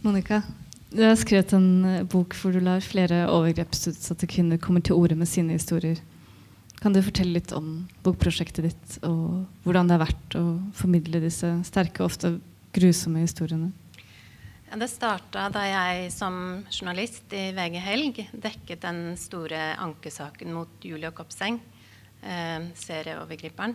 Monica, 0.00 0.40
du 0.88 1.02
har 1.04 1.18
skrevet 1.20 1.52
en 1.52 1.84
eh, 1.84 2.04
bok 2.08 2.32
hvor 2.38 2.56
du 2.56 2.62
lar 2.64 2.80
flere 2.80 3.26
overgrepsutsatte 3.28 4.30
kvinner 4.30 4.62
komme 4.62 4.80
til 4.80 4.96
orde 4.96 5.18
med 5.20 5.28
sine 5.28 5.58
historier. 5.58 6.00
Kan 6.78 6.94
du 6.94 7.00
fortelle 7.02 7.34
litt 7.34 7.50
om 7.56 7.88
bokprosjektet 8.06 8.68
ditt, 8.68 8.98
og 9.06 9.48
hvordan 9.64 9.88
det 9.88 9.96
har 9.96 10.04
vært 10.04 10.36
å 10.38 10.44
formidle 10.78 11.20
disse 11.24 11.50
sterke 11.66 12.04
og 12.04 12.12
ofte 12.12 12.36
grusomme 12.76 13.24
historiene? 13.24 13.72
Det 14.68 14.86
starta 14.90 15.46
da 15.50 15.62
jeg 15.64 16.10
som 16.12 16.34
journalist 16.68 17.32
i 17.34 17.48
VG 17.56 17.78
Helg 17.82 18.20
dekket 18.30 18.84
den 18.84 19.16
store 19.18 19.72
ankesaken 19.80 20.52
mot 20.54 20.84
Julie 20.84 21.10
Kopseng, 21.16 21.58
eh, 22.22 22.68
serieovergriperen. 22.76 23.74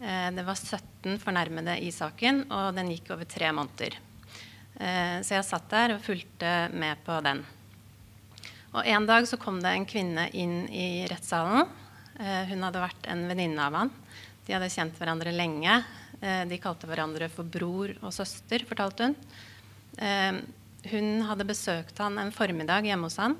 Eh, 0.00 0.30
det 0.34 0.44
var 0.44 0.58
17 0.58 1.16
fornærmede 1.22 1.78
i 1.80 1.92
saken, 1.94 2.50
og 2.50 2.74
den 2.74 2.90
gikk 2.90 3.14
over 3.14 3.24
tre 3.24 3.52
måneder. 3.52 3.96
Eh, 4.76 5.22
så 5.22 5.38
jeg 5.38 5.46
satt 5.46 5.70
der 5.70 5.94
og 5.94 6.02
fulgte 6.04 6.68
med 6.74 7.00
på 7.06 7.22
den. 7.22 7.44
Og 8.74 8.84
En 8.84 9.06
dag 9.06 9.24
så 9.24 9.38
kom 9.38 9.62
det 9.62 9.72
en 9.72 9.86
kvinne 9.86 10.28
inn 10.34 10.68
i 10.68 11.06
rettssalen. 11.08 11.64
Eh, 12.16 12.44
hun 12.50 12.64
hadde 12.64 12.80
vært 12.80 13.08
en 13.12 13.26
venninne 13.28 13.60
av 13.60 13.76
han. 13.76 13.90
De 14.46 14.54
hadde 14.54 14.70
kjent 14.72 14.96
hverandre 15.00 15.34
lenge. 15.34 15.80
Eh, 16.20 16.44
de 16.48 16.60
kalte 16.62 16.88
hverandre 16.88 17.28
for 17.32 17.48
bror 17.48 17.92
og 18.00 18.14
søster, 18.14 18.64
fortalte 18.68 19.10
hun. 19.10 19.16
Eh, 20.00 20.40
hun 20.92 21.10
hadde 21.26 21.48
besøkt 21.48 21.98
han 22.00 22.18
en 22.22 22.32
formiddag 22.34 22.86
hjemme 22.86 23.08
hos 23.08 23.18
han 23.20 23.36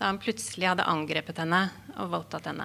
da 0.00 0.08
han 0.08 0.18
plutselig 0.18 0.66
hadde 0.66 0.86
angrepet 0.88 1.38
henne 1.38 1.60
og 2.00 2.08
voldtatt 2.10 2.48
henne. 2.48 2.64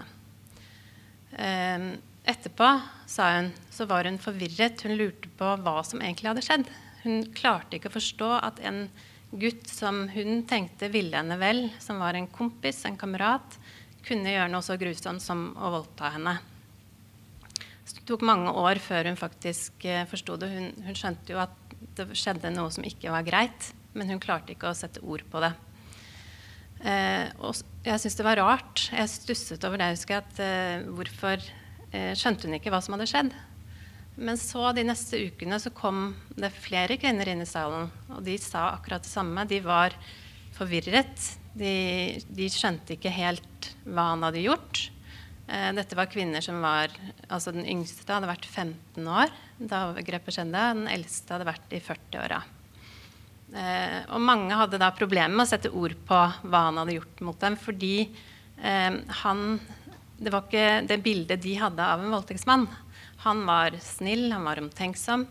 Etterpå, 2.25 2.69
sa 3.05 3.27
hun, 3.36 3.51
så 3.69 3.86
var 3.86 4.07
hun 4.10 4.17
forvirret. 4.17 4.81
Hun 4.81 4.95
lurte 4.97 5.29
på 5.38 5.51
hva 5.62 5.75
som 5.86 6.01
egentlig 6.01 6.31
hadde 6.31 6.45
skjedd. 6.47 6.71
Hun 7.03 7.27
klarte 7.38 7.77
ikke 7.77 7.91
å 7.91 7.97
forstå 7.99 8.31
at 8.39 8.63
en 8.65 8.88
gutt 9.38 9.69
som 9.69 10.07
hun 10.15 10.41
tenkte 10.49 10.89
ville 10.89 11.19
henne 11.19 11.38
vel, 11.38 11.67
som 11.83 12.01
var 12.01 12.17
en 12.17 12.29
kompis, 12.31 12.81
en 12.88 12.97
kamerat, 12.97 13.60
kunne 14.08 14.34
gjøre 14.34 14.52
noe 14.52 14.65
så 14.65 14.78
grusomt 14.80 15.24
som 15.24 15.52
å 15.60 15.74
voldta 15.78 16.13
henne. 16.15 16.38
Det 17.88 18.04
tok 18.08 18.24
mange 18.28 18.52
år 18.56 18.80
før 18.84 19.10
hun 19.10 19.20
faktisk 19.20 19.86
eh, 19.88 20.06
forsto 20.08 20.36
det. 20.39 20.52
Hun, 20.52 20.70
hun 20.88 20.98
skjønte 20.98 21.34
jo 21.34 21.41
at 21.43 21.56
det 21.98 22.10
skjedde 22.17 22.52
noe 22.56 22.72
som 22.74 22.86
ikke 22.88 23.12
var 23.13 23.26
greit, 23.28 23.72
men 23.98 24.12
hun 24.12 24.22
klarte 24.24 24.54
ikke 24.54 24.72
å 24.72 24.78
sette 24.78 25.04
ord 25.04 25.24
på 25.32 25.41
det. 25.43 25.54
Eh, 26.86 27.30
og 27.41 27.58
jeg 27.86 28.02
syntes 28.02 28.17
det 28.20 28.28
var 28.28 28.41
rart. 28.41 28.88
Jeg 28.93 29.12
stusset 29.13 29.65
over 29.67 29.82
det. 29.82 29.89
Jeg 29.98 30.20
at 30.20 30.41
eh, 30.43 30.86
Hvorfor 30.93 31.41
eh, 31.91 32.13
skjønte 32.17 32.48
hun 32.48 32.58
ikke 32.60 32.74
hva 32.74 32.82
som 32.84 32.98
hadde 32.98 33.10
skjedd? 33.10 33.34
Men 34.17 34.39
så 34.41 34.72
de 34.74 34.86
neste 34.86 35.20
ukene 35.30 35.60
så 35.62 35.72
kom 35.74 36.12
det 36.38 36.50
flere 36.56 36.98
kvinner 36.98 37.30
inn 37.30 37.43
i 37.43 37.50
salen, 37.50 37.91
og 38.10 38.24
de 38.26 38.34
sa 38.41 38.72
akkurat 38.72 39.06
det 39.06 39.12
samme. 39.12 39.46
De 39.50 39.60
var 39.62 39.93
forvirret. 40.58 41.28
De, 41.58 41.74
de 42.38 42.48
skjønte 42.52 42.98
ikke 42.98 43.13
helt 43.13 43.72
hva 43.88 44.12
han 44.12 44.26
hadde 44.28 44.43
gjort. 44.46 44.84
Eh, 45.48 45.72
dette 45.78 45.96
var 45.96 46.10
kvinner 46.12 46.43
som 46.43 46.60
var 46.60 46.91
altså 47.32 47.54
Den 47.56 47.67
yngste 47.70 48.12
hadde 48.12 48.28
vært 48.28 48.46
15 48.46 49.08
år 49.08 49.32
da 49.58 49.88
overgrepet 49.89 50.36
skjedde. 50.36 50.63
Den 50.76 50.91
eldste 50.91 51.36
hadde 51.36 51.48
vært 51.48 51.76
i 51.76 51.82
40-åra. 51.84 52.41
Eh, 53.56 54.00
og 54.12 54.20
mange 54.20 54.56
hadde 54.60 54.80
da 54.82 54.91
problemer 54.96 55.32
med 55.32 55.46
å 55.46 55.50
sette 55.50 55.72
ord 55.72 55.96
på 56.08 56.17
hva 56.43 56.63
han 56.67 56.82
hadde 56.82 56.98
gjort 56.98 57.22
mot 57.24 57.39
dem, 57.39 57.56
fordi 57.60 57.96
eh, 58.04 58.98
han 59.24 59.43
Det 60.17 60.32
var 60.34 60.48
ikke 60.48 60.88
det 60.89 61.04
bildet 61.06 61.43
de 61.43 61.52
hadde 61.62 61.84
av 61.86 62.02
en 62.02 62.10
voldtektsmann. 62.10 62.63
Han 63.22 63.43
var 63.46 63.76
snill, 63.86 64.32
han 64.34 64.48
var 64.50 64.58
omtenksom. 64.58 65.28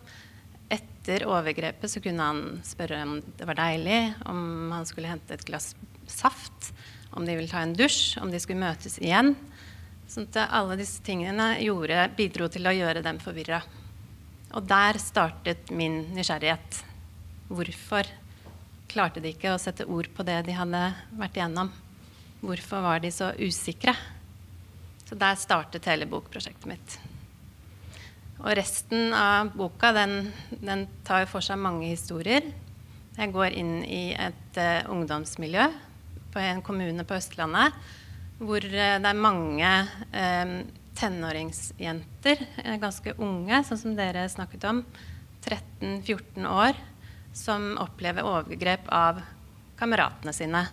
Etter 0.71 1.25
overgrepet 1.27 1.91
så 1.91 2.03
kunne 2.03 2.23
han 2.23 2.61
spørre 2.63 3.01
om 3.03 3.17
det 3.19 3.49
var 3.51 3.59
deilig, 3.59 4.15
om 4.31 4.71
han 4.71 4.87
skulle 4.87 5.11
hente 5.11 5.35
et 5.35 5.45
glass 5.47 5.73
saft, 6.11 6.73
om 7.17 7.27
de 7.27 7.37
ville 7.37 7.51
ta 7.51 7.63
en 7.65 7.75
dusj, 7.77 8.19
om 8.21 8.31
de 8.31 8.41
skulle 8.43 8.61
møtes 8.61 8.99
igjen. 9.01 9.35
Sånn 10.07 10.29
at 10.31 10.53
alle 10.55 10.77
disse 10.79 11.03
tingene 11.07 11.57
gjorde, 11.65 12.11
bidro 12.19 12.47
til 12.53 12.69
å 12.69 12.75
gjøre 12.77 13.03
dem 13.03 13.19
forvirra. 13.23 13.63
Og 14.55 14.69
der 14.69 15.01
startet 15.03 15.73
min 15.75 16.05
nysgjerrighet. 16.15 16.83
Hvorfor 17.49 18.09
klarte 18.91 19.23
de 19.23 19.33
ikke 19.35 19.55
å 19.55 19.61
sette 19.61 19.89
ord 19.91 20.09
på 20.15 20.25
det 20.27 20.39
de 20.47 20.55
hadde 20.57 20.83
vært 21.19 21.41
igjennom? 21.41 21.73
Hvorfor 22.45 22.85
var 22.85 23.03
de 23.03 23.11
så 23.11 23.33
usikre? 23.41 23.97
Så 25.07 25.19
der 25.19 25.39
startet 25.39 25.87
hele 25.91 26.09
bokprosjektet 26.11 26.69
mitt. 26.71 26.99
Og 28.43 28.53
resten 28.59 29.15
av 29.17 29.55
boka 29.57 29.93
den, 29.97 30.31
den 30.61 30.85
tar 31.07 31.25
for 31.31 31.43
seg 31.43 31.59
mange 31.59 31.89
historier. 31.89 32.45
Jeg 33.17 33.33
går 33.33 33.57
inn 33.57 33.79
i 33.89 34.11
et 34.13 34.59
uh, 34.61 34.91
ungdomsmiljø 34.93 35.71
på 36.37 36.43
en 36.45 36.61
kommune 36.65 37.07
på 37.09 37.17
Østlandet 37.17 37.73
hvor 38.37 38.61
eh, 38.61 38.99
det 39.01 39.09
er 39.09 39.17
mange 39.17 39.69
eh, 40.13 40.51
tenåringsjenter, 40.97 42.43
eh, 42.63 42.77
ganske 42.81 43.15
unge, 43.17 43.63
sånn 43.65 43.81
som 43.81 43.95
dere 43.97 44.27
snakket 44.29 44.67
om, 44.69 44.83
13-14 45.47 46.45
år, 46.51 46.77
som 47.37 47.75
opplever 47.81 48.27
overgrep 48.27 48.89
av 48.93 49.23
kameratene 49.81 50.35
sine. 50.37 50.65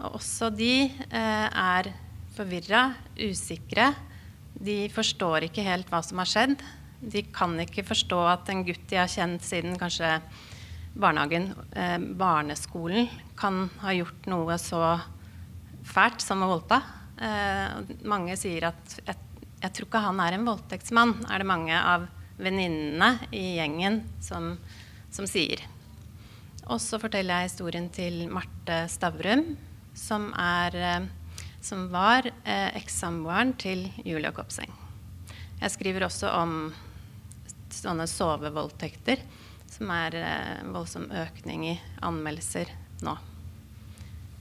Og 0.00 0.18
også 0.18 0.48
de 0.56 0.88
er 1.12 1.90
forvirra, 2.34 2.86
usikre. 3.20 3.90
De 4.56 4.88
forstår 4.90 5.46
ikke 5.46 5.64
helt 5.66 5.92
hva 5.92 6.00
som 6.02 6.18
har 6.18 6.30
skjedd. 6.32 6.56
De 6.98 7.22
kan 7.30 7.54
ikke 7.62 7.84
forstå 7.86 8.18
at 8.32 8.50
en 8.50 8.64
gutt 8.66 8.82
de 8.90 8.98
har 8.98 9.12
kjent 9.12 9.44
siden 9.46 9.76
kanskje 9.78 10.16
barnehagen, 10.94 11.54
eh, 11.72 11.98
barneskolen, 11.98 13.08
kan 13.36 13.70
ha 13.80 13.92
gjort 13.92 14.26
noe 14.26 14.58
så 14.60 15.00
fælt 15.84 16.20
som 16.20 16.42
å 16.44 16.50
voldta. 16.52 16.82
Eh, 17.18 17.94
mange 18.08 18.36
sier 18.36 18.68
at 18.70 18.96
jeg, 19.06 19.16
jeg, 19.62 19.72
tror 19.72 19.88
ikke 19.88 20.04
han 20.06 20.20
er 20.20 20.36
en 20.36 20.46
voldtektsmann, 20.48 21.14
er 21.30 21.42
det 21.42 21.48
mange 21.48 21.76
av 21.76 22.06
venninnene 22.42 23.28
i 23.34 23.58
gjengen 23.58 24.02
som, 24.20 24.56
som 25.12 25.28
sier. 25.28 25.62
Og 26.70 26.78
så 26.82 27.00
forteller 27.02 27.42
jeg 27.42 27.50
historien 27.50 27.88
til 27.92 28.24
Marte 28.30 28.84
Stavrum, 28.90 29.56
som, 29.98 30.30
er, 30.38 30.76
eh, 30.76 31.50
som 31.64 31.88
var 31.92 32.28
eh, 32.28 32.70
ekssamboeren 32.78 33.56
til 33.60 33.88
Julia 34.04 34.32
Kopseng. 34.34 34.70
Jeg 35.62 35.74
skriver 35.74 36.06
også 36.08 36.30
om 36.34 36.56
sånne 37.72 38.06
sovevoldtekter 38.10 39.22
som 39.72 39.90
er 39.94 40.16
eh, 40.20 40.64
voldsom 40.72 41.08
økning 41.10 41.66
i 41.70 41.76
anmeldelser 42.04 42.70
nå. 43.06 43.16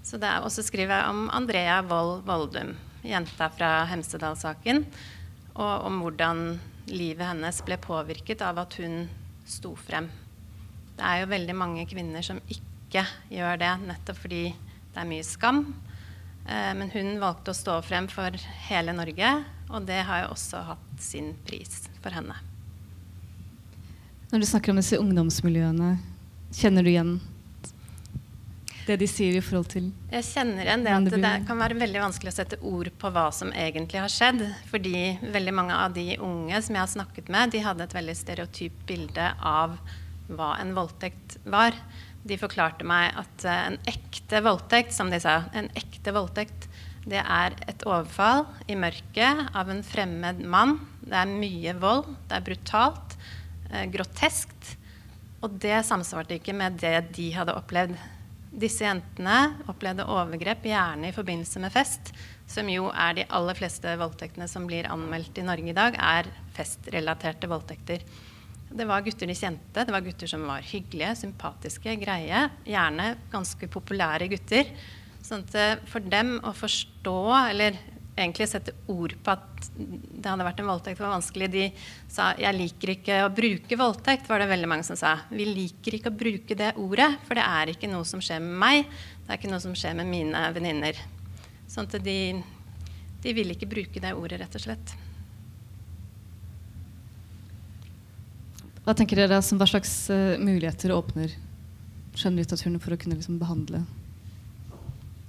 Så 0.03 0.17
det 0.19 0.27
er, 0.27 0.43
også 0.43 0.65
skriver 0.65 0.97
jeg 0.97 1.13
om 1.13 1.29
Andrea 1.33 1.79
Wold 1.85 2.25
Voldum, 2.27 2.73
jenta 3.05 3.47
fra 3.53 3.85
Hemsedal-saken, 3.91 4.83
og 5.55 5.87
om 5.87 6.01
hvordan 6.01 6.59
livet 6.91 7.27
hennes 7.27 7.61
ble 7.65 7.77
påvirket 7.81 8.41
av 8.43 8.59
at 8.63 8.75
hun 8.81 9.05
sto 9.47 9.75
frem. 9.77 10.09
Det 10.97 11.05
er 11.05 11.21
jo 11.21 11.31
veldig 11.31 11.55
mange 11.57 11.87
kvinner 11.89 12.25
som 12.25 12.41
ikke 12.51 13.05
gjør 13.31 13.61
det, 13.61 13.71
nettopp 13.87 14.19
fordi 14.25 14.43
det 14.91 14.99
er 14.99 15.09
mye 15.09 15.25
skam. 15.25 15.63
Eh, 16.47 16.71
men 16.77 16.91
hun 16.93 17.15
valgte 17.21 17.53
å 17.53 17.57
stå 17.61 17.79
frem 17.85 18.09
for 18.11 18.35
hele 18.67 18.95
Norge, 18.97 19.35
og 19.71 19.87
det 19.87 20.03
har 20.07 20.25
jo 20.25 20.33
også 20.35 20.65
hatt 20.73 20.95
sin 21.01 21.35
pris 21.47 21.85
for 22.01 22.13
henne. 22.15 22.50
Når 24.31 24.39
du 24.39 24.47
snakker 24.47 24.71
om 24.71 24.77
disse 24.79 24.95
ungdomsmiljøene, 24.95 25.97
kjenner 26.55 26.85
du 26.85 26.89
igjen 26.93 27.17
det 28.87 28.95
de 28.97 29.07
sier 29.07 29.35
i 29.37 29.41
forhold 29.43 29.67
til 29.71 29.89
Jeg 30.11 30.25
kjenner 30.25 30.65
igjen 30.65 30.85
det 30.85 30.93
at 30.95 31.09
det 31.13 31.31
kan 31.47 31.59
være 31.61 31.77
veldig 31.79 32.01
vanskelig 32.01 32.31
å 32.31 32.35
sette 32.35 32.59
ord 32.65 32.89
på 32.99 33.11
hva 33.13 33.27
som 33.35 33.51
egentlig 33.53 34.01
har 34.01 34.11
skjedd. 34.11 34.41
Fordi 34.71 34.95
veldig 35.21 35.53
mange 35.55 35.77
av 35.77 35.93
de 35.95 36.15
unge 36.17 36.61
som 36.65 36.77
jeg 36.77 36.81
har 36.81 36.93
snakket 36.95 37.29
med, 37.31 37.53
de 37.53 37.61
hadde 37.65 37.85
et 37.85 37.95
veldig 37.95 38.15
stereotypt 38.17 38.81
bilde 38.89 39.27
av 39.37 39.77
hva 40.31 40.55
en 40.63 40.73
voldtekt 40.75 41.37
var. 41.43 41.77
De 42.27 42.39
forklarte 42.41 42.87
meg 42.87 43.15
at 43.21 43.45
eh, 43.45 43.63
en 43.69 43.79
ekte 43.89 44.41
voldtekt, 44.45 44.95
som 44.95 45.11
de 45.13 45.21
sa, 45.21 45.41
en 45.53 45.69
ekte 45.77 46.13
voldtekt, 46.15 46.67
det 47.05 47.21
er 47.21 47.55
et 47.67 47.85
overfall 47.87 48.45
i 48.69 48.77
mørket 48.77 49.47
av 49.57 49.71
en 49.73 49.81
fremmed 49.85 50.43
mann. 50.45 50.77
Det 51.01 51.17
er 51.17 51.31
mye 51.31 51.73
vold, 51.81 52.11
det 52.29 52.37
er 52.37 52.45
brutalt 52.45 53.10
groteskt. 53.93 54.75
Og 55.41 55.55
det 55.61 55.79
samsvarte 55.87 56.37
ikke 56.37 56.55
med 56.57 56.77
det 56.81 56.97
de 57.17 57.31
hadde 57.33 57.55
opplevd. 57.57 57.95
Disse 58.51 58.83
jentene 58.83 59.55
opplevde 59.71 60.05
overgrep, 60.11 60.65
gjerne 60.67 61.07
i 61.07 61.15
forbindelse 61.15 61.61
med 61.63 61.71
fest, 61.71 62.11
som 62.51 62.67
jo 62.67 62.89
er 62.91 63.15
de 63.15 63.27
aller 63.31 63.55
fleste 63.55 63.93
voldtektene 63.99 64.47
som 64.51 64.65
blir 64.67 64.89
anmeldt 64.91 65.39
i 65.39 65.45
Norge 65.47 65.71
i 65.71 65.77
dag, 65.77 65.95
er 65.95 66.27
festrelaterte 66.57 67.47
voldtekter. 67.47 68.03
Det 68.71 68.87
var 68.87 69.03
gutter 69.03 69.27
de 69.27 69.35
kjente, 69.35 69.85
det 69.87 69.91
var 69.95 70.03
gutter 70.03 70.29
som 70.31 70.43
var 70.47 70.67
hyggelige, 70.67 71.15
sympatiske, 71.23 71.95
greie. 72.03 72.45
Gjerne 72.67 73.07
ganske 73.31 73.71
populære 73.71 74.29
gutter. 74.31 74.69
Sånn 75.23 75.43
at 75.47 75.57
eh, 75.59 75.81
for 75.87 76.03
dem 76.11 76.37
å 76.47 76.53
forstå, 76.55 77.17
eller 77.51 77.79
egentlig 78.15 78.47
sette 78.49 78.73
ord 78.91 79.13
på 79.23 79.33
at 79.33 79.69
det 79.77 80.27
hadde 80.27 80.45
vært 80.45 80.59
en 80.61 80.69
voldtekt, 80.69 80.99
var 80.99 81.15
vanskelig. 81.15 81.49
De 81.51 81.65
sa 82.11 82.33
'jeg 82.37 82.55
liker 82.55 82.89
ikke 82.95 83.19
å 83.25 83.33
bruke 83.33 83.77
voldtekt', 83.77 84.27
var 84.27 84.39
det 84.39 84.49
veldig 84.49 84.67
mange 84.67 84.83
som 84.83 84.95
sa. 84.95 85.19
Vi 85.29 85.45
liker 85.45 85.95
ikke 85.95 86.11
å 86.11 86.17
bruke 86.17 86.55
det 86.55 86.75
ordet, 86.75 87.19
for 87.25 87.35
det 87.35 87.43
er 87.43 87.71
ikke 87.71 87.89
noe 87.89 88.03
som 88.03 88.19
skjer 88.19 88.39
med 88.39 88.57
meg. 88.59 88.85
Det 89.25 89.29
er 89.29 89.37
ikke 89.37 89.51
noe 89.51 89.61
som 89.61 89.73
skjer 89.73 89.95
med 89.95 90.07
mine 90.07 90.53
venninner. 90.53 90.95
Sånn 91.67 91.87
at 91.87 92.03
de, 92.03 92.43
de 93.21 93.33
ville 93.33 93.55
ikke 93.55 93.69
bruke 93.69 93.99
det 93.99 94.13
ordet, 94.13 94.41
rett 94.41 94.55
og 94.55 94.61
slett. 94.61 94.95
Hva 98.83 98.95
tenker 98.97 99.15
dere 99.15 99.41
som 99.41 99.59
hva 99.61 99.67
slags 99.69 100.09
uh, 100.09 100.37
muligheter 100.41 100.91
åpner 100.91 101.31
skjønnlitteraturen 102.17 102.79
for 102.81 102.93
å 102.93 102.97
kunne 102.97 103.15
liksom, 103.15 103.37
behandle 103.39 103.85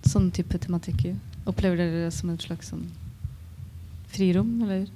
sånne 0.09 0.33
type 0.35 0.59
tematikker? 0.59 1.15
Opplever 1.49 1.81
dere 1.81 2.05
det 2.05 2.13
som 2.15 2.31
et 2.31 2.45
slags 2.45 2.71
sånn 2.71 2.85
frirom, 4.13 4.51
eller? 4.63 4.87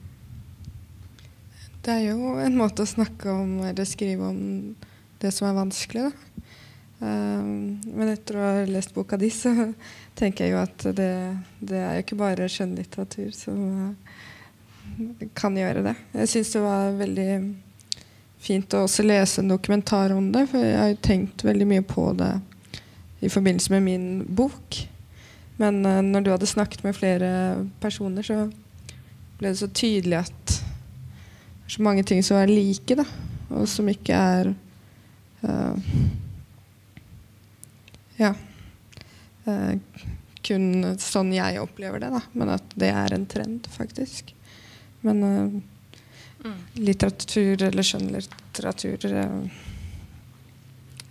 Det 1.82 1.94
er 1.94 2.08
jo 2.10 2.36
en 2.42 2.58
måte 2.58 2.84
å 2.84 2.90
snakke 2.90 3.30
om 3.30 3.60
eller 3.64 3.86
skrive 3.88 4.28
om 4.28 4.40
det 5.22 5.32
som 5.34 5.48
er 5.48 5.58
vanskelig, 5.58 6.08
da. 6.08 6.42
Um, 6.96 7.76
men 7.92 8.08
etter 8.08 8.38
å 8.38 8.44
ha 8.44 8.64
lest 8.70 8.94
boka 8.96 9.18
di, 9.20 9.28
så 9.32 9.52
tenker 10.18 10.46
jeg 10.46 10.54
jo 10.54 10.62
at 10.62 10.86
det, 10.96 11.12
det 11.60 11.82
er 11.82 11.98
jo 11.98 12.06
ikke 12.06 12.18
bare 12.20 12.48
skjønnlitteratur 12.48 13.30
som 13.36 13.92
uh, 13.92 15.30
kan 15.36 15.56
gjøre 15.58 15.84
det. 15.90 15.94
Jeg 16.22 16.32
syns 16.32 16.54
det 16.56 16.64
var 16.64 16.96
veldig 16.96 17.30
fint 18.46 18.76
å 18.76 18.84
også 18.86 19.04
lese 19.04 19.42
en 19.42 19.52
dokumentar 19.52 20.14
om 20.16 20.30
det, 20.32 20.46
for 20.50 20.64
jeg 20.64 20.78
har 20.80 20.92
jo 20.92 21.00
tenkt 21.04 21.44
veldig 21.44 21.68
mye 21.68 21.84
på 21.86 22.08
det 22.16 22.32
i 23.24 23.32
forbindelse 23.32 23.72
med 23.76 23.86
min 23.86 24.08
bok. 24.38 24.80
Men 25.60 25.80
uh, 25.86 26.02
når 26.04 26.24
du 26.24 26.30
hadde 26.32 26.48
snakket 26.48 26.84
med 26.84 26.96
flere 26.96 27.30
personer, 27.80 28.26
så 28.26 28.46
ble 29.38 29.52
det 29.52 29.60
så 29.60 29.68
tydelig 29.68 30.20
at 30.24 30.52
det 30.56 31.72
er 31.72 31.76
så 31.76 31.82
mange 31.82 32.04
ting 32.06 32.22
som 32.24 32.38
er 32.38 32.52
like, 32.52 32.94
da, 32.94 33.04
og 33.50 33.66
som 33.70 33.88
ikke 33.90 34.14
er 34.14 34.52
uh, 35.44 35.94
Ja. 38.20 38.34
Uh, 39.46 39.74
kun 40.46 40.94
sånn 41.02 41.32
jeg 41.34 41.58
opplever 41.58 41.98
det, 42.04 42.12
da. 42.14 42.20
Men 42.38 42.52
at 42.54 42.76
det 42.78 42.92
er 42.94 43.14
en 43.16 43.26
trend, 43.26 43.66
faktisk. 43.66 44.30
Men 45.02 45.24
mm. 45.24 46.60
litteratur 46.78 47.64
eller 47.66 47.86
skjønnlitteratur 47.86 49.08
er 49.10 49.34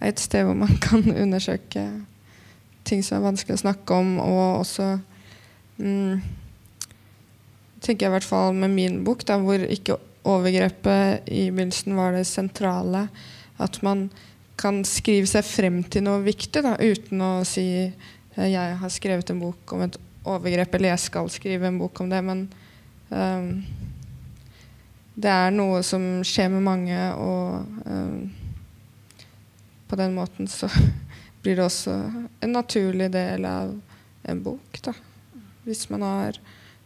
et 0.08 0.23
sted 0.23 0.47
hvor 0.47 0.55
man 0.58 0.71
kan 0.84 1.03
undersøke 1.23 1.84
ting 2.86 3.04
som 3.04 3.19
er 3.19 3.28
vanskelig 3.28 3.58
å 3.58 3.63
snakke 3.65 3.98
om, 3.98 4.15
og 4.21 4.62
også 4.62 4.89
mm, 5.82 6.21
tenker 7.82 8.06
jeg 8.06 8.12
i 8.12 8.15
hvert 8.15 8.28
fall 8.28 8.56
med 8.58 8.74
min 8.74 9.02
bok, 9.06 9.26
da, 9.28 9.39
hvor 9.41 9.62
ikke 9.62 9.98
overgrepet 10.26 11.30
i 11.30 11.48
begynnelsen 11.52 11.98
var 11.98 12.15
det 12.15 12.26
sentrale. 12.30 13.08
At 13.62 13.82
man 13.86 14.08
kan 14.60 14.82
skrive 14.88 15.28
seg 15.30 15.45
frem 15.48 15.82
til 15.91 16.06
noe 16.08 16.24
viktig 16.26 16.63
da, 16.65 16.76
uten 16.80 17.21
å 17.24 17.32
si 17.48 17.67
eh, 17.86 18.48
jeg 18.50 18.78
har 18.80 18.93
skrevet 18.93 19.32
en 19.32 19.41
bok 19.43 19.76
om 19.76 19.86
et 19.86 19.98
overgrep, 20.26 20.76
eller 20.76 20.95
jeg 20.95 21.06
skal 21.06 21.30
skrive 21.32 21.69
en 21.69 21.80
bok 21.80 22.02
om 22.02 22.10
det. 22.12 22.21
Men 22.26 22.45
um, 23.10 23.50
det 25.15 25.32
er 25.32 25.54
noe 25.56 25.84
som 25.86 26.24
skjer 26.28 26.50
med 26.56 26.65
mange, 26.65 27.00
og 27.19 27.86
um, 27.86 28.34
på 29.86 30.00
den 30.00 30.15
måten 30.17 30.50
så 30.52 30.69
blir 31.45 31.60
det 31.60 31.67
også 31.67 31.93
en 32.41 32.55
naturlig 32.55 33.12
del 33.13 33.45
av 33.45 33.75
en 34.25 34.39
bok. 34.41 34.79
Da. 34.81 34.95
Hvis 35.67 35.84
man 35.91 36.01
har 36.01 36.39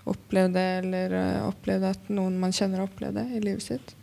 opplevd 0.10 0.58
det, 0.58 0.66
eller 0.82 1.16
uh, 1.16 1.48
opplevd 1.48 1.86
at 1.88 2.10
noen 2.12 2.36
man 2.42 2.52
kjenner, 2.56 2.82
har 2.82 2.90
opplevd 2.90 3.22
det 3.22 3.26
i 3.38 3.40
livet 3.46 3.64
sitt. 3.64 3.94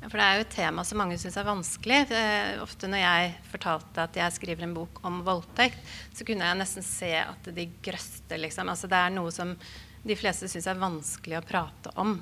Ja, 0.00 0.08
for 0.08 0.18
Det 0.18 0.24
er 0.24 0.40
jo 0.40 0.46
et 0.48 0.56
tema 0.56 0.84
som 0.88 0.98
mange 0.98 1.20
syns 1.20 1.38
er 1.38 1.46
vanskelig. 1.46 2.00
Eh, 2.14 2.58
ofte 2.64 2.90
når 2.90 3.04
jeg 3.04 3.30
fortalte 3.52 4.08
at 4.08 4.18
jeg 4.18 4.36
skriver 4.40 4.66
en 4.66 4.74
bok 4.74 4.98
om 5.06 5.22
voldtekt, 5.26 5.78
så 6.10 6.26
kunne 6.26 6.50
jeg 6.50 6.58
nesten 6.58 6.86
se 6.86 7.14
at 7.22 7.50
de 7.54 7.70
grøste, 7.84 8.42
Liksom. 8.42 8.74
Altså, 8.74 8.90
det 8.90 8.98
er 8.98 9.14
noe 9.14 9.30
som 9.34 9.54
de 10.02 10.18
fleste 10.18 10.50
syns 10.50 10.66
er 10.66 10.82
vanskelig 10.82 11.38
å 11.38 11.46
prate 11.46 11.94
om. 12.02 12.16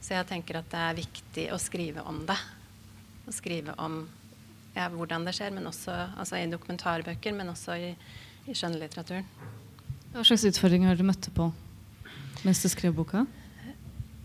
Så 0.00 0.16
jeg 0.16 0.32
tenker 0.32 0.62
at 0.62 0.72
det 0.72 0.84
er 0.88 1.00
viktig 1.04 1.48
å 1.52 1.60
skrive 1.60 2.04
om 2.08 2.24
det. 2.28 2.40
Å 3.28 3.32
skrive 3.32 3.76
om 3.80 4.06
ja, 4.74 4.88
hvordan 4.90 5.26
det 5.26 5.36
skjer, 5.36 5.54
men 5.54 5.70
også 5.70 5.94
altså 6.18 6.40
i 6.40 6.50
dokumentarbøker, 6.50 7.36
men 7.36 7.52
også 7.52 7.78
i, 7.78 7.92
i 8.48 8.56
skjønnlitteraturen. 8.56 9.26
Hva 10.14 10.22
slags 10.26 10.46
utfordringer 10.50 10.92
har 10.92 10.98
du 10.98 11.06
møtte 11.06 11.32
på 11.34 11.50
mens 12.44 12.60
du 12.60 12.68
skrev 12.68 12.92
boka? 12.92 13.24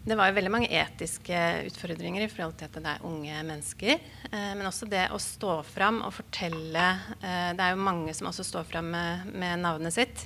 det 0.10 0.18
var 0.18 0.30
jo 0.30 0.38
veldig 0.40 0.52
mange 0.52 0.70
etiske 0.74 1.40
utfordringer 1.68 2.24
i 2.24 2.30
forhold 2.32 2.56
til 2.58 2.70
at 2.70 2.78
det 2.78 2.92
er 2.92 3.06
unge 3.06 3.42
mennesker. 3.46 4.06
Eh, 4.32 4.52
men 4.58 4.66
også 4.70 4.88
det 4.90 5.06
å 5.14 5.20
stå 5.22 5.60
fram 5.68 6.02
og 6.06 6.16
fortelle 6.16 6.86
eh, 7.20 7.52
Det 7.58 7.66
er 7.66 7.76
jo 7.76 7.84
mange 7.86 8.14
som 8.18 8.30
også 8.32 8.46
står 8.48 8.70
fram 8.72 8.90
med, 8.96 9.30
med, 9.34 9.60
navnet 9.62 9.96
sitt. 9.96 10.26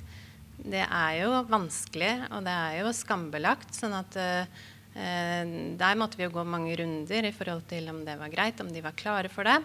Det 0.56 0.84
er 0.84 1.18
jo 1.24 1.42
vanskelig, 1.50 2.12
og 2.30 2.46
det 2.46 2.54
er 2.54 2.78
jo 2.80 2.94
skambelagt. 2.96 3.74
sånn 3.76 3.96
at 3.98 4.16
eh, 4.20 4.62
der 4.94 5.98
måtte 5.98 6.20
vi 6.20 6.28
jo 6.28 6.32
gå 6.36 6.46
mange 6.46 6.76
runder 6.78 7.26
i 7.26 7.34
forhold 7.34 7.66
til 7.68 7.90
om 7.90 8.04
det 8.06 8.14
var 8.20 8.32
greit, 8.32 8.60
om 8.62 8.70
de 8.72 8.84
var 8.84 8.96
klare 8.96 9.32
for 9.32 9.44
det. 9.48 9.58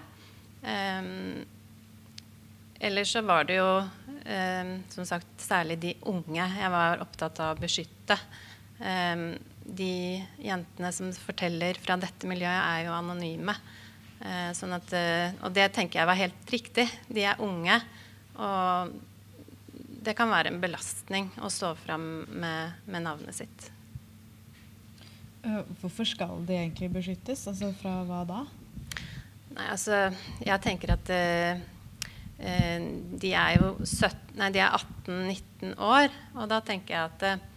Eh, 0.63 1.01
ellers 2.79 3.13
så 3.15 3.23
var 3.25 3.47
det 3.49 3.59
jo 3.59 3.71
eh, 4.25 4.75
som 4.93 5.07
sagt 5.07 5.43
særlig 5.43 5.79
de 5.83 5.95
unge 6.11 6.43
jeg 6.43 6.73
var 6.73 7.03
opptatt 7.03 7.41
av 7.43 7.55
å 7.55 7.61
beskytte. 7.61 8.17
Um, 8.79 9.33
de 9.69 10.23
jentene 10.39 10.89
som 10.95 11.11
forteller 11.13 11.77
fra 11.83 11.97
dette 11.99 12.27
miljøet, 12.29 12.63
er 12.63 12.87
jo 12.87 12.95
anonyme. 12.95 13.55
Eh, 14.19 14.51
sånn 14.57 14.73
at, 14.75 14.91
eh, 14.95 15.35
og 15.45 15.53
det 15.55 15.69
tenker 15.75 16.01
jeg 16.01 16.09
var 16.09 16.19
helt 16.19 16.53
riktig. 16.53 16.87
De 17.07 17.23
er 17.27 17.43
unge. 17.43 17.77
Og 18.39 18.95
det 20.03 20.15
kan 20.17 20.31
være 20.31 20.53
en 20.53 20.61
belastning 20.63 21.29
å 21.43 21.51
stå 21.51 21.73
fram 21.83 22.07
med, 22.31 22.79
med 22.87 23.05
navnet 23.05 23.35
sitt. 23.35 23.69
Uh, 25.43 25.63
hvorfor 25.79 26.07
skal 26.07 26.41
de 26.47 26.57
egentlig 26.57 26.89
beskyttes? 26.91 27.45
Altså 27.47 27.71
fra 27.79 28.01
hva 28.07 28.23
da? 28.27 28.41
Nei, 29.55 29.67
altså 29.71 30.11
Jeg 30.45 30.61
tenker 30.61 30.93
at 30.93 31.09
uh, 31.09 31.61
de 33.19 33.31
er 33.35 33.57
jo 33.59 33.75
18-19 33.83 35.73
år. 35.75 36.13
Og 36.37 36.45
da 36.47 36.61
tenker 36.63 36.95
jeg 36.95 37.03
at 37.09 37.47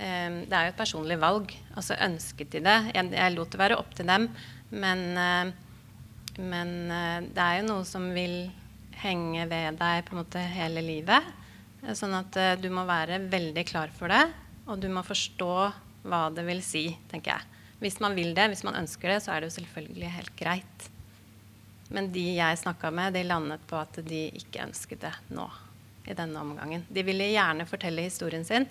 Ehm, 0.00 0.42
det 0.48 0.56
er 0.56 0.68
jo 0.68 0.72
et 0.72 0.80
personlig 0.80 1.18
valg. 1.20 1.52
Altså 1.76 1.98
ønsket 2.00 2.54
de 2.54 2.62
det. 2.64 2.78
Jeg, 2.94 3.12
jeg 3.12 3.34
lot 3.34 3.52
det 3.52 3.60
være 3.60 3.78
opp 3.80 3.92
til 3.96 4.08
dem. 4.08 4.28
Men, 4.72 5.04
eh, 5.20 5.52
men, 6.40 6.74
eh, 6.90 7.28
det 7.28 7.44
er 7.44 7.60
jo 7.60 7.68
noe 7.68 7.86
som 7.88 8.08
vil 8.14 8.50
henge 9.02 9.46
ved 9.50 9.78
deg 9.80 10.04
på 10.06 10.14
en 10.14 10.22
måte 10.22 10.42
hele 10.54 10.84
livet. 10.84 11.32
Eh, 11.82 11.94
sånn 11.98 12.16
at 12.16 12.38
du 12.62 12.68
må 12.72 12.86
være 12.88 13.20
veldig 13.32 13.66
klar 13.68 13.92
for 13.92 14.12
det, 14.12 14.24
og 14.66 14.80
du 14.80 14.88
må 14.92 15.04
forstå 15.04 15.54
hva 16.08 16.24
det 16.34 16.46
vil 16.46 16.62
si, 16.64 16.88
tenker 17.10 17.36
jeg. 17.36 17.48
Hvis 17.82 17.98
man 18.02 18.14
vil 18.14 18.32
det, 18.34 18.46
hvis 18.50 18.64
man 18.66 18.78
ønsker 18.78 19.10
det, 19.10 19.22
så 19.24 19.34
er 19.34 19.42
det 19.42 19.50
jo 19.50 19.58
selvfølgelig 19.58 20.16
helt 20.16 20.34
greit. 20.38 20.91
Men 21.92 22.08
de 22.12 22.24
jeg 22.34 22.60
snakka 22.62 22.90
med, 22.94 23.12
de 23.14 23.24
landet 23.26 23.62
på 23.68 23.76
at 23.76 23.98
de 24.06 24.24
ikke 24.38 24.64
ønsket 24.66 25.04
det 25.04 25.12
nå. 25.34 25.48
i 26.02 26.14
denne 26.18 26.40
omgangen. 26.40 26.82
De 26.90 27.02
ville 27.06 27.28
gjerne 27.30 27.62
fortelle 27.68 28.02
historien 28.02 28.42
sin, 28.44 28.64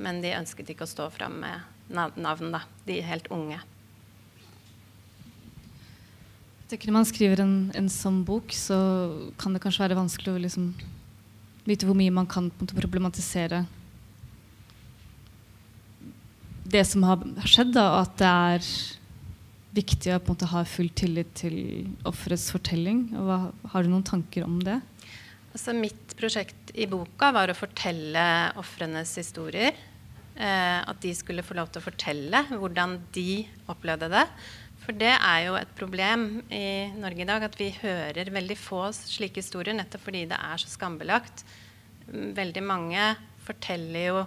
men 0.00 0.22
de 0.22 0.30
ønsket 0.32 0.70
ikke 0.72 0.86
å 0.86 0.88
stå 0.88 1.10
fram 1.12 1.34
med 1.42 1.92
navn, 1.92 2.52
da. 2.54 2.62
De 2.86 2.96
helt 3.04 3.28
unge. 3.34 3.58
Jeg 6.62 6.70
tenker 6.72 6.88
Når 6.88 6.96
man 6.96 7.08
skriver 7.10 7.42
en, 7.44 7.56
en 7.76 7.90
sånn 7.92 8.22
bok, 8.24 8.54
så 8.56 8.78
kan 9.40 9.52
det 9.52 9.60
kanskje 9.60 9.84
være 9.84 9.98
vanskelig 10.00 10.32
å 10.32 10.40
liksom 10.46 10.70
vite 11.68 11.84
hvor 11.84 11.96
mye 11.98 12.14
man 12.14 12.28
kan 12.28 12.48
problematisere 12.56 13.66
det 16.68 16.84
som 16.84 17.04
har 17.08 17.22
skjedd, 17.48 17.72
da, 17.76 17.86
og 17.94 18.00
at 18.04 18.16
det 18.20 18.28
er 18.28 18.70
viktig 19.78 20.14
å 20.14 20.20
på 20.20 20.32
en 20.32 20.36
måte 20.36 20.50
ha 20.52 20.64
full 20.68 20.90
tillit 20.98 21.30
til 21.38 21.58
offerets 22.08 22.50
fortelling. 22.54 23.08
Hva, 23.14 23.40
har 23.72 23.84
du 23.84 23.92
noen 23.92 24.06
tanker 24.06 24.46
om 24.46 24.58
det? 24.64 24.80
Altså, 25.54 25.74
mitt 25.76 26.14
prosjekt 26.18 26.72
i 26.78 26.86
boka 26.90 27.30
var 27.34 27.50
å 27.50 27.56
fortelle 27.56 28.24
ofrenes 28.60 29.14
historier. 29.20 29.76
Eh, 30.38 30.80
at 30.86 31.00
de 31.02 31.10
skulle 31.18 31.42
få 31.42 31.56
lov 31.58 31.72
til 31.72 31.82
å 31.82 31.88
fortelle 31.88 32.44
hvordan 32.52 32.98
de 33.14 33.42
opplevde 33.70 34.10
det. 34.12 34.24
For 34.84 34.96
det 34.96 35.10
er 35.16 35.40
jo 35.48 35.56
et 35.58 35.72
problem 35.76 36.28
i 36.54 36.88
Norge 36.96 37.24
i 37.24 37.28
dag 37.28 37.42
at 37.44 37.56
vi 37.58 37.72
hører 37.80 38.30
veldig 38.32 38.56
få 38.56 38.86
slike 38.94 39.42
historier 39.42 39.76
nettopp 39.76 40.06
fordi 40.06 40.22
det 40.30 40.38
er 40.38 40.62
så 40.62 40.70
skambelagt. 40.70 41.42
Veldig 42.08 42.62
mange 42.64 43.10
forteller 43.44 44.06
jo 44.06 44.22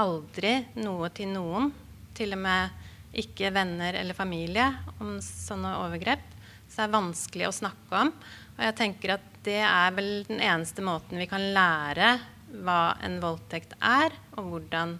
aldri 0.00 0.54
noe 0.80 1.10
til 1.12 1.34
noen. 1.34 1.68
Til 2.16 2.36
og 2.36 2.40
med 2.46 2.79
ikke 3.10 3.50
venner 3.54 3.96
eller 3.98 4.16
familie 4.16 4.66
om 5.00 5.16
sånne 5.24 5.76
overgrep. 5.82 6.22
Så 6.70 6.78
det 6.78 6.86
er 6.86 6.94
vanskelig 6.94 7.48
å 7.48 7.54
snakke 7.54 8.02
om. 8.04 8.12
Og 8.56 8.62
jeg 8.62 8.76
tenker 8.78 9.16
at 9.16 9.30
det 9.46 9.62
er 9.64 9.96
vel 9.96 10.10
den 10.28 10.42
eneste 10.44 10.84
måten 10.84 11.18
vi 11.18 11.26
kan 11.30 11.42
lære 11.54 12.12
hva 12.60 12.96
en 13.06 13.18
voldtekt 13.22 13.74
er, 13.78 14.14
og 14.36 14.52
hvordan 14.52 14.98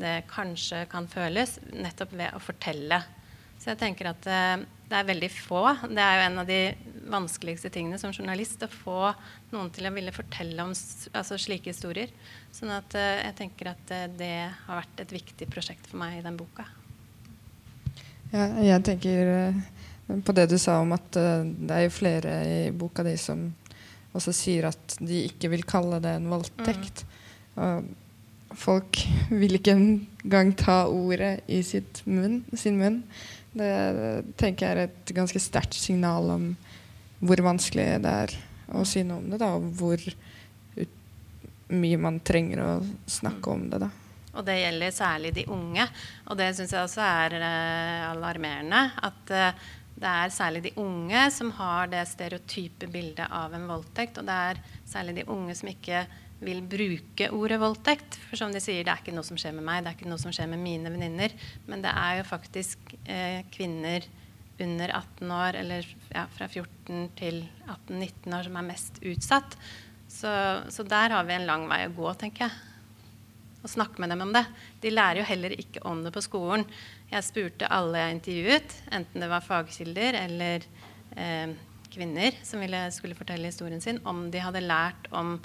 det 0.00 0.20
kanskje 0.30 0.84
kan 0.90 1.08
føles, 1.10 1.58
nettopp 1.72 2.12
ved 2.18 2.36
å 2.36 2.42
fortelle. 2.42 3.00
Så 3.60 3.72
jeg 3.72 3.80
tenker 3.82 4.08
at 4.12 4.28
uh, 4.30 4.62
det 4.90 4.96
er 4.96 5.08
veldig 5.08 5.30
få. 5.34 5.62
Det 5.90 6.00
er 6.00 6.16
jo 6.16 6.26
en 6.26 6.42
av 6.42 6.48
de 6.48 6.60
vanskeligste 7.10 7.72
tingene 7.74 7.98
som 8.00 8.14
journalist 8.14 8.62
å 8.64 8.70
få 8.72 9.12
noen 9.52 9.68
til 9.74 9.88
å 9.88 9.92
ville 9.94 10.14
fortelle 10.14 10.64
om 10.64 10.72
altså, 10.72 11.36
slike 11.36 11.74
historier. 11.74 12.12
Sånn 12.56 12.72
at 12.74 12.96
uh, 12.96 13.20
jeg 13.20 13.36
tenker 13.42 13.74
at 13.74 13.96
uh, 13.96 14.06
det 14.16 14.34
har 14.48 14.82
vært 14.82 15.04
et 15.04 15.16
viktig 15.20 15.50
prosjekt 15.52 15.90
for 15.90 16.00
meg 16.00 16.20
i 16.20 16.24
den 16.26 16.40
boka. 16.40 16.68
Ja, 18.30 18.46
jeg 18.62 18.84
tenker 18.86 19.54
på 20.26 20.34
det 20.34 20.48
du 20.50 20.58
sa 20.58 20.80
om 20.82 20.92
at 20.94 21.08
det 21.14 21.74
er 21.74 21.86
jo 21.86 21.94
flere 21.94 22.36
i 22.46 22.60
boka 22.74 23.04
di 23.06 23.16
som 23.18 23.48
også 24.14 24.34
sier 24.34 24.68
at 24.70 24.96
de 24.98 25.24
ikke 25.28 25.50
vil 25.52 25.66
kalle 25.66 26.00
det 26.02 26.16
en 26.18 26.30
voldtekt. 26.30 27.04
Mm 27.56 27.90
folk 28.58 28.98
vil 29.30 29.58
ikke 29.58 29.74
engang 29.76 30.52
ta 30.58 30.84
ordet 30.90 31.40
i 31.48 31.62
munn, 32.10 32.42
sin 32.54 32.78
munn. 32.78 33.02
Det 33.52 33.70
tenker 34.38 34.66
jeg 34.66 34.76
er 34.76 34.82
et 34.88 35.14
ganske 35.14 35.42
sterkt 35.42 35.74
signal 35.74 36.30
om 36.30 36.50
hvor 37.20 37.42
vanskelig 37.44 38.00
det 38.02 38.10
er 38.24 38.36
å 38.74 38.84
si 38.86 39.02
noe 39.04 39.20
om 39.20 39.30
det, 39.30 39.40
da, 39.42 39.52
og 39.58 39.66
hvor 39.76 40.00
mye 41.70 41.98
man 42.02 42.20
trenger 42.26 42.62
å 42.62 42.70
snakke 43.10 43.50
om 43.50 43.66
det. 43.70 43.82
da. 43.82 43.90
Og 44.30 44.46
det 44.46 44.60
gjelder 44.60 44.94
særlig 44.94 45.34
de 45.36 45.46
unge. 45.50 45.86
Og 46.30 46.38
det 46.38 46.52
syns 46.56 46.74
jeg 46.74 46.86
også 46.86 47.04
er 47.04 47.36
eh, 47.40 48.08
alarmerende. 48.12 48.82
At 49.02 49.34
eh, 49.34 49.68
det 50.00 50.10
er 50.10 50.32
særlig 50.32 50.62
de 50.64 50.74
unge 50.80 51.26
som 51.34 51.50
har 51.58 51.90
det 51.92 52.06
stereotype 52.08 52.88
bildet 52.92 53.26
av 53.26 53.54
en 53.56 53.68
voldtekt. 53.68 54.20
Og 54.20 54.28
det 54.28 54.40
er 54.50 54.62
særlig 54.88 55.18
de 55.20 55.28
unge 55.28 55.56
som 55.58 55.72
ikke 55.72 56.04
vil 56.40 56.62
bruke 56.64 57.28
ordet 57.36 57.58
voldtekt. 57.60 58.16
For 58.30 58.40
som 58.40 58.54
de 58.54 58.62
sier, 58.62 58.84
det 58.86 58.94
er 58.94 59.02
ikke 59.02 59.14
noe 59.16 59.26
som 59.26 59.38
skjer 59.40 59.52
med 59.56 59.66
meg, 59.66 59.82
det 59.84 59.92
er 59.92 59.98
ikke 59.98 60.08
noe 60.08 60.22
som 60.22 60.32
skjer 60.34 60.48
med 60.50 60.62
mine 60.62 60.92
venninner. 60.92 61.34
Men 61.68 61.84
det 61.84 61.92
er 61.92 62.20
jo 62.20 62.30
faktisk 62.30 62.96
eh, 63.04 63.42
kvinner 63.52 64.06
under 64.60 64.92
18 64.92 65.30
år, 65.32 65.56
eller 65.60 65.86
ja, 66.12 66.26
fra 66.36 66.48
14 66.48 67.12
til 67.16 67.42
18-19 67.66 68.34
år, 68.36 68.48
som 68.48 68.58
er 68.60 68.68
mest 68.68 69.00
utsatt. 69.04 69.56
Så, 70.10 70.32
så, 70.72 70.84
der 70.84 71.14
har 71.14 71.28
vi 71.28 71.36
en 71.36 71.46
lang 71.48 71.68
vei 71.70 71.84
å 71.86 71.94
gå, 71.96 72.12
tenker 72.18 72.48
jeg. 72.48 72.69
Å 73.60 73.68
snakke 73.68 74.00
med 74.00 74.12
dem 74.12 74.22
om 74.24 74.30
det. 74.32 74.44
De 74.80 74.92
lærer 74.92 75.20
jo 75.20 75.26
heller 75.28 75.54
ikke 75.58 75.82
om 75.88 76.00
det 76.04 76.12
på 76.14 76.22
skolen. 76.24 76.64
Jeg 77.10 77.26
spurte 77.26 77.68
alle 77.68 78.00
jeg 78.00 78.16
intervjuet, 78.16 78.76
enten 78.96 79.24
det 79.24 79.28
var 79.28 79.44
fagkilder 79.44 80.16
eller 80.22 80.64
eh, 81.16 81.52
kvinner 81.90 82.38
som 82.46 82.62
ville, 82.62 82.86
skulle 82.94 83.18
fortelle 83.18 83.50
historien 83.50 83.82
sin, 83.82 84.00
om 84.08 84.28
de 84.32 84.40
hadde 84.40 84.64
lært 84.64 85.10
om 85.12 85.36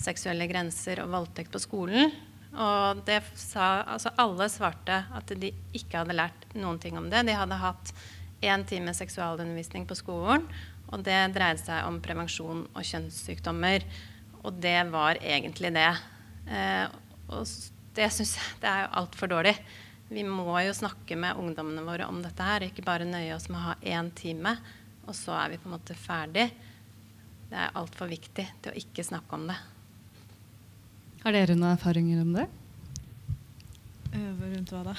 seksuelle 0.00 0.48
grenser 0.50 1.02
og 1.04 1.12
voldtekt 1.12 1.52
på 1.54 1.62
skolen. 1.62 2.10
Og 2.50 3.04
det 3.06 3.20
sa, 3.38 3.84
altså 3.84 4.10
alle 4.18 4.48
svarte 4.50 5.04
at 5.14 5.30
de 5.38 5.52
ikke 5.76 6.00
hadde 6.00 6.16
lært 6.16 6.48
noen 6.56 6.80
ting 6.82 6.98
om 6.98 7.06
det. 7.12 7.22
De 7.28 7.36
hadde 7.36 7.60
hatt 7.60 7.92
én 8.42 8.64
time 8.66 8.94
seksualundervisning 8.96 9.86
på 9.86 9.98
skolen, 9.98 10.48
og 10.90 11.04
det 11.06 11.18
dreide 11.36 11.62
seg 11.62 11.86
om 11.86 12.00
prevensjon 12.02 12.64
og 12.72 12.88
kjønnssykdommer. 12.88 13.86
Og 14.40 14.56
det 14.58 14.80
var 14.90 15.20
egentlig 15.20 15.70
det. 15.76 15.92
Eh, 16.50 16.88
og 17.30 17.46
det 17.96 18.08
syns 18.14 18.36
jeg 18.36 18.58
det 18.62 18.70
er 18.70 18.84
jo 18.84 18.92
altfor 19.02 19.30
dårlig. 19.30 19.54
Vi 20.10 20.24
må 20.26 20.58
jo 20.64 20.74
snakke 20.74 21.14
med 21.18 21.38
ungdommene 21.38 21.84
våre 21.86 22.08
om 22.10 22.18
dette 22.22 22.42
her, 22.42 22.66
ikke 22.66 22.86
bare 22.86 23.06
nøye 23.06 23.34
oss 23.36 23.46
med 23.50 23.60
å 23.60 23.66
ha 23.68 23.76
én 23.86 24.10
time, 24.18 24.56
og 25.06 25.14
så 25.14 25.36
er 25.38 25.52
vi 25.52 25.60
på 25.62 25.70
en 25.70 25.76
måte 25.76 25.94
ferdig. 25.98 26.48
Det 27.50 27.58
er 27.58 27.76
altfor 27.78 28.10
viktig 28.10 28.46
til 28.62 28.72
å 28.72 28.78
ikke 28.78 29.06
snakke 29.06 29.38
om 29.38 29.46
det. 29.50 29.58
Har 31.22 31.36
dere 31.36 31.54
noen 31.54 31.74
erfaringer 31.74 32.22
om 32.24 32.34
det? 32.34 32.46
Uh, 34.10 34.34
rundt 34.40 34.74
hva 34.74 34.84
da? 34.90 34.96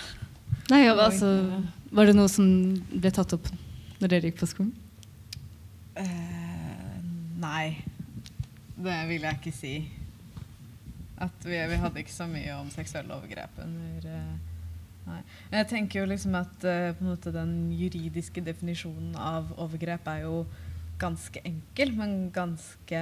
Nei, 0.71 0.85
ja, 0.85 0.95
altså, 0.95 1.27
Var 1.91 2.07
det 2.07 2.15
noe 2.15 2.31
som 2.31 2.47
ble 2.91 3.11
tatt 3.11 3.33
opp 3.35 3.49
når 3.99 4.13
dere 4.13 4.29
gikk 4.29 4.39
på 4.39 4.47
skolen? 4.47 4.75
Uh, 5.97 6.99
nei. 7.41 7.81
Det 8.81 9.01
vil 9.09 9.27
jeg 9.27 9.39
ikke 9.41 9.53
si. 9.55 9.73
At 11.21 11.45
vi, 11.45 11.59
vi, 11.69 11.77
hadde 11.83 12.01
ikke 12.01 12.13
så 12.13 12.27
mye 12.29 12.55
om 12.57 12.71
seksuelle 12.73 13.13
overgrep 13.13 13.61
under 13.65 14.09
Nei. 15.01 15.21
Men 15.49 15.57
Jeg 15.63 15.67
tenker 15.71 15.99
jo 16.03 16.09
liksom 16.11 16.35
at 16.37 16.65
en 16.69 17.07
måte 17.07 17.31
den 17.33 17.71
juridiske 17.73 18.43
definisjonen 18.45 19.15
av 19.17 19.49
overgrep 19.57 20.05
er 20.11 20.27
jo 20.27 20.43
ganske 21.01 21.41
enkel, 21.47 21.95
men 21.97 22.11
ganske 22.33 22.99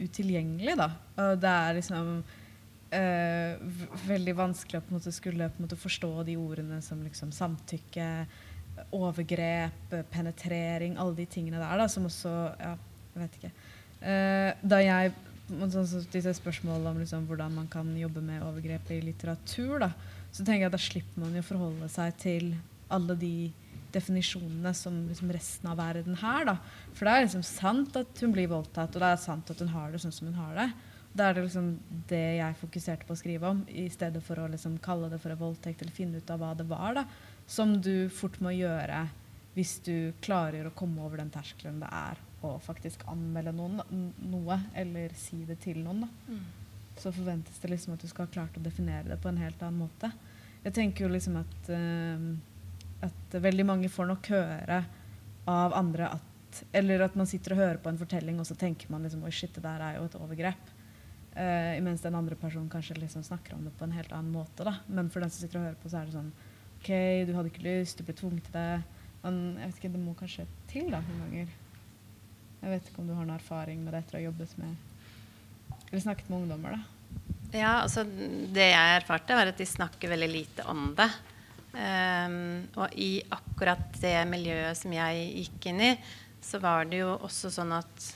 utilgjengelig, 0.00 0.74
da. 0.78 0.90
Og 1.24 1.40
det 1.40 1.54
er 1.54 1.78
liksom 1.78 2.10
eh, 2.94 3.56
veldig 4.08 4.34
vanskelig 4.38 4.80
å 4.80 4.84
på 4.84 4.92
en 4.92 4.98
måte 4.98 5.14
skulle 5.14 5.48
på 5.52 5.60
en 5.60 5.68
måte 5.68 5.80
forstå 5.80 6.12
de 6.28 6.36
ordene 6.40 6.80
som 6.84 7.00
liksom 7.04 7.32
samtykke, 7.34 8.10
overgrep, 8.94 9.94
eh, 9.96 10.04
penetrering, 10.12 10.98
alle 10.98 11.16
de 11.18 11.26
tingene 11.30 11.60
der, 11.60 11.80
da, 11.80 11.88
som 11.90 12.06
også 12.08 12.34
Ja, 12.60 12.76
jeg 13.14 13.24
vet 13.24 13.40
ikke. 13.40 13.54
Eh, 13.98 14.50
da 14.62 14.78
jeg 14.84 15.16
men 15.48 15.70
sånn 15.72 15.86
som 15.88 16.04
disse 16.12 16.34
spørsmålene 16.36 16.92
om 16.92 16.98
liksom, 17.00 17.24
hvordan 17.28 17.54
man 17.56 17.68
kan 17.72 17.88
jobbe 17.96 18.22
med 18.24 18.44
overgrep 18.44 18.90
i 18.92 19.00
litteratur, 19.06 19.78
da, 19.84 19.92
så 20.32 20.44
tenker 20.44 20.66
jeg 20.66 20.70
at 20.70 20.76
da 20.76 20.82
slipper 20.82 21.22
man 21.24 21.38
jo 21.38 21.44
forholde 21.46 21.88
seg 21.92 22.18
til 22.20 22.52
alle 22.92 23.16
de 23.18 23.50
definisjonene 23.94 24.74
som 24.76 25.00
liksom 25.08 25.32
resten 25.32 25.70
av 25.70 25.78
verden 25.80 26.18
har. 26.20 26.44
Da. 26.48 26.56
For 26.92 27.08
det 27.08 27.14
er 27.14 27.24
liksom 27.24 27.46
sant 27.46 27.96
at 27.96 28.20
hun 28.22 28.34
blir 28.36 28.50
voldtatt, 28.50 28.92
og 28.92 29.04
det 29.04 29.10
er 29.12 29.22
sant 29.22 29.52
at 29.52 29.64
hun 29.64 29.72
har 29.72 29.92
det 29.92 30.02
sånn 30.04 30.14
som 30.14 30.28
hun 30.28 30.40
har 30.40 30.54
det. 30.58 30.68
Da 31.16 31.30
er 31.30 31.38
det 31.38 31.46
liksom 31.46 31.70
det 32.10 32.24
jeg 32.38 32.58
fokuserte 32.60 33.08
på 33.08 33.16
å 33.16 33.18
skrive 33.18 33.48
om, 33.54 33.64
i 33.72 33.88
stedet 33.90 34.20
for 34.24 34.40
å 34.42 34.50
liksom 34.52 34.76
kalle 34.84 35.08
det 35.10 35.20
for 35.22 35.32
en 35.32 35.40
voldtekt 35.40 35.82
eller 35.82 35.96
finne 35.96 36.20
ut 36.20 36.30
av 36.34 36.44
hva 36.44 36.52
det 36.58 36.68
var. 36.68 37.00
da, 37.00 37.06
Som 37.48 37.78
du 37.80 38.10
fort 38.12 38.36
må 38.44 38.52
gjøre 38.54 39.06
hvis 39.56 39.78
du 39.82 40.12
klarer 40.22 40.68
å 40.68 40.76
komme 40.76 41.02
over 41.02 41.18
den 41.18 41.32
terskelen 41.34 41.80
det 41.82 41.88
er 41.90 42.20
å 42.44 42.54
faktisk 42.62 43.02
anmelde 43.10 43.52
noen 43.56 43.80
noe, 44.30 44.60
eller 44.78 45.14
si 45.18 45.42
det 45.48 45.58
til 45.64 45.80
noen. 45.82 46.06
da. 46.06 46.36
Så 46.98 47.12
forventes 47.14 47.58
det 47.62 47.70
liksom 47.72 47.94
at 47.94 48.02
du 48.02 48.08
skal 48.10 48.26
ha 48.26 48.34
klart 48.34 48.56
å 48.58 48.62
definere 48.62 49.06
det 49.12 49.18
på 49.22 49.30
en 49.30 49.40
helt 49.42 49.62
annen 49.62 49.86
måte. 49.86 50.10
Jeg 50.64 50.74
tenker 50.74 51.06
jo 51.06 51.12
liksom 51.12 51.38
at, 51.40 51.70
uh, 51.70 53.04
at 53.06 53.38
veldig 53.38 53.66
mange 53.66 53.90
får 53.92 54.10
nok 54.10 54.32
høre 54.34 54.82
av 55.48 55.76
andre 55.76 56.14
at 56.16 56.24
Eller 56.72 57.02
at 57.04 57.14
man 57.14 57.26
sitter 57.28 57.52
og 57.52 57.58
hører 57.60 57.78
på 57.78 57.90
en 57.90 57.98
fortelling, 58.00 58.38
og 58.40 58.46
så 58.48 58.54
tenker 58.56 58.88
man 58.90 59.02
liksom 59.04 59.22
Oi, 59.22 59.30
shit, 59.30 59.52
det 59.54 59.62
der 59.62 59.82
er 59.84 59.98
jo 59.98 60.06
et 60.08 60.16
overgrep. 60.18 60.70
Uh, 61.36 61.76
mens 61.84 62.02
den 62.02 62.16
andre 62.18 62.34
personen 62.40 62.70
kanskje 62.72 62.96
liksom 62.98 63.22
snakker 63.22 63.54
om 63.54 63.66
det 63.66 63.74
på 63.78 63.84
en 63.84 63.94
helt 63.94 64.12
annen 64.12 64.32
måte. 64.32 64.64
da. 64.64 64.78
Men 64.88 65.10
for 65.10 65.20
den 65.20 65.30
som 65.30 65.44
sitter 65.44 65.60
og 65.60 65.68
hører 65.68 65.78
på, 65.82 65.90
så 65.92 66.00
er 66.00 66.08
det 66.08 66.16
sånn 66.16 66.32
OK, 66.78 66.90
du 67.28 67.34
hadde 67.34 67.50
ikke 67.52 67.66
lyst, 67.66 67.98
du 67.98 68.06
ble 68.06 68.16
tvunget 68.16 68.48
til 68.48 68.56
det. 68.56 68.82
Men 69.22 69.38
jeg 69.58 69.70
vet 69.70 69.80
ikke, 69.80 69.92
det 69.94 70.02
må 70.02 70.14
kanskje 70.18 70.46
til 70.70 70.90
da, 70.94 71.02
noen 71.04 71.24
ganger. 71.26 71.56
Jeg 72.58 72.72
vet 72.72 72.90
ikke 72.90 73.02
om 73.02 73.08
du 73.08 73.14
har 73.14 73.24
noen 73.24 73.38
erfaring 73.38 73.82
med 73.84 73.94
det 73.94 74.02
etter 74.02 74.18
å 74.18 74.20
ha 74.20 74.26
jobbet 74.28 74.54
med 74.58 75.88
Eller 75.88 76.04
snakket 76.04 76.30
med 76.30 76.40
ungdommer, 76.42 76.76
da. 76.76 76.80
Ja, 77.54 77.72
altså 77.84 78.04
Det 78.04 78.68
jeg 78.70 78.96
erfarte, 78.98 79.36
var 79.38 79.50
at 79.50 79.60
de 79.60 79.66
snakker 79.68 80.12
veldig 80.12 80.30
lite 80.32 80.66
om 80.68 80.90
det. 80.98 81.08
Um, 81.68 82.64
og 82.80 82.94
i 82.98 83.20
akkurat 83.32 83.96
det 84.02 84.16
miljøet 84.28 84.80
som 84.80 84.92
jeg 84.92 85.26
gikk 85.44 85.68
inn 85.70 85.82
i, 85.84 85.90
så 86.42 86.60
var 86.62 86.88
det 86.88 87.02
jo 87.02 87.12
også 87.14 87.52
sånn 87.52 87.74
at 87.76 88.06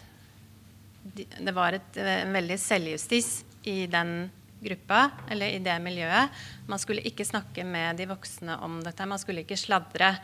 de, 1.03 1.26
det 1.26 1.55
var 1.55 1.76
et, 1.76 1.99
en 1.99 2.32
veldig 2.34 2.59
selvjustis 2.61 3.43
i 3.68 3.84
den 3.90 4.30
gruppa, 4.62 5.11
eller 5.30 5.57
i 5.57 5.61
det 5.62 5.74
miljøet. 5.82 6.43
Man 6.70 6.80
skulle 6.80 7.05
ikke 7.07 7.26
snakke 7.26 7.64
med 7.66 7.99
de 8.01 8.07
voksne 8.11 8.57
om 8.62 8.80
dette. 8.84 9.09
Man 9.09 9.20
skulle 9.20 9.45
ikke 9.45 9.59
sladre. 9.59 10.14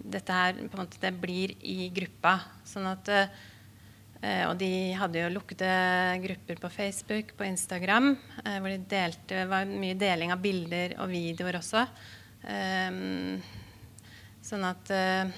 Dette 0.00 0.32
her 0.32 0.56
på 0.56 0.78
en 0.78 0.84
måte, 0.84 1.00
det 1.02 1.12
blir 1.20 1.52
i 1.66 1.90
gruppa. 1.94 2.38
Sånn 2.64 2.86
at 2.88 3.10
eh, 3.12 3.40
Og 4.20 4.58
de 4.60 4.92
hadde 5.00 5.22
jo 5.22 5.30
lukkede 5.32 5.68
grupper 6.20 6.58
på 6.60 6.68
Facebook, 6.74 7.32
på 7.38 7.46
Instagram, 7.48 8.10
eh, 8.44 8.58
hvor 8.60 8.68
det 8.68 8.88
delte 8.90 9.46
var 9.48 9.64
mye 9.64 9.96
deling 9.96 10.34
av 10.34 10.42
bilder 10.42 10.98
og 11.00 11.08
videoer 11.08 11.56
også. 11.56 11.86
Ehm, 12.52 13.40
sånn 14.44 14.66
at 14.68 14.92
eh, 14.92 15.32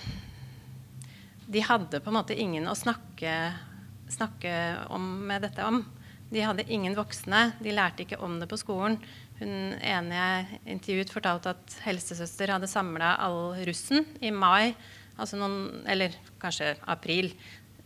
de 1.46 1.62
hadde 1.66 2.00
på 2.02 2.10
en 2.10 2.18
måte 2.18 2.38
ingen 2.38 2.66
å 2.70 2.74
snakke, 2.78 3.36
snakke 4.10 4.54
om 4.94 5.06
med 5.28 5.46
dette 5.46 5.66
om. 5.66 5.82
De 6.32 6.42
hadde 6.42 6.66
ingen 6.72 6.96
voksne. 6.96 7.52
De 7.62 7.74
lærte 7.74 8.06
ikke 8.06 8.20
om 8.24 8.38
det 8.40 8.48
på 8.50 8.58
skolen. 8.60 8.98
Hun 9.42 9.74
ene 9.78 10.16
jeg 10.16 10.60
intervjuet, 10.76 11.12
fortalte 11.12 11.52
at 11.54 11.78
helsesøster 11.84 12.54
hadde 12.54 12.70
samla 12.70 13.16
all 13.20 13.56
russen 13.66 14.06
i 14.22 14.30
mai, 14.30 14.72
altså 15.18 15.38
noen, 15.40 15.82
eller 15.90 16.14
kanskje 16.40 16.76
april, 16.88 17.32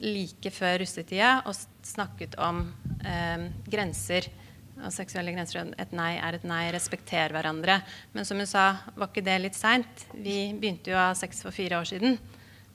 like 0.03 0.51
før 0.53 0.83
russetida, 0.83 1.41
og 1.49 1.57
snakket 1.87 2.37
om 2.43 2.67
eh, 3.05 3.49
grenser. 3.71 4.29
Og 4.77 4.93
seksuelle 4.93 5.33
grenser. 5.33 5.71
Et 5.81 5.93
nei 5.97 6.13
er 6.21 6.37
et 6.37 6.45
nei. 6.45 6.67
Respekter 6.75 7.33
hverandre. 7.33 7.79
Men 8.13 8.29
som 8.29 8.41
hun 8.41 8.49
sa, 8.49 8.69
var 8.93 9.09
ikke 9.09 9.25
det 9.25 9.39
litt 9.41 9.57
seint? 9.57 10.05
Vi 10.13 10.53
begynte 10.53 10.93
jo 10.93 10.99
å 10.99 11.07
ha 11.07 11.15
sex 11.17 11.41
for 11.47 11.55
fire 11.57 11.81
år 11.81 11.89
siden. 11.89 12.19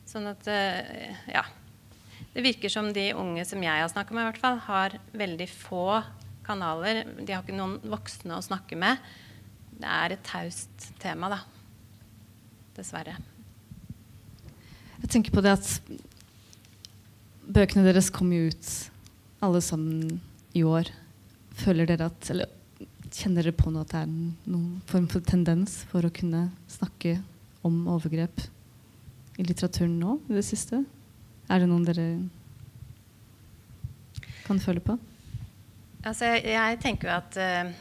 Sånn 0.10 0.26
at 0.32 0.50
eh, 0.50 1.14
ja. 1.30 1.46
Det 2.32 2.46
virker 2.46 2.72
som 2.72 2.90
de 2.96 3.12
unge 3.18 3.44
som 3.46 3.62
jeg 3.62 3.84
har 3.84 3.92
snakka 3.92 4.16
med, 4.16 4.24
i 4.24 4.30
hvert 4.32 4.42
fall, 4.42 4.60
har 4.66 4.98
veldig 5.20 5.48
få 5.52 6.02
kanaler. 6.48 7.04
De 7.20 7.34
har 7.36 7.44
ikke 7.44 7.58
noen 7.58 7.78
voksne 7.92 8.38
å 8.38 8.46
snakke 8.46 8.78
med. 8.80 9.02
Det 9.82 9.90
er 9.90 10.16
et 10.16 10.24
taust 10.26 10.92
tema, 11.02 11.30
da. 11.32 11.42
Dessverre. 12.78 13.18
Jeg 15.02 15.10
tenker 15.12 15.34
på 15.36 15.44
det 15.44 15.58
at 15.58 15.68
bøkene 17.52 17.86
deres 17.88 18.10
kom 18.14 18.32
jo 18.34 18.50
ut 18.52 18.72
alle 19.44 19.62
sammen 19.64 20.20
i 20.58 20.64
år. 20.64 20.90
Føler 21.62 21.90
dere 21.90 22.10
at 22.12 22.32
Eller 22.32 22.50
kjenner 23.12 23.44
dere 23.44 23.56
på 23.58 23.72
noe 23.74 23.84
at 23.84 23.92
det 23.92 24.02
er 24.06 24.12
noen 24.54 24.82
form 24.88 25.08
for 25.12 25.24
tendens 25.26 25.82
for 25.92 26.08
å 26.08 26.14
kunne 26.16 26.48
snakke 26.72 27.18
om 27.68 27.84
overgrep 27.92 28.46
i 29.40 29.46
litteraturen 29.46 29.98
nå 30.00 30.18
i 30.30 30.38
det 30.38 30.46
siste? 30.48 30.84
Er 31.52 31.62
det 31.62 31.68
noen 31.68 31.84
dere 31.88 32.06
kan 34.46 34.62
føle 34.64 34.84
på? 34.84 34.96
Altså, 36.02 36.32
jeg, 36.32 36.46
jeg 36.56 36.80
tenker 36.82 37.10
jo 37.10 37.18
at 37.18 37.38
uh, 37.38 37.74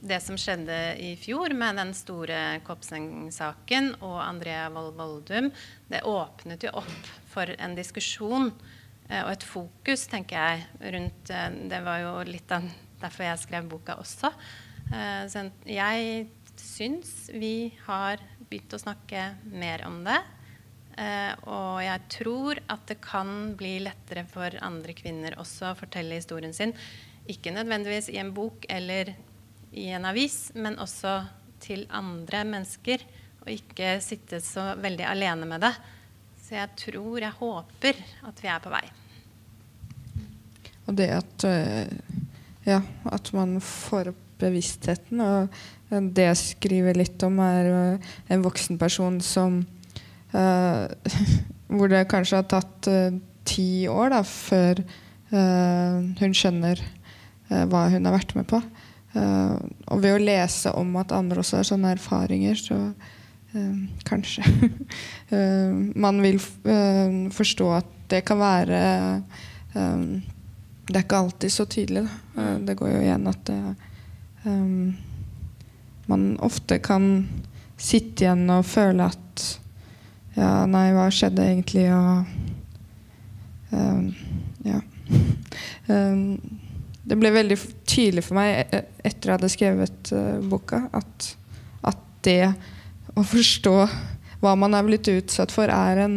det 0.00 0.20
som 0.22 0.36
skjedde 0.38 0.76
i 1.02 1.14
fjor 1.18 1.54
med 1.56 1.80
den 1.80 1.94
store 1.96 2.60
Kopseng-saken 2.66 3.94
og 3.98 4.20
Andrea 4.22 4.68
Wold 4.72 4.94
Voldum, 4.98 5.50
det 5.90 6.04
åpnet 6.06 6.68
jo 6.68 6.74
opp 6.82 7.10
for 7.32 7.50
en 7.56 7.74
diskusjon 7.78 8.52
og 9.24 9.32
et 9.32 9.46
fokus, 9.46 10.06
tenker 10.10 10.38
jeg, 10.38 10.66
rundt 10.94 11.32
eh, 11.34 11.48
Det 11.70 11.80
var 11.82 12.02
jo 12.04 12.12
litt 12.28 12.52
av 12.54 12.66
derfor 13.00 13.26
jeg 13.26 13.42
skrev 13.42 13.70
boka 13.70 13.96
også. 14.00 14.30
Eh, 14.92 15.24
så 15.30 15.46
jeg 15.68 16.28
syns 16.60 17.30
vi 17.32 17.72
har 17.86 18.20
begynt 18.50 18.76
å 18.76 18.82
snakke 18.82 19.24
mer 19.52 19.84
om 19.88 20.02
det. 20.06 20.18
Eh, 21.00 21.32
og 21.48 21.80
jeg 21.84 22.06
tror 22.12 22.60
at 22.72 22.86
det 22.90 22.98
kan 23.04 23.54
bli 23.58 23.78
lettere 23.84 24.26
for 24.28 24.54
andre 24.64 24.94
kvinner 24.96 25.38
også 25.40 25.70
å 25.70 25.78
fortelle 25.78 26.18
historien 26.18 26.54
sin. 26.56 26.74
Ikke 27.30 27.54
nødvendigvis 27.54 28.10
i 28.12 28.18
en 28.20 28.34
bok 28.36 28.66
eller 28.68 29.14
i 29.70 29.86
en 29.94 30.08
avis, 30.08 30.50
men 30.58 30.80
også 30.82 31.20
til 31.62 31.86
andre 31.94 32.42
mennesker. 32.48 33.04
Og 33.44 33.54
ikke 33.54 33.96
sitte 34.04 34.42
så 34.44 34.74
veldig 34.80 35.06
alene 35.08 35.48
med 35.48 35.64
det. 35.64 35.72
Så 36.50 36.56
jeg 36.58 36.70
tror, 36.74 37.18
jeg 37.22 37.30
håper, 37.38 37.98
at 38.26 38.40
vi 38.42 38.48
er 38.50 38.58
på 38.58 38.70
vei. 38.72 38.86
Og 40.90 40.96
det 40.98 41.06
at 41.14 41.44
eh, 41.46 41.92
Ja, 42.66 42.80
at 43.06 43.30
man 43.32 43.52
får 43.62 44.10
opp 44.10 44.24
bevisstheten. 44.42 45.22
Og 45.22 45.60
eh, 45.92 46.08
det 46.10 46.24
jeg 46.26 46.40
skriver 46.40 46.98
litt 46.98 47.22
om, 47.22 47.38
er 47.44 47.68
eh, 47.70 48.08
en 48.34 48.42
voksen 48.42 48.80
person 48.82 49.20
som 49.22 49.60
uh, 50.34 50.90
Hvor 51.70 51.92
det 51.92 52.02
kanskje 52.10 52.40
har 52.40 52.50
tatt 52.50 52.90
uh, 52.90 53.14
ti 53.46 53.86
år 53.86 54.10
da, 54.16 54.24
før 54.26 54.82
uh, 54.82 56.02
hun 56.18 56.34
skjønner 56.34 56.82
hva 57.46 57.86
hun 57.94 58.06
har 58.06 58.14
vært 58.14 58.34
med 58.38 58.46
på. 58.46 58.60
Og 59.10 60.02
ved 60.02 60.12
å 60.14 60.20
lese 60.22 60.70
om 60.78 60.92
at 61.00 61.10
andre 61.10 61.42
også 61.42 61.56
har 61.58 61.66
sånne 61.66 61.96
erfaringer, 61.96 62.54
så 62.54 62.76
kanskje 64.06 64.44
eh, 65.34 65.72
man 65.98 66.20
vil 66.22 66.38
eh, 66.64 67.30
forstå 67.34 67.70
at 67.80 67.88
det 68.10 68.22
kan 68.26 68.38
være 68.40 68.82
eh, 69.74 70.20
det 70.90 70.96
er 70.98 71.04
ikke 71.04 71.20
alltid 71.22 71.52
så 71.54 71.64
tydelig. 71.70 72.02
Da. 72.06 72.42
Eh, 72.42 72.56
Det 72.66 72.76
går 72.78 72.88
jo 72.94 73.00
igjen 73.04 73.26
at 73.30 73.44
det, 73.46 73.58
man 76.10 76.22
ofte 76.40 76.78
kan 76.82 77.28
sitte 77.80 78.24
igjen 78.24 78.46
og 78.50 78.64
føle 78.66 79.10
at 79.10 79.46
Ja, 80.36 80.64
nei, 80.70 80.92
hva 80.94 81.08
skjedde 81.12 81.42
egentlig? 81.42 81.88
Og 81.92 82.24
ehm, 83.74 84.14
Ja. 84.64 84.80
Ehm, 85.90 86.38
det 87.02 87.16
ble 87.18 87.32
veldig 87.34 87.56
tydelig 87.88 88.22
for 88.22 88.38
meg 88.38 88.68
e- 88.70 88.84
etter 89.08 89.32
jeg 89.32 89.34
hadde 89.38 89.48
skrevet 89.50 90.12
eh, 90.14 90.36
boka, 90.46 90.84
at, 90.94 91.30
at 91.90 91.98
det 92.22 92.52
å 93.20 93.26
forstå 93.26 93.74
hva 94.40 94.54
man 94.56 94.74
er 94.76 94.86
blitt 94.86 95.08
utsatt 95.12 95.52
for, 95.52 95.68
er 95.68 96.04
en 96.06 96.16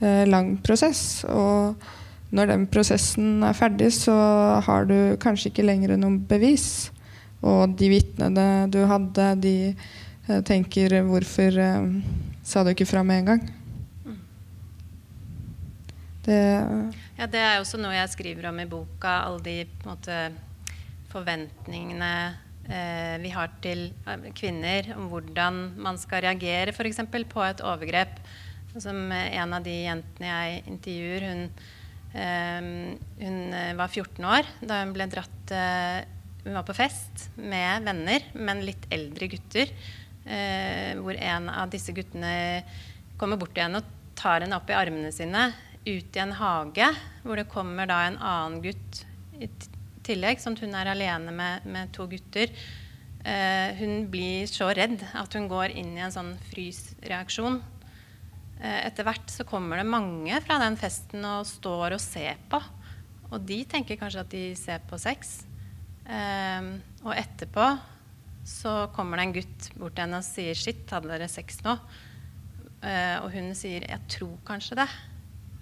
eh, 0.00 0.24
lang 0.28 0.56
prosess. 0.64 1.24
Og 1.26 1.78
når 2.34 2.52
den 2.52 2.66
prosessen 2.70 3.42
er 3.46 3.56
ferdig, 3.56 3.90
så 3.96 4.14
har 4.64 4.86
du 4.88 5.16
kanskje 5.22 5.52
ikke 5.52 5.66
lenger 5.66 5.96
noen 5.96 6.20
bevis. 6.28 6.90
Og 7.42 7.74
de 7.78 7.90
vitnene 7.92 8.66
du 8.72 8.80
hadde, 8.90 9.28
de 9.42 9.56
eh, 9.70 10.40
tenker 10.42 11.00
'Hvorfor 11.02 11.58
eh, 11.58 11.86
sa 12.42 12.64
du 12.64 12.70
ikke 12.70 12.86
fra 12.88 13.02
med 13.02 13.18
en 13.18 13.30
gang?' 13.32 13.46
Det 16.28 16.42
Ja, 17.18 17.26
det 17.26 17.40
er 17.40 17.58
også 17.58 17.78
noe 17.80 17.94
jeg 17.94 18.10
skriver 18.10 18.50
om 18.50 18.60
i 18.60 18.66
boka. 18.66 19.24
Alle 19.26 19.40
de 19.42 19.66
måte, 19.84 20.32
forventningene 21.08 22.36
vi 22.68 23.30
har 23.32 23.54
til 23.64 23.88
eh, 24.04 24.28
kvinner, 24.36 24.92
om 24.96 25.08
hvordan 25.12 25.60
man 25.80 25.98
skal 26.00 26.24
reagere 26.26 26.74
f.eks. 26.74 27.00
på 27.08 27.44
et 27.46 27.62
overgrep. 27.64 28.20
Som 28.78 29.08
en 29.12 29.54
av 29.56 29.64
de 29.64 29.74
jentene 29.86 30.28
jeg 30.28 30.58
intervjuer, 30.68 31.24
hun, 31.30 31.40
eh, 32.12 32.68
hun 33.22 33.38
eh, 33.56 33.72
var 33.78 33.88
14 33.88 34.28
år 34.28 34.50
da 34.60 34.82
hun 34.82 34.92
ble 34.96 35.08
dratt 35.10 35.54
eh, 35.56 36.04
Hun 36.44 36.54
var 36.54 36.64
på 36.64 36.76
fest 36.76 37.26
med 37.36 37.84
venner, 37.84 38.22
men 38.38 38.62
litt 38.64 38.84
eldre 38.94 39.26
gutter. 39.28 39.72
Eh, 40.24 40.92
hvor 41.00 41.16
en 41.16 41.48
av 41.50 41.72
disse 41.72 41.92
guttene 41.92 42.62
kommer 43.20 43.40
bort 43.40 43.52
til 43.56 43.64
henne 43.66 43.82
og 43.82 43.96
tar 44.16 44.44
henne 44.44 44.56
opp 44.56 44.70
i 44.70 44.76
armene 44.76 45.10
sine 45.12 45.48
ut 45.88 46.16
i 46.16 46.22
en 46.22 46.36
hage, 46.36 46.88
hvor 47.24 47.40
det 47.40 47.48
kommer 47.50 47.88
da 47.88 48.04
en 48.06 48.18
annen 48.20 48.62
gutt 48.64 49.02
tillegg, 50.08 50.40
sånn 50.42 50.56
at 50.56 50.64
hun 50.64 50.76
er 50.78 50.92
alene 50.92 51.34
med, 51.34 51.66
med 51.68 51.92
to 51.94 52.08
gutter. 52.10 52.52
Eh, 53.28 53.74
hun 53.80 54.06
blir 54.10 54.46
så 54.48 54.70
redd 54.76 55.02
at 55.02 55.34
hun 55.36 55.48
går 55.50 55.74
inn 55.76 55.96
i 55.96 56.04
en 56.04 56.14
sånn 56.14 56.32
frysreaksjon. 56.48 57.58
Eh, 58.60 58.80
etter 58.86 59.06
hvert 59.06 59.30
så 59.32 59.46
kommer 59.48 59.80
det 59.80 59.90
mange 59.90 60.38
fra 60.44 60.58
den 60.62 60.78
festen 60.80 61.26
og 61.26 61.46
står 61.48 61.96
og 61.96 62.02
ser 62.02 62.38
på. 62.50 62.60
Og 63.28 63.42
de 63.44 63.60
tenker 63.68 63.98
kanskje 64.00 64.24
at 64.24 64.32
de 64.32 64.44
ser 64.58 64.84
på 64.88 65.00
sex. 65.02 65.42
Eh, 66.08 66.72
og 67.04 67.12
etterpå 67.16 67.68
så 68.48 68.86
kommer 68.94 69.18
det 69.18 69.26
en 69.26 69.36
gutt 69.36 69.70
bort 69.76 69.98
til 69.98 70.06
henne 70.06 70.22
og 70.22 70.24
sier 70.24 70.56
'Shit, 70.56 70.86
hadde 70.88 71.10
dere 71.10 71.28
sex 71.28 71.60
nå?' 71.66 71.76
Og 72.78 73.28
hun 73.34 73.52
sier 73.58 73.84
'Jeg 73.84 74.00
tror 74.08 74.38
kanskje 74.46 74.78
det'. 74.78 74.94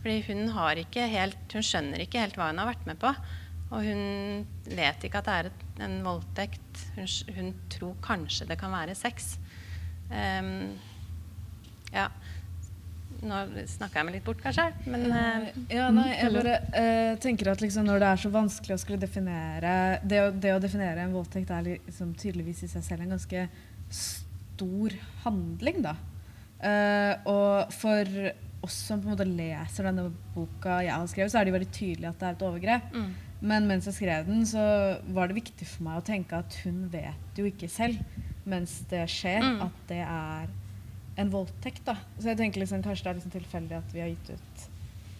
Fordi 0.02 0.20
hun, 0.28 0.46
ikke 0.78 1.08
helt, 1.10 1.52
hun 1.52 1.64
skjønner 1.64 1.98
ikke 1.98 2.20
helt 2.20 2.36
hva 2.36 2.52
hun 2.52 2.58
har 2.58 2.68
vært 2.68 2.86
med 2.86 3.00
på. 3.00 3.10
Og 3.74 3.82
hun 3.82 4.44
vet 4.68 5.06
ikke 5.06 5.20
at 5.20 5.26
det 5.26 5.36
er 5.36 5.48
et, 5.50 5.64
en 5.82 5.96
voldtekt. 6.06 6.84
Hun, 6.94 7.08
hun, 7.34 7.50
tror 7.72 7.96
kanskje 8.04 8.46
det 8.46 8.58
kan 8.60 8.74
være 8.74 8.94
sex. 8.98 9.34
Um, 10.10 10.76
ja. 11.94 12.06
Nå 13.26 13.40
snakka 13.72 13.98
jeg 13.98 14.06
meg 14.06 14.18
litt 14.18 14.26
bort, 14.26 14.42
kanskje. 14.44 14.68
Men 14.86 15.08
uh, 15.10 15.48
Ja, 15.72 15.88
nei, 15.94 16.12
jeg 16.14 16.34
bare 16.36 16.56
uh, 16.68 17.12
tenker 17.22 17.50
at 17.54 17.64
liksom 17.64 17.88
når 17.88 18.04
det 18.04 18.10
er 18.12 18.22
så 18.22 18.32
vanskelig 18.34 18.76
å 18.76 18.82
skulle 18.82 19.00
definere 19.02 19.72
Det 20.04 20.20
å, 20.20 20.28
det 20.30 20.52
å 20.52 20.60
definere 20.62 21.02
en 21.02 21.16
voldtekt 21.16 21.50
er 21.56 21.70
liksom 21.72 22.12
tydeligvis 22.20 22.66
i 22.68 22.70
seg 22.70 22.84
selv 22.86 23.06
en 23.06 23.16
ganske 23.16 23.46
stor 23.96 24.98
handling, 25.24 25.82
da. 25.84 25.96
Uh, 26.56 27.12
og 27.28 27.74
for 27.74 28.30
oss 28.64 28.76
som 28.86 29.02
på 29.02 29.08
en 29.08 29.16
måte 29.16 29.26
leser 29.28 29.86
denne 29.86 30.08
boka 30.34 30.78
jeg 30.84 30.94
har 30.94 31.10
skrevet, 31.10 31.32
så 31.32 31.40
er 31.40 31.46
det 31.46 31.52
jo 31.52 31.58
veldig 31.58 31.74
tydelig 31.74 32.08
at 32.10 32.20
det 32.20 32.28
er 32.28 32.36
et 32.36 32.46
overgrep. 32.46 32.92
mm. 32.94 33.25
Men 33.46 33.66
mens 33.70 33.86
jeg 33.86 33.94
skrev 34.00 34.26
den, 34.26 34.42
så 34.48 34.62
var 35.14 35.28
det 35.30 35.36
viktig 35.38 35.66
for 35.70 35.86
meg 35.86 36.00
å 36.00 36.06
tenke 36.06 36.38
at 36.42 36.56
hun 36.64 36.86
vet 36.92 37.38
jo 37.38 37.46
ikke 37.46 37.68
selv 37.70 38.00
mens 38.46 38.80
det 38.90 39.04
skjer, 39.10 39.42
Mm. 39.42 39.60
at 39.66 39.76
det 39.88 40.02
er 40.02 40.48
en 41.18 41.30
voldtekt. 41.32 41.84
da. 41.84 41.94
Så 42.18 42.28
jeg 42.30 42.36
tenker 42.38 42.60
liksom, 42.60 42.82
kanskje 42.82 43.04
det 43.04 43.10
er 43.10 43.20
liksom 43.20 43.34
tilfeldig 43.40 43.76
at 43.78 43.92
vi 43.94 44.00
har 44.00 44.08
gitt 44.14 44.30
ut 44.36 44.66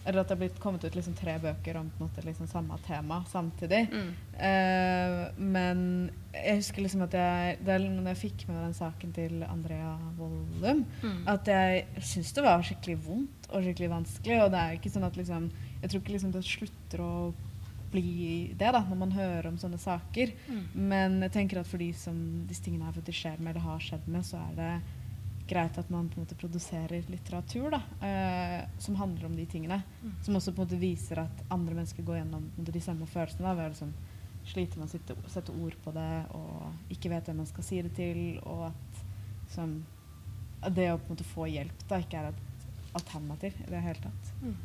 Eller 0.07 0.21
at 0.21 0.29
det 0.29 0.37
har 0.37 0.39
blitt 0.47 0.59
kommet 0.63 0.83
ut 0.85 0.93
liksom 0.95 1.13
tre 1.19 1.33
bøker 1.43 1.75
om 1.75 1.89
måte 1.99 2.23
liksom 2.23 2.47
samme 2.47 2.77
tema 2.87 3.25
samtidig. 3.27 3.89
Mm. 3.91 4.13
Eh, 4.39 5.31
men 5.37 5.81
jeg 6.33 6.61
husker 6.61 6.81
liksom 6.85 7.01
at 7.03 7.11
jeg 7.17 7.57
det 7.65 7.75
når 7.81 8.07
jeg 8.13 8.21
fikk 8.21 8.45
med 8.47 8.55
meg 8.55 8.63
den 8.69 8.77
saken 8.77 9.11
til 9.17 9.43
Andrea 9.43 9.97
Vollum, 10.17 10.85
Mm. 11.03 11.27
at 11.27 11.45
jeg 11.51 11.85
syntes 11.99 12.31
det 12.33 12.43
var 12.45 12.63
skikkelig 12.63 12.97
vondt 13.03 13.49
og 13.51 13.63
skikkelig 13.63 13.89
vanskelig. 13.89 14.39
Og 14.45 14.51
det 14.51 14.59
er 14.63 14.77
ikke 14.77 14.93
sånn 14.95 15.03
at 15.09 15.17
liksom 15.17 15.51
Jeg 15.81 15.89
tror 15.91 16.01
ikke 16.01 16.13
liksom 16.15 16.31
det 16.31 16.43
slutter 16.43 16.99
å 17.03 17.33
bli 17.91 18.53
det 18.57 18.71
da, 18.75 18.81
når 18.83 18.99
man 18.99 19.15
hører 19.15 19.49
om 19.49 19.57
sånne 19.59 19.79
saker. 19.81 20.33
Mm. 20.47 20.63
Men 20.91 21.17
jeg 21.27 21.33
tenker 21.35 21.61
at 21.61 21.69
for 21.69 21.81
de 21.81 21.89
som 21.95 22.17
disse 22.49 22.63
tingene 22.65 22.87
her 22.87 23.11
skjer 23.15 23.39
med 23.39 23.53
eller 23.53 23.65
har 23.65 23.83
skjedd 23.83 24.07
med, 24.11 24.25
så 24.27 24.41
er 24.49 24.55
det 24.57 24.71
greit 25.47 25.77
at 25.79 25.89
man 25.89 26.09
på 26.09 26.19
en 26.19 26.25
måte 26.25 26.35
produserer 26.35 27.07
litteratur 27.07 27.71
da, 27.71 27.79
eh, 28.07 28.65
som 28.83 28.97
handler 28.99 29.29
om 29.29 29.35
de 29.35 29.45
tingene. 29.45 29.81
Mm. 30.03 30.13
Som 30.23 30.35
også 30.35 30.51
på 30.51 30.61
en 30.61 30.67
måte 30.67 30.81
viser 30.81 31.23
at 31.23 31.43
andre 31.49 31.77
mennesker 31.77 32.03
går 32.03 32.21
gjennom 32.21 32.49
de 32.57 32.83
samme 32.83 33.07
følelsene. 33.07 33.47
Da, 33.47 33.55
ved 33.55 33.71
liksom 33.75 33.93
slite 34.47 34.79
med 34.79 34.87
å 34.87 34.91
sitte, 34.91 35.15
sette 35.31 35.55
ord 35.55 35.75
på 35.83 35.91
det 35.95 36.11
og 36.37 36.93
ikke 36.93 37.11
vet 37.11 37.27
hvem 37.27 37.41
man 37.43 37.49
skal 37.49 37.67
si 37.67 37.81
det 37.85 37.93
til. 37.97 38.21
Og 38.43 38.67
at, 38.69 39.03
som, 39.53 39.77
det 40.67 40.91
å 40.91 40.99
på 40.99 41.11
en 41.11 41.15
måte 41.15 41.31
få 41.31 41.47
hjelp 41.51 41.87
da 41.87 42.01
ikke 42.03 42.21
er 42.21 42.31
et 42.33 42.67
alternativ 42.97 43.55
i 43.65 43.71
det 43.71 43.83
hele 43.83 44.03
tatt. 44.03 44.33
Mm. 44.41 44.57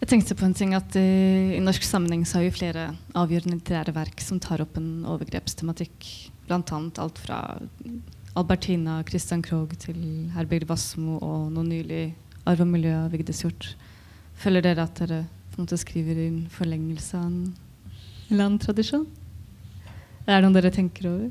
Jeg 0.00 0.08
tenkte 0.08 0.34
på 0.34 0.46
en 0.46 0.56
ting 0.56 0.72
at 0.76 0.96
uh, 0.96 1.56
I 1.56 1.60
norsk 1.60 1.84
sammenheng 1.84 2.24
så 2.24 2.38
har 2.38 2.46
vi 2.46 2.54
flere 2.56 2.86
avgjørende 3.12 3.58
litterære 3.58 3.92
verk 3.96 4.22
som 4.24 4.40
tar 4.40 4.62
opp 4.64 4.78
en 4.80 5.04
overgrepstematikk. 5.04 6.08
Annet 6.50 6.98
alt 6.98 7.18
fra 7.22 7.36
Albertina 8.34 8.96
Christian 9.06 9.42
Krogh 9.44 9.76
til 9.78 10.00
Herbjørg 10.34 10.66
Wassmo 10.70 11.18
og 11.22 11.52
nå 11.54 11.62
nylig 11.62 12.08
Arv 12.48 12.64
og 12.64 12.70
miljø 12.72 12.94
av 13.04 13.12
Vigdis 13.12 13.44
Hjorth. 13.44 13.76
Føler 14.40 14.64
dere 14.64 14.88
at 14.88 14.98
dere 14.98 15.20
på 15.52 15.60
en 15.60 15.66
måte 15.66 15.78
skriver 15.78 16.18
i 16.18 16.26
en 16.30 16.40
forlengelse 16.50 17.20
av 17.20 17.28
en 17.28 17.52
eller 18.30 18.46
annen 18.46 18.58
tradisjon? 18.62 19.06
Er 20.24 20.40
det 20.40 20.46
noe 20.46 20.56
dere 20.56 20.72
tenker 20.74 21.10
over? 21.10 21.30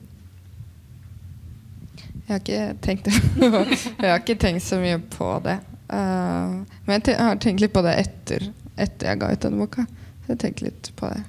Jeg 2.29 2.29
har 2.29 2.41
ikke 2.43 2.63
tenkt, 2.85 3.11
jeg 3.99 4.05
har 4.05 4.19
ikke 4.21 4.37
tenkt 4.39 4.63
så 4.63 4.77
mye 4.79 4.99
på 5.17 5.33
det. 5.47 5.57
Uh, 5.89 6.61
men 6.85 6.99
jeg, 6.99 7.15
jeg 7.15 7.23
har 7.25 7.39
tenkt 7.41 7.63
litt 7.63 7.73
på 7.73 7.81
det 7.85 7.95
etter, 8.03 8.51
etter 8.79 9.11
jeg 9.11 9.21
ga 9.21 9.33
ut 9.33 9.43
denne 9.45 9.61
boka. 9.61 9.85
Så 10.23 10.33
jeg 10.33 10.41
tenker 10.43 10.69
litt 10.69 10.91
på 10.99 11.11
det. 11.11 11.21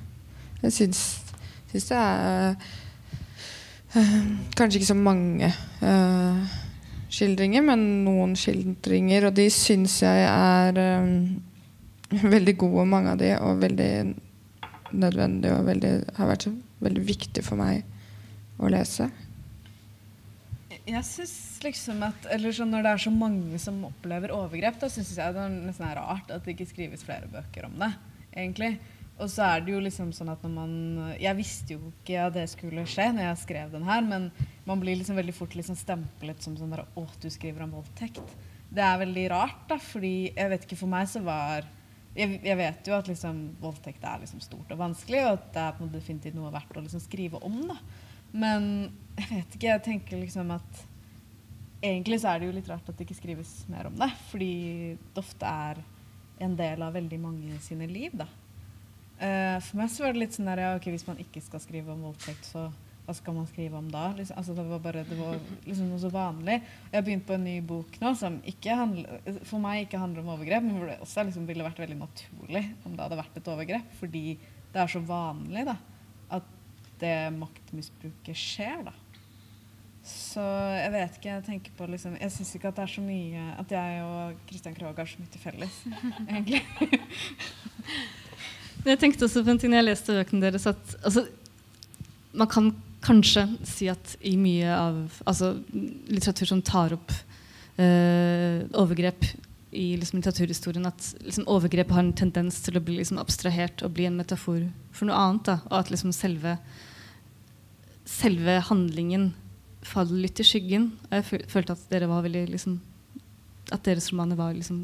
Jeg 0.61 0.77
syns, 0.77 1.03
syns 1.73 1.87
det 1.89 2.01
er 2.01 2.57
øh, 3.97 4.25
kanskje 4.59 4.81
ikke 4.81 4.91
så 4.91 4.99
mange 4.99 5.53
øh, 5.83 6.59
skildringer, 7.11 7.65
men 7.67 7.87
noen 8.07 8.35
skildringer. 8.39 9.31
Og 9.31 9.39
de 9.39 9.49
syns 9.55 10.01
jeg 10.05 10.27
er 10.27 10.83
øh, 10.85 12.27
veldig 12.37 12.57
gode, 12.61 12.87
mange 12.91 13.15
av 13.15 13.23
de, 13.23 13.33
og 13.39 13.63
veldig 13.63 13.93
nødvendige 14.91 15.57
og 15.57 15.67
veldig, 15.67 15.95
har 16.17 16.31
vært 16.31 16.49
veldig 16.83 17.03
viktig 17.07 17.45
for 17.47 17.61
meg 17.61 17.85
å 18.61 18.71
lese. 18.73 19.09
Jeg 20.91 21.07
syns 21.07 21.35
liksom 21.63 22.01
at 22.03 22.25
eller 22.35 22.55
sånn 22.55 22.73
Når 22.75 22.87
det 22.87 22.93
er 22.93 23.03
så 23.05 23.13
mange 23.15 23.59
som 23.63 23.83
opplever 23.87 24.33
overgrep, 24.35 24.81
da 24.81 24.89
syns 24.91 25.13
jeg 25.15 25.37
det 25.37 25.43
er 25.43 25.53
nesten 25.53 25.87
er 25.87 26.01
rart 26.01 26.33
at 26.33 26.47
det 26.47 26.57
ikke 26.57 26.71
skrives 26.71 27.05
flere 27.07 27.31
bøker 27.31 27.69
om 27.69 27.77
det. 27.81 27.93
egentlig. 28.35 28.79
Og 29.21 29.29
så 29.29 29.45
er 29.45 29.65
det 29.65 29.75
jo 29.75 29.81
liksom 29.85 30.15
sånn 30.17 30.31
at 30.33 30.43
når 30.45 30.53
man 30.55 30.73
Jeg 31.21 31.37
visste 31.37 31.77
jo 31.77 31.91
ikke 31.93 32.23
at 32.27 32.37
det 32.39 32.47
skulle 32.51 32.87
skje 32.89 33.11
når 33.13 33.29
jeg 33.29 33.43
skrev 33.45 33.75
den 33.75 33.85
her, 33.87 34.01
men 34.03 34.31
man 34.67 34.81
blir 34.81 34.97
liksom 34.97 35.19
veldig 35.21 35.37
fort 35.37 35.55
liksom 35.59 35.77
stemplet 35.79 36.43
som 36.43 36.57
sånn 36.57 36.73
der 36.73 36.87
Å, 36.87 37.05
du 37.21 37.29
skriver 37.31 37.67
om 37.67 37.77
voldtekt. 37.79 38.25
Det 38.71 38.83
er 38.87 39.03
veldig 39.03 39.27
rart, 39.33 39.63
da, 39.69 39.77
fordi 39.83 40.31
jeg 40.31 40.51
vet 40.53 40.65
ikke 40.65 40.79
For 40.79 40.91
meg 40.91 41.11
så 41.11 41.23
var 41.27 41.67
jeg, 42.17 42.41
jeg 42.43 42.57
vet 42.59 42.89
jo 42.89 42.95
at 42.97 43.07
liksom 43.07 43.37
voldtekt 43.63 44.03
er 44.03 44.23
liksom 44.25 44.41
stort 44.43 44.73
og 44.75 44.81
vanskelig, 44.81 45.21
og 45.29 45.37
at 45.37 45.45
det 45.55 45.63
er 45.63 45.93
definitivt 45.93 46.35
noe 46.35 46.51
verdt 46.51 46.75
å 46.75 46.83
liksom 46.83 47.03
skrive 47.05 47.39
om. 47.47 47.61
da. 47.69 47.77
Men 48.33 48.65
jeg 49.21 49.29
vet 49.31 49.57
ikke, 49.57 49.71
jeg 49.71 49.85
tenker 49.87 50.23
liksom 50.25 50.51
at 50.57 50.85
egentlig 51.81 52.21
så 52.21 52.33
er 52.35 52.41
det 52.41 52.51
jo 52.51 52.57
litt 52.59 52.69
rart 52.71 52.89
at 52.89 52.97
det 52.97 53.07
ikke 53.07 53.19
skrives 53.21 53.55
mer 53.73 53.89
om 53.89 53.97
det. 54.01 54.11
Fordi 54.31 54.53
det 55.01 55.23
ofte 55.23 55.49
er 55.49 55.81
en 56.41 56.55
del 56.57 56.85
av 56.85 56.95
veldig 56.97 57.19
mange 57.21 57.59
sine 57.65 57.89
liv, 57.91 58.15
da. 58.17 58.29
Eh, 59.21 59.57
for 59.61 59.81
meg 59.81 59.91
så 59.93 60.07
var 60.07 60.15
det 60.15 60.23
litt 60.23 60.37
sånn 60.37 60.49
der, 60.49 60.63
ja, 60.65 60.77
ok, 60.79 60.89
hvis 60.95 61.09
man 61.09 61.21
ikke 61.21 61.43
skal 61.45 61.61
skrive 61.61 61.93
om 61.93 62.07
voldtekt, 62.09 62.47
så 62.49 62.71
hva 63.05 63.15
skal 63.17 63.35
man 63.35 63.49
skrive 63.51 63.75
om 63.75 63.89
da? 63.91 64.07
Liksom, 64.17 64.39
altså, 64.39 64.55
det 64.55 64.65
var 64.69 64.83
bare 64.85 65.03
det 65.09 65.17
var 65.19 65.37
liksom 65.67 65.91
noe 65.91 66.01
så 66.01 66.13
vanlig. 66.15 66.61
Jeg 66.87 66.97
har 66.97 67.05
begynt 67.07 67.27
på 67.27 67.35
en 67.35 67.45
ny 67.49 67.57
bok 67.67 67.97
nå 68.01 68.13
som 68.17 68.39
ikke 68.49 68.77
handler, 68.79 69.37
for 69.49 69.59
meg 69.63 69.85
ikke 69.85 70.01
handler 70.01 70.23
om 70.23 70.33
overgrep, 70.37 70.65
men 70.65 70.79
hvor 70.79 70.93
det 70.93 70.99
også 71.03 71.27
liksom 71.27 71.49
ville 71.49 71.67
vært 71.67 71.83
veldig 71.83 71.99
naturlig 72.01 72.65
om 72.85 72.95
det 72.95 73.05
hadde 73.05 73.21
vært 73.21 73.41
et 73.41 73.53
overgrep. 73.53 73.93
Fordi 74.01 74.25
det 74.71 74.83
er 74.85 74.93
så 74.95 75.03
vanlig 75.05 75.67
da, 75.67 75.77
at 76.39 76.57
det 77.03 77.15
maktmisbruket 77.35 78.39
skjer. 78.39 78.85
da. 78.87 78.95
Så 80.11 80.45
jeg 80.77 80.93
vet 80.95 81.19
ikke. 81.19 81.31
Jeg 81.31 81.45
tenker 81.47 81.75
på 81.79 81.87
liksom 81.91 82.17
Jeg 82.21 82.33
syns 82.35 82.53
ikke 82.57 82.71
at 82.71 82.79
det 82.79 82.85
er 82.85 82.93
så 82.93 83.03
mye 83.05 83.45
At 83.61 83.75
jeg 83.75 84.03
og 84.05 84.45
Christian 84.49 84.77
Krogh 84.77 84.99
har 84.99 85.11
så 85.11 85.23
mye 85.23 85.33
til 85.33 85.43
felles, 85.43 85.81
egentlig. 86.31 86.63
Jeg 88.81 88.97
tenkte 88.97 89.27
også 89.27 89.43
på 89.45 89.53
en 89.53 89.59
ting 89.61 89.75
jeg 89.77 89.85
leste 89.85 90.15
økene 90.23 90.47
deres, 90.47 90.65
at 90.65 90.95
altså, 91.05 91.27
man 92.33 92.49
kan 92.49 92.71
kanskje 93.05 93.43
si 93.69 93.91
at 93.93 94.15
i 94.25 94.39
mye 94.41 94.71
av 94.73 95.21
altså, 95.29 95.51
litteratur 96.09 96.49
som 96.49 96.63
tar 96.65 96.95
opp 96.97 97.13
eh, 97.77 98.65
overgrep 98.81 99.27
i 99.71 99.97
liksom, 99.97 100.19
litteraturhistorien, 100.19 100.89
at 100.89 101.11
liksom, 101.21 101.45
overgrep 101.51 101.93
har 101.95 102.03
en 102.03 102.17
tendens 102.17 102.63
til 102.65 102.81
å 102.81 102.85
bli 102.85 102.97
liksom, 102.99 103.21
abstrahert 103.23 103.85
og 103.87 103.95
bli 103.99 104.09
en 104.09 104.17
metafor 104.19 104.65
for 104.97 105.11
noe 105.11 105.21
annet. 105.27 105.45
Da, 105.47 105.59
og 105.69 105.77
at 105.83 105.93
liksom, 105.93 106.15
selve, 106.17 106.57
selve 108.09 108.59
handlingen 108.71 109.31
faller 109.87 110.27
litt 110.27 110.41
i 110.41 110.47
skyggen. 110.47 110.91
Og 111.09 111.17
jeg 111.19 111.47
følte 111.51 111.77
at 111.77 111.89
dere 111.93 112.11
var 112.11 112.25
veldig 112.27 112.47
liksom, 112.53 112.79
At 113.71 113.85
deres 113.87 114.11
romaner 114.13 114.39
var 114.39 114.55
liksom 114.57 114.83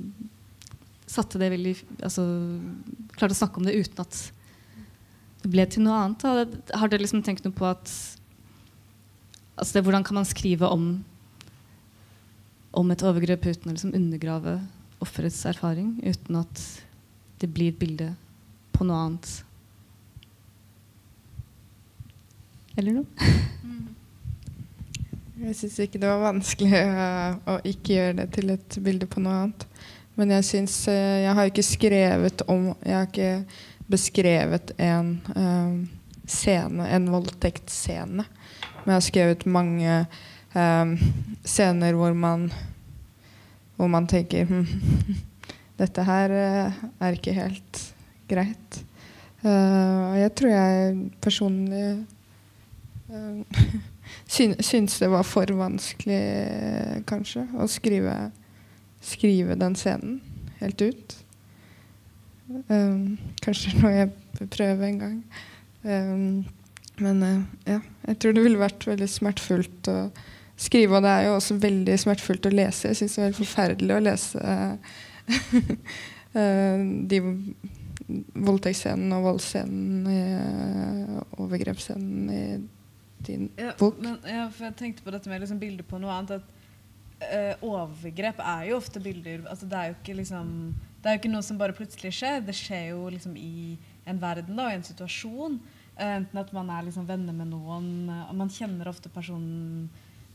satte 1.07 1.38
det 1.38 1.53
veldig 1.53 1.74
altså, 2.03 2.24
Klarte 3.14 3.34
å 3.36 3.38
snakke 3.38 3.61
om 3.61 3.66
det 3.66 3.76
uten 3.78 4.03
at 4.03 4.22
det 5.42 5.51
ble 5.53 5.66
til 5.70 5.84
noe 5.84 5.99
annet. 6.01 6.24
Da. 6.24 6.78
Har 6.80 6.90
dere 6.90 7.05
liksom 7.05 7.22
tenkt 7.22 7.44
noe 7.47 7.55
på 7.55 7.68
at 7.68 7.86
altså 9.55 9.76
det, 9.76 9.82
Hvordan 9.86 10.05
kan 10.07 10.18
man 10.18 10.26
skrive 10.26 10.66
om, 10.72 10.88
om 12.74 12.90
et 12.90 13.05
overgrep 13.07 13.47
uten 13.47 13.70
å 13.70 13.76
liksom 13.76 13.94
undergrave 13.94 14.59
offerets 15.05 15.44
erfaring, 15.47 16.01
uten 16.03 16.40
at 16.40 16.62
det 17.38 17.53
blir 17.53 17.70
et 17.70 17.78
bilde 17.78 18.09
på 18.74 18.88
noe 18.88 19.05
annet? 19.05 19.30
Eller 22.76 22.99
noe? 22.99 23.30
Jeg 25.37 25.53
syns 25.53 25.74
ikke 25.84 26.01
det 26.01 26.09
var 26.09 26.22
vanskelig 26.30 26.78
uh, 26.80 27.34
å 27.53 27.55
ikke 27.68 27.93
gjøre 27.93 28.14
det 28.22 28.26
til 28.32 28.53
et 28.55 28.76
bilde 28.80 29.09
på 29.11 29.20
noe 29.20 29.34
annet. 29.43 29.66
Men 30.16 30.30
jeg 30.32 30.47
syns 30.49 30.76
uh, 30.89 30.95
Jeg 31.20 31.34
har 31.37 31.51
ikke 31.51 31.64
skrevet 31.66 32.45
om 32.49 32.70
Jeg 32.80 32.95
har 32.97 33.11
ikke 33.11 33.32
beskrevet 33.93 34.72
en 34.80 35.11
uh, 35.37 35.74
scene, 36.24 36.87
en 36.89 37.11
voldtektsscene. 37.12 38.24
Men 38.24 38.89
jeg 38.95 38.97
har 38.97 39.05
skrevet 39.11 39.47
mange 39.51 40.01
scener 41.45 41.93
hvor 41.93 42.14
man 42.16 42.47
hvor 43.76 43.91
man 43.93 44.07
tenker 44.09 44.47
hm, 44.49 44.62
dette 45.82 46.05
her 46.07 46.32
er 46.32 47.18
ikke 47.18 47.34
helt 47.37 47.80
greit. 48.30 48.78
Uh, 49.45 50.16
jeg 50.16 50.32
tror 50.39 50.55
jeg 50.55 50.97
personlig 51.20 51.84
syn, 54.28 54.57
syns 54.64 54.98
det 55.02 55.11
var 55.12 55.26
for 55.26 55.50
vanskelig, 55.59 56.22
kanskje, 57.09 57.46
å 57.59 57.68
skrive, 57.70 58.16
skrive 59.04 59.59
den 59.61 59.76
scenen 59.78 60.20
helt 60.61 60.82
ut. 60.82 61.16
Um, 62.70 63.16
kanskje 63.42 63.74
noe 63.80 63.92
jeg 63.92 64.12
bør 64.38 64.50
prøve 64.54 64.88
en 64.88 65.00
gang. 65.02 65.16
Um, 65.82 66.44
men 67.02 67.22
uh, 67.22 67.42
ja, 67.68 67.80
jeg 68.09 68.18
tror 68.22 68.36
det 68.36 68.44
ville 68.46 68.62
vært 68.62 68.86
veldig 68.88 69.09
smertefullt 69.11 69.90
å 69.92 69.98
skrive. 70.57 70.96
Og 70.96 71.04
det 71.04 71.12
er 71.12 71.26
jo 71.28 71.36
også 71.36 71.59
veldig 71.62 71.98
smertefullt 72.00 72.48
å 72.48 72.54
lese. 72.54 72.92
Jeg 72.92 73.00
syns 73.00 73.16
det 73.16 73.22
er 73.22 73.28
veldig 73.28 73.40
forferdelig 73.42 73.96
å 73.96 74.04
lese 74.07 74.44
uh, 74.46 74.76
de 77.11 77.20
voldtektsscenene 78.46 79.18
og 79.18 79.30
voldsscenen, 79.32 80.07
uh, 80.07 81.42
overgrepsscenen 81.42 82.32
i 82.32 82.42
din 83.26 83.48
ja, 83.58 83.72
bok. 83.78 83.98
Men, 84.02 84.18
ja, 84.26 84.46
for 84.52 84.68
jeg 84.68 84.76
tenkte 84.78 85.04
på 85.06 85.14
dette 85.14 85.30
med 85.30 85.42
liksom 85.42 85.60
bilder 85.62 85.86
på 85.86 86.00
noe 86.02 86.14
annet. 86.14 86.40
at 86.40 86.52
uh, 87.22 87.66
Overgrep 87.66 88.42
er 88.44 88.70
jo 88.70 88.80
ofte 88.80 89.00
bilder 89.02 89.46
altså 89.48 89.68
Det 89.70 89.78
er 89.78 89.90
jo 89.90 89.96
ikke 89.96 90.16
liksom 90.18 90.48
Det 91.00 91.08
er 91.08 91.16
jo 91.16 91.22
ikke 91.22 91.32
noe 91.32 91.46
som 91.46 91.60
bare 91.60 91.76
plutselig 91.76 92.14
skjer. 92.18 92.40
Det 92.46 92.56
skjer 92.56 92.90
jo 92.92 93.06
liksom 93.12 93.36
i 93.40 93.76
en 94.06 94.20
verden 94.22 94.58
da, 94.58 94.70
i 94.70 94.78
en 94.78 94.86
situasjon. 94.86 95.60
Uh, 95.96 96.10
enten 96.18 96.42
at 96.42 96.52
man 96.56 96.72
er 96.72 96.88
liksom 96.88 97.06
venner 97.08 97.36
med 97.36 97.50
noen, 97.52 98.10
uh, 98.10 98.34
man 98.36 98.52
kjenner 98.52 98.90
ofte 98.90 99.12
personen 99.12 99.88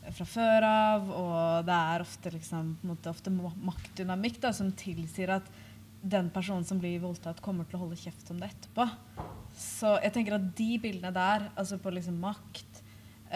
fra 0.09 0.25
før 0.25 0.65
av, 0.65 1.09
og 1.13 1.67
det 1.67 1.75
er 1.77 2.01
ofte, 2.01 2.31
liksom, 2.33 2.71
måte, 2.89 3.11
ofte 3.11 3.29
maktdynamikk 3.29 4.39
da, 4.41 4.49
som 4.55 4.71
tilsier 4.73 5.35
at 5.35 5.51
den 6.01 6.31
personen 6.33 6.65
som 6.65 6.79
blir 6.81 7.01
voldtatt, 7.03 7.41
kommer 7.45 7.67
til 7.69 7.77
å 7.77 7.83
holde 7.83 7.99
kjeft 7.99 8.31
om 8.33 8.39
det 8.41 8.49
etterpå. 8.49 8.87
Så 9.57 9.93
jeg 10.01 10.15
tenker 10.15 10.37
at 10.37 10.47
de 10.57 10.69
bildene 10.81 11.13
der, 11.13 11.49
altså 11.53 11.77
på 11.81 11.93
liksom 11.93 12.17
makt, 12.23 12.70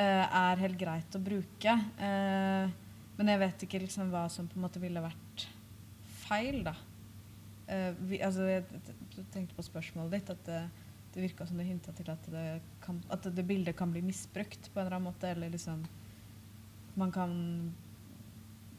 er 0.04 0.62
helt 0.64 0.78
greit 0.80 1.16
å 1.16 1.22
bruke. 1.24 1.76
Uh, 2.00 2.72
men 3.16 3.32
jeg 3.32 3.42
vet 3.42 3.64
ikke 3.68 3.80
liksom 3.86 4.12
hva 4.12 4.26
som 4.32 4.48
på 4.50 4.58
en 4.60 4.66
måte 4.66 4.82
ville 4.84 5.04
vært 5.04 5.46
feil, 6.26 6.64
da. 6.66 6.76
Uh, 7.70 7.92
vi, 8.10 8.20
altså, 8.24 8.48
jeg, 8.50 8.66
tenkte 9.34 9.56
på 9.58 9.66
spørsmålet 9.66 10.18
ditt, 10.18 10.34
at 10.34 10.50
det, 10.50 10.62
det 11.16 11.24
virka 11.24 11.48
som 11.48 11.60
du 11.60 11.64
hinta 11.66 11.96
til 11.96 12.12
at 12.12 12.28
det, 12.32 12.46
kan, 12.84 13.00
at 13.14 13.30
det 13.32 13.48
bildet 13.48 13.78
kan 13.80 13.94
bli 13.94 14.04
misbrukt 14.06 14.70
på 14.72 14.80
en 14.80 14.86
eller 14.86 15.00
annen 15.00 15.10
måte. 15.12 15.32
Eller 15.32 15.54
liksom 15.54 15.86
Man 16.96 17.12
kan 17.12 17.32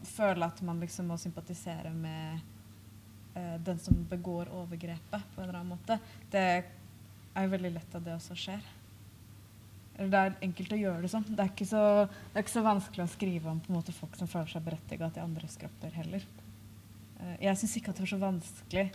føle 0.06 0.46
at 0.46 0.60
man 0.64 0.78
liksom 0.80 1.10
må 1.10 1.16
sympatisere 1.20 1.92
med 1.96 2.40
uh, 3.36 3.56
den 3.64 3.80
som 3.80 4.04
begår 4.08 4.52
overgrepet, 4.52 5.30
på 5.34 5.40
en 5.40 5.48
eller 5.48 5.62
annen 5.62 5.76
måte. 5.76 6.00
Det 6.32 6.46
er 6.46 7.44
jo 7.44 7.52
veldig 7.52 7.72
lett 7.74 7.96
at 7.96 8.04
det 8.04 8.16
også 8.16 8.36
skjer. 8.38 8.75
Eller 9.97 10.12
det 10.12 10.20
er 10.20 10.34
enkelt 10.44 10.74
å 10.76 10.78
gjøre 10.80 11.03
det 11.05 11.11
sånn. 11.12 11.26
Det 11.30 11.40
er 11.40 11.53
ikke 11.53 11.68
så, 11.68 11.82
er 12.34 12.42
ikke 12.42 12.53
så 12.53 12.64
vanskelig 12.66 13.05
å 13.07 13.12
skrive 13.14 13.51
om 13.51 13.61
på 13.64 13.72
en 13.72 13.78
måte, 13.78 13.97
folk 13.97 14.16
som 14.18 14.28
føler 14.28 14.53
seg 14.53 14.64
berettiga 14.66 15.09
til 15.12 15.24
andres 15.24 15.57
kropper 15.61 15.94
heller. 15.97 16.24
Uh, 17.16 17.36
jeg 17.40 17.61
syns 17.61 17.76
ikke 17.80 17.92
at 17.92 17.99
det 17.99 18.05
var 18.05 18.12
så 18.12 18.20
vanskelig 18.20 18.86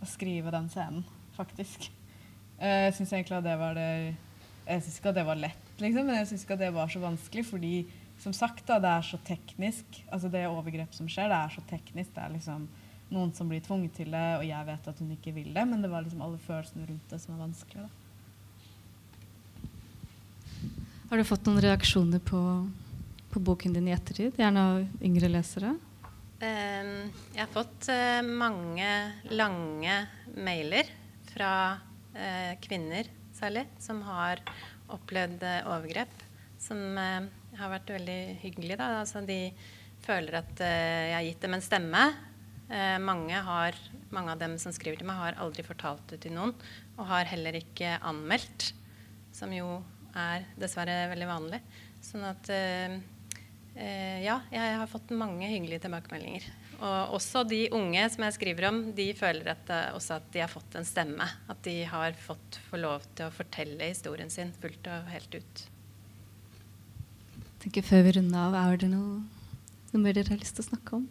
å 0.00 0.08
skrive 0.08 0.54
den 0.54 0.70
scenen, 0.72 1.04
faktisk. 1.36 1.90
Uh, 2.56 2.86
jeg 2.86 2.96
syns 2.96 3.12
egentlig 3.12 3.40
at 3.40 3.48
det 3.48 3.56
var 3.60 3.76
det 3.76 3.90
Jeg 4.70 4.84
syns 4.84 4.98
ikke 5.00 5.12
at 5.12 5.18
det 5.18 5.26
var 5.26 5.38
lett, 5.40 5.70
liksom, 5.80 6.06
men 6.06 6.20
jeg 6.20 6.30
syns 6.30 6.44
ikke 6.44 6.56
at 6.56 6.62
det 6.62 6.74
var 6.76 6.92
så 6.92 7.02
vanskelig, 7.02 7.46
fordi 7.48 7.74
som 8.20 8.34
sagt, 8.36 8.66
da, 8.68 8.76
det 8.80 8.90
er 8.92 9.06
så 9.08 9.18
teknisk. 9.24 10.02
Altså 10.12 10.28
det 10.32 10.44
overgrep 10.48 10.92
som 10.94 11.08
skjer, 11.08 11.30
det 11.32 11.38
er 11.38 11.54
så 11.54 11.62
teknisk. 11.68 12.12
Det 12.14 12.22
er 12.22 12.34
liksom 12.34 12.66
noen 13.10 13.32
som 13.34 13.48
blir 13.50 13.62
tvunget 13.64 13.96
til 13.96 14.12
det, 14.12 14.26
og 14.36 14.44
jeg 14.46 14.68
vet 14.68 14.90
at 14.92 15.00
hun 15.02 15.14
ikke 15.16 15.32
vil 15.34 15.48
det, 15.56 15.64
men 15.66 15.82
det 15.82 15.90
var 15.90 16.04
liksom 16.04 16.20
alle 16.22 16.38
følelsene 16.44 16.86
rundt 16.86 17.10
det 17.10 17.20
som 17.22 17.34
var 17.34 17.46
vanskelig. 17.48 17.86
da. 17.86 17.99
Har 21.10 21.18
du 21.18 21.24
fått 21.26 21.48
noen 21.48 21.58
reaksjoner 21.58 22.20
på, 22.22 22.40
på 23.32 23.40
boken 23.42 23.72
din 23.74 23.88
i 23.88 23.92
ettertid? 23.96 24.36
Gjerne 24.38 24.62
av 24.62 25.02
yngre 25.02 25.26
lesere? 25.26 25.72
Um, 26.38 26.92
jeg 27.34 27.40
har 27.40 27.50
fått 27.50 27.88
uh, 27.90 28.20
mange 28.22 28.86
lange 29.34 29.96
mailer 30.38 30.94
fra 31.32 31.50
uh, 32.14 32.54
kvinner 32.62 33.10
særlig, 33.34 33.66
som 33.82 34.04
har 34.06 34.44
opplevd 34.86 35.42
uh, 35.42 35.72
overgrep. 35.74 36.14
Som 36.62 36.78
har 36.94 37.74
vært 37.74 37.90
veldig 37.96 38.20
hyggelig. 38.46 38.78
Da. 38.78 39.02
Altså, 39.02 39.26
de 39.26 39.50
føler 40.06 40.38
at 40.44 40.60
jeg 40.62 41.14
har 41.16 41.26
gitt 41.26 41.42
dem 41.42 41.56
en 41.56 41.64
stemme. 41.64 42.08
mange, 43.02 43.34
har, 43.34 43.74
mange 44.14 44.36
av 44.36 44.38
dem 44.38 44.60
som 44.60 44.70
skriver 44.76 45.00
til 45.00 45.08
meg, 45.08 45.18
har 45.18 45.42
aldri 45.42 45.64
fortalt 45.66 46.04
det 46.12 46.20
til 46.22 46.36
noen. 46.36 46.52
Og 46.98 47.08
har 47.08 47.32
heller 47.32 47.56
ikke 47.58 47.96
anmeldt, 47.98 48.74
som 49.34 49.56
jo 49.56 49.80
er 50.16 50.46
dessverre 50.60 51.04
veldig 51.12 51.28
vanlig. 51.28 51.60
Sånn 52.04 52.24
at 52.28 52.48
eh, 52.54 52.96
eh, 53.74 54.18
ja, 54.24 54.40
jeg 54.52 54.78
har 54.80 54.90
fått 54.90 55.12
mange 55.16 55.48
hyggelige 55.50 55.84
tilbakemeldinger. 55.86 56.48
Og 56.80 57.16
også 57.18 57.42
de 57.44 57.66
unge 57.76 58.06
som 58.08 58.24
jeg 58.24 58.36
skriver 58.38 58.70
om, 58.70 58.78
de 58.96 59.10
føler 59.16 59.50
at, 59.52 59.68
uh, 59.68 59.96
også 59.98 60.16
at 60.16 60.30
de 60.32 60.40
har 60.40 60.48
fått 60.48 60.78
en 60.80 60.86
stemme. 60.88 61.26
At 61.52 61.60
de 61.66 61.82
har 61.84 62.16
fått 62.16 62.56
få 62.70 62.80
lov 62.80 63.04
til 63.18 63.28
å 63.28 63.34
fortelle 63.34 63.90
historien 63.90 64.32
sin 64.32 64.54
fullt 64.62 64.88
og 64.88 65.10
helt 65.12 65.36
ut. 65.36 65.64
Jeg 67.36 67.66
tenker 67.66 67.84
Før 67.84 68.06
vi 68.06 68.14
runder 68.16 68.46
av, 68.46 68.56
er 68.56 68.80
det 68.80 68.88
noe, 68.94 69.20
noe 69.92 70.00
mer 70.00 70.16
dere 70.16 70.32
har 70.32 70.40
lyst 70.40 70.56
til 70.56 70.64
å 70.64 70.70
snakke 70.70 71.02
om? 71.02 71.08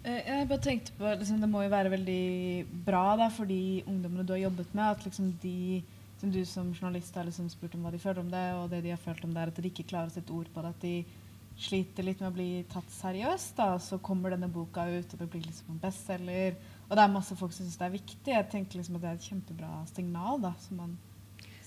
Jeg 0.00 0.46
bare 0.48 0.64
tenkte 0.64 0.94
på, 0.96 1.04
liksom, 1.04 1.42
Det 1.42 1.48
må 1.50 1.64
jo 1.66 1.72
være 1.74 1.90
veldig 1.92 2.22
bra 2.86 3.16
da, 3.20 3.26
for 3.34 3.50
de 3.50 3.82
ungdommene 3.82 4.24
du 4.24 4.32
har 4.32 4.46
jobbet 4.46 4.70
med, 4.78 4.86
at 4.86 5.02
liksom 5.04 5.34
de 5.42 5.82
som 6.20 6.32
du 6.32 6.44
som 6.44 6.68
journalist 6.74 7.16
har 7.16 7.24
liksom 7.24 7.48
spurt 7.48 7.74
om 7.74 7.86
hva 7.86 7.92
de 7.94 8.00
føler 8.00 8.20
om 8.20 8.30
det, 8.30 8.44
og 8.58 8.68
det 8.72 8.82
de 8.84 8.92
har 8.92 9.00
følt 9.00 9.24
om 9.24 9.32
det, 9.32 9.40
er 9.40 9.52
at 9.52 9.60
de 9.60 9.70
ikke 9.70 9.88
klarer 9.88 10.10
å 10.10 10.14
sette 10.14 10.34
ord 10.36 10.50
på 10.52 10.64
det, 10.64 10.72
at 10.74 10.84
de 10.84 10.94
sliter 11.60 12.04
litt 12.04 12.20
med 12.20 12.30
å 12.30 12.34
bli 12.36 12.48
tatt 12.72 12.88
seriøst. 12.92 13.54
da, 13.56 13.78
Så 13.78 13.98
kommer 14.04 14.34
denne 14.34 14.48
boka 14.48 14.84
ut, 14.88 15.12
og 15.12 15.18
det 15.18 15.28
blir 15.32 15.44
liksom 15.46 15.74
en 15.74 15.80
bestselger. 15.80 16.58
Og 16.88 16.96
det 16.96 17.04
er 17.04 17.14
masse 17.14 17.36
folk 17.36 17.54
som 17.56 17.64
syns 17.64 17.78
det 17.80 17.86
er 17.86 17.94
viktig. 17.96 18.34
Jeg 18.34 18.50
tenker 18.52 18.80
liksom 18.80 18.98
at 18.98 19.04
det 19.04 19.10
er 19.10 19.20
et 19.20 19.30
kjempebra 19.30 19.70
signal 19.92 20.42
da, 20.42 20.52
som 20.60 20.82
man 20.82 20.98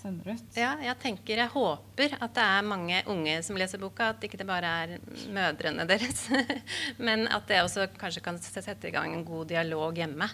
sender 0.04 0.34
ut. 0.34 0.58
Ja, 0.60 0.74
jeg 0.84 0.98
tenker, 1.02 1.40
jeg 1.40 1.54
håper 1.54 2.18
at 2.20 2.36
det 2.36 2.46
er 2.58 2.68
mange 2.68 3.00
unge 3.10 3.38
som 3.46 3.58
leser 3.58 3.82
boka, 3.82 4.12
at 4.14 4.26
ikke 4.26 4.42
det 4.42 4.50
bare 4.50 4.74
er 4.84 4.96
mødrene 5.34 5.88
deres. 5.90 6.28
Men 7.06 7.26
at 7.32 7.48
det 7.50 7.64
også 7.64 7.88
kanskje 7.98 8.26
kan 8.26 8.38
sette 8.44 8.90
i 8.90 8.94
gang 8.94 9.16
en 9.16 9.26
god 9.28 9.50
dialog 9.54 9.98
hjemme. 9.98 10.30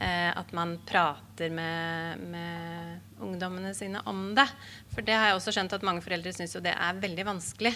Eh, 0.00 0.38
at 0.38 0.52
man 0.56 0.78
prater 0.88 1.50
med, 1.52 2.20
med, 2.32 3.00
ungdommene 3.20 3.74
sine 3.76 4.00
om 4.08 4.30
det. 4.34 4.46
For 4.94 5.04
det 5.04 5.12
har 5.12 5.28
jeg 5.28 5.36
også 5.36 5.52
skjønt 5.52 5.74
at 5.76 5.84
mange 5.84 6.00
foreldre 6.00 6.32
syns 6.32 6.56
jo 6.56 6.62
det 6.64 6.72
er 6.72 7.02
veldig 7.02 7.26
vanskelig. 7.28 7.74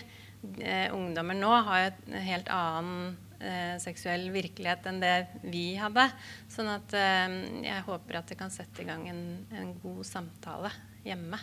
Eh, 0.64 0.88
ungdommer 0.94 1.36
nå 1.36 1.50
har 1.68 1.82
jo 1.82 1.90
en 1.90 2.24
helt 2.24 2.48
annen 2.48 3.18
eh, 3.44 3.76
seksuell 3.82 4.30
virkelighet 4.32 4.88
enn 4.88 5.02
det 5.04 5.12
vi 5.42 5.66
hadde. 5.76 6.06
Sånn 6.48 6.72
at 6.72 6.96
jeg 6.96 7.84
håper 7.90 8.22
at 8.22 8.32
det 8.32 8.40
kan 8.40 8.54
sette 8.54 8.80
i 8.80 8.88
gang 8.88 9.04
en, 9.12 9.24
en 9.52 9.76
god 9.84 10.00
samtale 10.08 10.72
hjemme. 11.04 11.42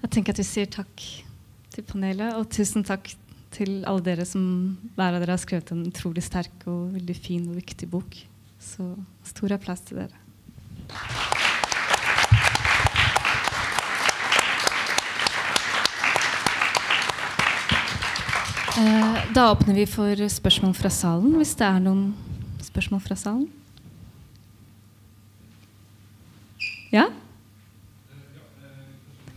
Jeg 0.00 0.16
tenker 0.16 0.32
at 0.32 0.40
vi 0.40 0.48
sier 0.48 0.76
takk 0.80 1.10
til 1.70 1.84
panelet, 1.84 2.32
og 2.40 2.48
tusen 2.48 2.88
takk 2.88 3.12
til 3.54 3.80
alle 3.88 4.04
dere 4.06 4.26
som 4.28 4.42
hver 4.96 5.16
av 5.16 5.22
dere 5.22 5.34
har 5.34 5.42
skrevet 5.42 5.72
en 5.74 5.86
utrolig 5.88 6.22
sterk 6.24 6.66
og 6.70 6.94
veldig 6.94 7.16
fin 7.18 7.48
og 7.50 7.58
viktig 7.58 7.90
bok. 7.90 8.18
Så 8.60 8.92
stor 9.26 9.56
applaus 9.56 9.82
til 9.86 10.02
dere. 10.02 10.16
Eh, 18.80 19.32
da 19.34 19.50
åpner 19.50 19.74
vi 19.74 19.86
for 19.90 20.28
spørsmål 20.30 20.74
fra 20.78 20.90
salen, 20.94 21.34
hvis 21.40 21.56
det 21.58 21.66
er 21.66 21.80
noen 21.82 22.12
spørsmål 22.64 23.02
fra 23.02 23.16
salen. 23.18 23.48
Ja? 26.94 27.08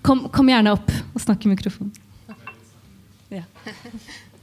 Kom, 0.04 0.28
kom 0.34 0.50
gjerne 0.52 0.76
opp 0.76 0.90
og 1.14 1.22
snakk 1.24 1.46
i 1.46 1.52
mikrofonen. 1.52 1.92
Ja. 3.34 3.44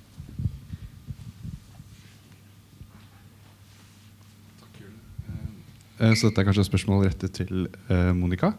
Eh, 6.01 6.15
Så 6.17 6.31
dette 6.31 6.41
er 6.41 6.47
kanskje 6.49 6.63
et 6.65 6.71
spørsmål 6.71 7.03
rettet 7.05 7.35
til 7.37 7.67
eh, 7.93 8.13
Monica. 8.17 8.55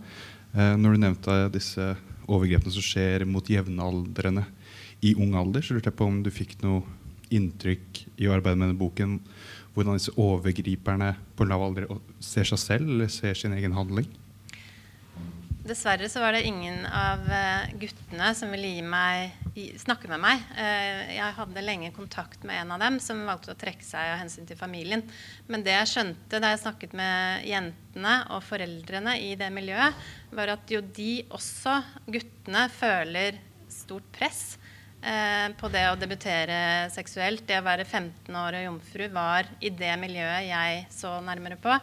Eh, 0.54 0.76
Når 0.78 0.94
du 0.94 1.02
nevnte 1.02 1.38
disse 1.50 1.88
overgrepene 2.30 2.74
som 2.76 2.86
skjer 2.86 3.26
mot 3.26 3.50
jevnaldrende 3.50 4.44
i 5.02 5.16
ung 5.18 5.34
alder, 5.34 5.66
så 5.66 5.74
lurte 5.74 5.90
jeg 5.90 5.98
på 5.98 6.06
om 6.06 6.20
du 6.22 6.30
fikk 6.30 6.60
noe 6.62 6.84
inntrykk 7.34 8.04
i 8.22 8.30
å 8.30 8.36
arbeide 8.36 8.60
med 8.60 8.68
denne 8.70 8.78
boken 8.78 9.18
hvordan 9.74 9.98
disse 9.98 10.14
overgriperne 10.20 11.16
på 11.34 11.48
lav 11.50 11.64
alder 11.66 11.88
ser 12.22 12.46
seg 12.46 12.62
selv 12.62 12.92
eller 12.92 13.10
ser 13.10 13.34
sin 13.40 13.56
egen 13.58 13.74
handling? 13.74 14.06
Dessverre 15.72 16.10
så 16.12 16.20
var 16.20 16.36
det 16.36 16.44
ingen 16.44 16.82
av 16.86 17.22
eh, 17.32 17.70
guttene 17.80 18.34
som 18.36 18.50
ville 18.52 18.74
gi 18.74 18.82
meg, 18.84 19.36
snakke 19.80 20.10
med 20.12 20.20
meg. 20.20 20.42
Eh, 20.60 21.14
Jeg 21.16 21.36
hadde 21.38 21.64
lenge 21.64 21.94
kontakt 21.96 22.44
med 22.44 22.60
en 22.60 22.74
av 22.76 22.82
dem 22.82 22.98
som 23.00 23.22
valgte 23.24 23.54
å 23.54 23.60
trekke 23.60 23.86
seg 23.88 24.10
av 24.12 24.20
hensyn 24.20 24.50
til 24.50 24.60
familien. 24.60 25.06
Men 25.48 25.64
det 25.64 25.78
jeg 25.78 25.92
skjønte 25.94 26.42
da 26.44 26.50
jeg 26.52 26.60
snakket 26.66 26.96
med 27.00 27.46
jentene 27.48 28.16
og 28.36 28.44
foreldrene 28.44 29.14
i 29.24 29.30
det 29.40 29.48
miljøet, 29.56 30.02
var 30.36 30.52
at 30.58 30.74
jo 30.76 30.82
de 30.84 31.22
også, 31.32 31.78
guttene, 32.18 32.66
føler 32.76 33.40
stort 33.72 34.10
press 34.18 34.42
eh, 35.00 35.56
på 35.56 35.72
det 35.72 35.86
å 35.88 35.96
debutere 36.02 36.90
seksuelt. 36.92 37.46
Det 37.48 37.62
å 37.62 37.68
være 37.70 37.88
15 37.88 38.42
år 38.42 38.60
og 38.60 38.68
jomfru 38.68 39.08
var 39.16 39.48
i 39.64 39.72
det 39.72 39.96
miljøet 40.04 40.50
jeg 40.50 40.84
så 40.98 41.16
nærmere 41.24 41.56
på, 41.64 41.80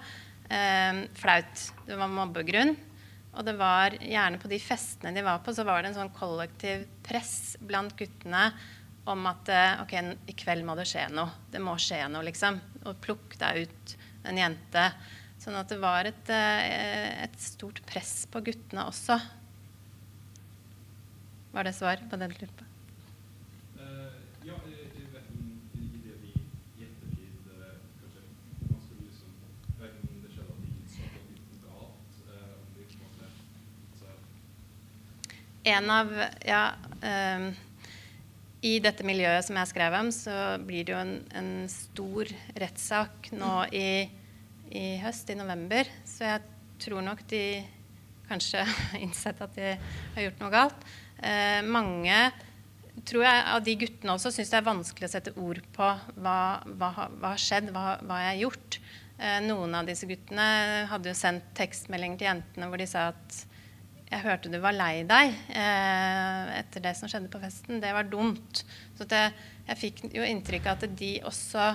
flaut. 0.49 1.65
Det 1.85 1.97
var 2.01 2.09
mobbegrunn. 2.09 2.77
Og 3.39 3.47
det 3.47 3.55
var 3.59 3.95
gjerne 4.03 4.41
på 4.43 4.51
de 4.51 4.59
festene 4.59 5.15
de 5.15 5.23
var 5.23 5.39
på, 5.47 5.55
så 5.55 5.63
var 5.67 5.83
det 5.83 5.93
en 5.93 6.01
sånn 6.01 6.15
kollektiv 6.17 6.89
press 7.07 7.55
blant 7.63 7.95
guttene 7.99 8.49
om 9.09 9.25
at 9.31 9.49
eh, 9.55 9.83
OK, 9.85 9.95
i 10.29 10.35
kveld 10.37 10.67
må 10.67 10.75
det 10.77 10.89
skje 10.91 11.07
noe. 11.15 11.31
Det 11.53 11.63
må 11.63 11.79
skje 11.81 12.03
noe, 12.11 12.27
liksom. 12.27 12.59
Og 12.85 12.99
plukk 13.05 13.39
deg 13.41 13.65
ut 13.65 13.97
en 14.29 14.43
jente. 14.43 14.85
Sånn 15.41 15.57
at 15.57 15.71
det 15.71 15.79
var 15.81 16.11
et, 16.11 16.33
eh, 16.35 17.25
et 17.25 17.39
stort 17.41 17.81
press 17.89 18.27
på 18.29 18.43
guttene 18.51 18.89
også. 18.91 19.17
Var 21.55 21.65
det 21.65 21.79
svar 21.79 22.03
på 22.11 22.19
den 22.21 22.35
du 22.35 22.43
lurte 22.43 22.59
på? 22.59 22.69
ja, 24.49 24.55
jeg 24.65 24.77
vet 24.81 24.97
i 25.77 26.01
det 26.05 26.15
vi 26.23 26.31
i 26.81 26.87
ettertid 26.87 27.33
kanskje 28.01 28.21
man 28.71 28.81
skulle 28.81 29.05
liksom 29.05 29.31
Verken 29.81 30.23
det 30.23 30.31
skjedde 30.33 30.53
at 30.55 30.61
de 30.65 30.69
så 30.89 31.03
at 31.05 31.13
det 31.19 31.37
var 31.37 31.69
galt, 31.69 32.09
om 32.57 32.69
de 32.77 32.83
på 32.89 32.95
en 32.95 33.03
måte 33.03 33.27
så 34.01 34.09
En 35.69 35.91
av 35.93 36.13
Ja. 36.47 36.73
Um, 37.03 37.51
I 38.65 38.79
dette 38.83 39.05
miljøet 39.07 39.45
som 39.47 39.55
jeg 39.61 39.71
skrev 39.71 39.95
om, 39.95 40.09
så 40.11 40.35
blir 40.67 40.87
det 40.87 40.91
jo 40.91 40.99
en, 40.99 41.13
en 41.39 41.51
stor 41.71 42.27
rettssak 42.59 43.29
nå 43.39 43.53
i, 43.71 44.09
i 44.75 44.87
høst, 44.99 45.31
i 45.31 45.37
november. 45.39 45.87
Så 46.03 46.27
jeg 46.27 46.43
tror 46.83 47.05
nok 47.07 47.23
de 47.31 47.43
kanskje 48.27 48.65
har 48.67 48.99
innsett 49.05 49.45
at 49.45 49.55
de 49.55 49.77
har 49.77 50.27
gjort 50.27 50.43
noe 50.43 50.51
galt. 50.57 50.89
Eh, 51.23 51.61
mange 51.67 52.17
tror 53.07 53.25
jeg 53.29 53.45
av 53.55 53.63
de 53.63 53.77
guttene 53.79 54.15
også 54.17 54.33
syns 54.35 54.51
det 54.51 54.59
er 54.59 54.67
vanskelig 54.67 55.07
å 55.07 55.13
sette 55.13 55.35
ord 55.39 55.61
på 55.77 55.91
hva, 56.19 56.39
hva 56.67 56.91
har 56.97 57.39
skjedd, 57.43 57.71
hva, 57.75 57.95
hva 58.03 58.23
jeg 58.25 58.33
har 58.33 58.43
gjort. 58.43 58.81
Eh, 59.19 59.39
noen 59.47 59.75
av 59.79 59.87
disse 59.87 60.09
guttene 60.11 60.49
hadde 60.91 61.13
jo 61.13 61.19
sendt 61.19 61.47
tekstmeldinger 61.59 62.19
til 62.19 62.31
jentene 62.33 62.71
hvor 62.71 62.83
de 62.83 62.91
sa 62.91 63.11
at 63.13 63.45
jeg 64.09 64.25
hørte 64.25 64.51
du 64.53 64.57
var 64.63 64.77
lei 64.77 65.03
deg 65.09 65.35
eh, 65.53 66.53
etter 66.59 66.85
det 66.85 66.95
som 66.97 67.11
skjedde 67.11 67.31
på 67.33 67.41
festen. 67.43 67.81
Det 67.83 67.93
var 67.93 68.09
dumt. 68.09 68.63
Så 68.97 69.05
jeg, 69.05 69.35
jeg 69.69 69.81
fikk 69.83 70.03
jo 70.17 70.25
inntrykk 70.25 70.69
av 70.71 70.79
at 70.79 70.97
de 70.97 71.13
også 71.29 71.69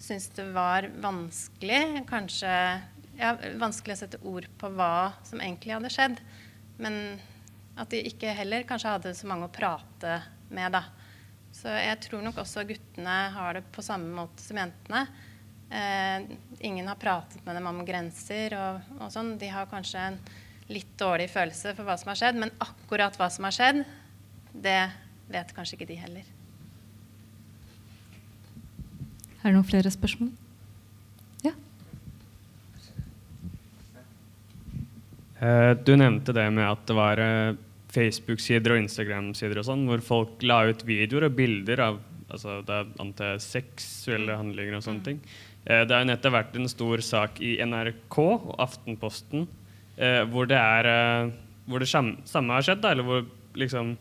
syntes 0.00 0.30
det 0.36 0.46
var 0.54 0.86
vanskelig, 1.02 2.04
kanskje 2.08 2.52
ja, 3.20 3.34
vanskelig 3.60 3.96
å 3.96 4.00
sette 4.00 4.20
ord 4.24 4.46
på 4.60 4.70
hva 4.78 5.10
som 5.26 5.42
egentlig 5.42 5.74
hadde 5.76 5.92
skjedd. 5.92 6.20
Men 6.80 7.18
at 7.80 7.90
de 7.92 8.04
ikke 8.08 8.36
heller 8.38 8.66
kanskje 8.68 8.94
hadde 8.94 9.16
så 9.16 9.28
mange 9.28 9.48
å 9.48 9.52
prate 9.52 10.20
med, 10.50 10.72
da. 10.76 10.84
Så 11.54 11.72
jeg 11.74 11.98
tror 12.06 12.22
nok 12.22 12.38
også 12.40 12.64
guttene 12.68 13.16
har 13.34 13.58
det 13.58 13.64
på 13.74 13.82
samme 13.84 14.12
måte 14.14 14.44
som 14.44 14.58
jentene. 14.60 15.02
Eh, 15.70 16.30
ingen 16.66 16.88
har 16.90 16.98
pratet 17.02 17.42
med 17.46 17.58
dem 17.58 17.68
om 17.70 17.82
grenser 17.86 18.54
og, 18.58 18.94
og 19.00 19.10
sånn. 19.12 19.34
De 19.42 19.50
har 19.50 19.68
kanskje 19.70 20.06
en 20.06 20.20
litt 20.70 20.90
dårlig 21.00 21.28
følelse 21.32 21.74
for 21.76 21.86
hva 21.86 21.96
som 21.98 22.12
har 22.12 22.18
skjedd, 22.20 22.38
men 22.40 22.52
akkurat 22.62 23.16
hva 23.18 23.28
som 23.32 23.46
har 23.48 23.54
skjedd, 23.56 23.82
det 24.54 24.82
vet 25.30 25.54
kanskje 25.56 25.78
ikke 25.78 25.88
de 25.90 25.98
heller. 25.98 26.28
Er 29.40 29.48
det 29.48 29.56
noen 29.56 29.66
flere 29.66 29.90
spørsmål? 29.92 30.30
Ja. 31.46 31.54
Eh, 35.40 35.72
Du 35.80 35.94
nevnte 35.96 36.34
det 36.36 36.46
med 36.52 36.66
at 36.68 36.86
det 36.86 36.96
var 36.98 37.22
eh, 37.24 37.58
Facebook-sider 37.90 38.76
og 38.76 38.82
Instagram-sider 38.84 39.62
og 39.62 39.66
sånn, 39.66 39.86
hvor 39.88 40.02
folk 40.04 40.42
la 40.46 40.62
ut 40.68 40.84
videoer 40.86 41.30
og 41.30 41.38
bilder 41.38 41.86
av 41.88 42.02
altså, 42.30 42.60
det 42.66 42.76
er 42.76 42.92
antiseksuelle 43.02 44.36
handlinger 44.38 44.76
og 44.78 44.84
sånne 44.86 45.06
ting. 45.08 45.22
Eh, 45.64 45.82
Det 45.86 45.96
har 45.96 46.04
jo 46.04 46.10
nettopp 46.12 46.36
vært 46.36 46.60
en 46.60 46.70
stor 46.70 47.02
sak 47.06 47.40
i 47.40 47.56
NRK 47.64 48.18
og 48.20 48.54
Aftenposten 48.60 49.48
eh, 50.00 50.22
hvor 50.32 50.48
det 50.50 50.58
er 50.58 50.88
eh, 50.90 51.36
hvor 51.70 51.82
det 51.82 51.90
samme 51.90 52.56
har 52.56 52.66
skjedd, 52.66 52.82
da, 52.82 52.94
eller 52.94 53.06
hvor 53.06 53.26
liksom 53.58 53.94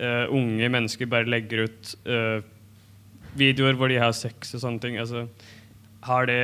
eh, 0.00 0.24
unge 0.32 0.70
mennesker 0.72 1.10
bare 1.10 1.28
legger 1.30 1.66
ut 1.68 1.92
eh, 2.08 2.40
videoer 3.38 3.78
hvor 3.78 3.90
de 3.90 4.00
har 4.02 4.14
sex 4.16 4.54
og 4.56 4.64
sånne 4.64 4.82
ting. 4.82 4.98
Altså, 5.02 5.26
har 6.08 6.26
det 6.30 6.40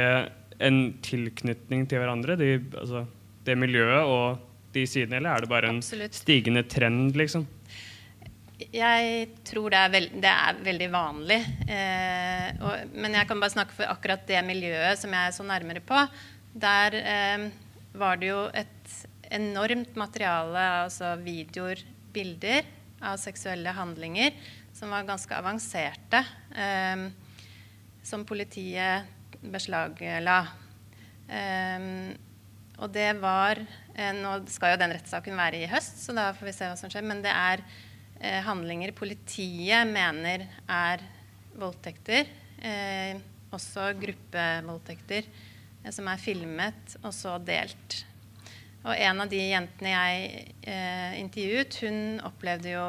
en 0.61 0.81
tilknytning 1.05 1.87
til 1.89 2.03
hverandre, 2.03 2.37
de, 2.39 2.53
altså, 2.79 3.05
det 3.47 3.57
miljøet 3.59 4.05
og 4.05 4.47
de 4.75 4.85
sidene, 4.87 5.19
eller 5.19 5.35
er 5.35 5.45
det 5.45 5.51
bare 5.51 5.71
en 5.73 5.81
Absolutt. 5.81 6.15
stigende 6.15 6.63
trend, 6.71 7.17
liksom? 7.19 7.47
Jeg 8.61 9.31
tror 9.49 9.73
det 9.73 9.79
er, 9.81 9.93
veld, 9.95 10.11
det 10.21 10.31
er 10.31 10.59
veldig 10.67 10.89
vanlig. 10.93 11.39
Eh, 11.65 12.51
og, 12.61 12.93
men 12.93 13.17
jeg 13.17 13.27
kan 13.31 13.41
bare 13.41 13.55
snakke 13.55 13.75
for 13.79 13.89
akkurat 13.89 14.27
det 14.29 14.43
miljøet 14.47 15.01
som 15.01 15.15
jeg 15.17 15.31
er 15.31 15.35
så 15.35 15.47
nærmere 15.49 15.81
på. 15.81 16.03
Der 16.61 16.97
eh, 17.01 17.47
var 17.93 18.21
det 18.21 18.31
jo 18.31 18.43
et 18.55 18.93
enormt 19.31 19.97
materiale, 19.99 20.63
altså 20.87 21.15
videoer, 21.23 21.83
bilder 22.15 22.67
av 23.03 23.19
seksuelle 23.23 23.73
handlinger, 23.75 24.35
som 24.75 24.93
var 24.93 25.07
ganske 25.09 25.35
avanserte, 25.37 26.23
eh, 26.55 27.07
som 28.03 28.27
politiet 28.27 29.07
beslagla. 29.41 30.41
Eh, 31.31 31.87
og 32.81 32.89
det 32.95 33.11
var 33.21 33.61
eh, 33.61 34.13
Nå 34.17 34.39
skal 34.51 34.75
jo 34.75 34.81
den 34.81 34.95
rettssaken 34.97 35.37
være 35.39 35.61
i 35.61 35.71
høst, 35.71 36.01
så 36.05 36.17
da 36.17 36.31
får 36.37 36.49
vi 36.49 36.57
se 36.57 36.71
hva 36.71 36.79
som 36.81 36.93
skjer. 36.93 37.07
Men 37.07 37.23
det 37.25 37.33
er 37.35 37.63
eh, 38.21 38.41
handlinger 38.47 38.95
politiet 38.97 39.89
mener 39.91 40.47
er 40.65 41.05
voldtekter. 41.61 42.31
Eh, 42.61 43.21
også 43.53 43.91
gruppevoldtekter 43.99 45.27
som 45.89 46.09
er 46.13 46.21
filmet 46.21 46.97
og 47.01 47.13
så 47.17 47.39
delt. 47.43 48.03
Og 48.81 48.93
en 48.95 49.21
av 49.21 49.29
de 49.29 49.41
jentene 49.51 49.93
jeg 49.93 50.45
eh, 50.65 51.17
intervjuet, 51.21 51.81
hun 51.85 52.21
opplevde 52.25 52.73
jo 52.73 52.85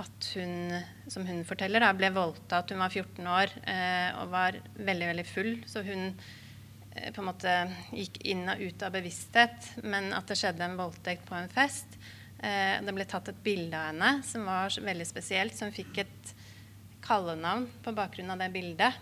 at 0.00 0.28
hun, 0.34 0.72
som 1.10 1.26
hun 1.28 1.42
forteller, 1.46 1.82
da, 1.84 1.92
ble 1.94 2.10
voldtatt. 2.14 2.72
Hun 2.72 2.82
var 2.82 2.94
14 2.94 3.28
år 3.28 3.52
eh, 3.68 4.08
og 4.22 4.32
var 4.32 4.58
veldig, 4.74 5.10
veldig 5.12 5.26
full. 5.28 5.52
Så 5.68 5.84
hun 5.86 6.08
eh, 6.08 7.12
på 7.12 7.22
en 7.22 7.28
måte 7.28 7.54
gikk 7.92 8.18
inn 8.32 8.48
og 8.50 8.64
ut 8.64 8.82
av 8.82 8.96
bevissthet. 8.96 9.70
Men 9.84 10.10
at 10.16 10.32
det 10.32 10.38
skjedde 10.40 10.66
en 10.66 10.78
voldtekt 10.80 11.28
på 11.28 11.36
en 11.38 11.52
fest. 11.52 11.98
Eh, 12.42 12.80
det 12.82 12.96
ble 12.96 13.06
tatt 13.06 13.30
et 13.30 13.44
bilde 13.44 13.78
av 13.78 13.92
henne 13.92 14.14
som 14.26 14.48
var 14.48 14.74
veldig 14.74 15.06
spesielt. 15.06 15.54
Så 15.54 15.68
hun 15.68 15.76
fikk 15.76 16.02
et 16.02 16.34
kallenavn 17.04 17.68
på 17.84 17.94
bakgrunn 17.94 18.32
av 18.34 18.42
det 18.42 18.50
bildet. 18.54 18.98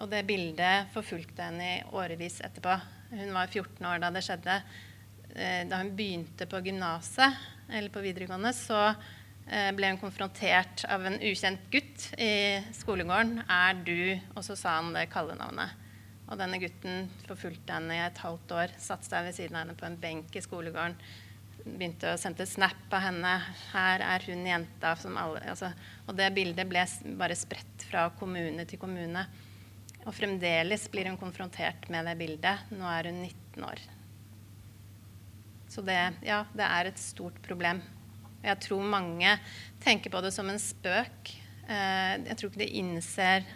Og 0.00 0.08
det 0.08 0.22
bildet 0.28 0.88
forfulgte 0.94 1.44
henne 1.44 1.66
i 1.74 1.80
årevis 1.92 2.38
etterpå. 2.44 2.72
Hun 3.12 3.34
var 3.36 3.50
14 3.50 3.88
år 3.90 4.00
da 4.00 4.08
det 4.14 4.22
skjedde. 4.24 4.60
Eh, 5.34 5.66
Da 5.68 5.80
hun 5.82 5.94
begynte 5.96 6.46
på 6.48 6.60
gymnaset, 6.64 7.36
eller 7.68 7.92
på 7.92 8.00
videregående, 8.00 8.52
så 8.56 8.94
eh, 9.46 9.70
ble 9.76 9.92
hun 9.92 10.00
konfrontert 10.00 10.86
av 10.88 11.04
en 11.06 11.20
ukjent 11.20 11.68
gutt 11.70 12.06
i 12.18 12.62
skolegården. 12.72 13.44
'Er 13.44 13.74
du?' 13.84 14.20
Og 14.36 14.42
så 14.44 14.56
sa 14.56 14.80
han 14.80 14.94
det 14.94 15.10
kallenavnet. 15.10 15.76
Og 16.30 16.38
denne 16.38 16.60
gutten 16.62 17.10
forfulgte 17.26 17.74
henne 17.74 17.94
i 17.94 18.06
et 18.06 18.18
halvt 18.18 18.52
år. 18.56 18.72
Satte 18.78 19.04
seg 19.04 19.26
ved 19.26 19.34
siden 19.34 19.56
av 19.56 19.66
henne 19.66 19.76
på 19.76 19.86
en 19.86 20.00
benk 20.00 20.34
i 20.34 20.40
skolegården. 20.40 20.96
Begynte 21.66 22.14
å 22.14 22.18
sende 22.18 22.46
snap 22.46 22.88
av 22.90 23.04
henne. 23.10 23.36
'Her 23.74 24.00
er 24.00 24.24
hun 24.24 24.46
jenta 24.46 24.96
som 24.96 25.18
alle' 25.18 25.44
altså, 25.44 25.74
Og 26.08 26.16
det 26.16 26.32
bildet 26.34 26.68
ble 26.68 26.86
bare 27.18 27.36
spredt 27.36 27.84
fra 27.90 28.08
kommune 28.10 28.64
til 28.64 28.78
kommune. 28.78 29.26
Og 30.06 30.14
fremdeles 30.16 30.86
blir 30.92 31.10
hun 31.10 31.18
konfrontert 31.20 31.88
med 31.92 32.08
det 32.08 32.16
bildet. 32.20 32.70
Nå 32.72 32.86
er 32.88 33.10
hun 33.10 33.22
19 33.26 33.66
år. 33.68 33.82
Så 35.70 35.84
det, 35.86 35.98
ja, 36.26 36.42
det 36.56 36.66
er 36.66 36.88
et 36.88 36.98
stort 36.98 37.36
problem. 37.44 37.82
Jeg 38.42 38.58
tror 38.64 38.86
mange 38.88 39.36
tenker 39.84 40.10
på 40.10 40.22
det 40.24 40.32
som 40.34 40.48
en 40.50 40.58
spøk. 40.60 41.34
Eh, 41.68 42.14
jeg 42.26 42.36
tror 42.36 42.50
ikke 42.50 42.64
de 42.64 42.70
innser 42.80 43.46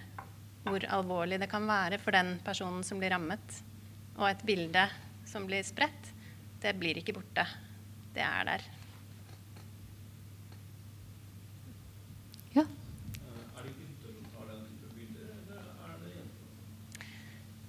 hvor 0.64 0.84
alvorlig 0.96 1.40
det 1.42 1.50
kan 1.50 1.66
være 1.68 1.98
for 2.00 2.16
den 2.16 2.36
personen 2.44 2.84
som 2.86 3.00
blir 3.00 3.12
rammet. 3.16 3.58
Og 4.14 4.28
et 4.28 4.44
bilde 4.46 4.86
som 5.28 5.48
blir 5.48 5.64
spredt, 5.66 6.12
det 6.62 6.76
blir 6.78 7.00
ikke 7.00 7.16
borte. 7.16 7.44
Det 8.14 8.22
er 8.22 8.46
der. 8.52 8.64
Ja. 12.54 12.64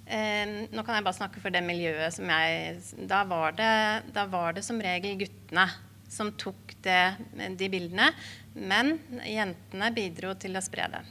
Eh, 0.06 0.68
nå 0.70 0.84
kan 0.86 0.94
jeg 0.94 1.06
bare 1.06 1.18
snakke 1.18 1.42
for 1.42 1.50
det 1.50 1.64
miljøet 1.66 2.14
som 2.14 2.28
jeg 2.30 2.76
Da 3.10 3.24
var 3.26 3.56
det, 3.58 3.72
da 4.14 4.22
var 4.30 4.54
det 4.54 4.62
som 4.62 4.78
regel 4.78 5.18
guttene 5.18 5.66
som 6.08 6.30
tok 6.38 6.76
det, 6.86 7.16
de 7.58 7.68
bildene. 7.70 8.12
Men 8.54 8.96
jentene 9.26 9.90
bidro 9.94 10.36
til 10.38 10.54
å 10.56 10.62
spre 10.64 10.86
det. 10.92 11.02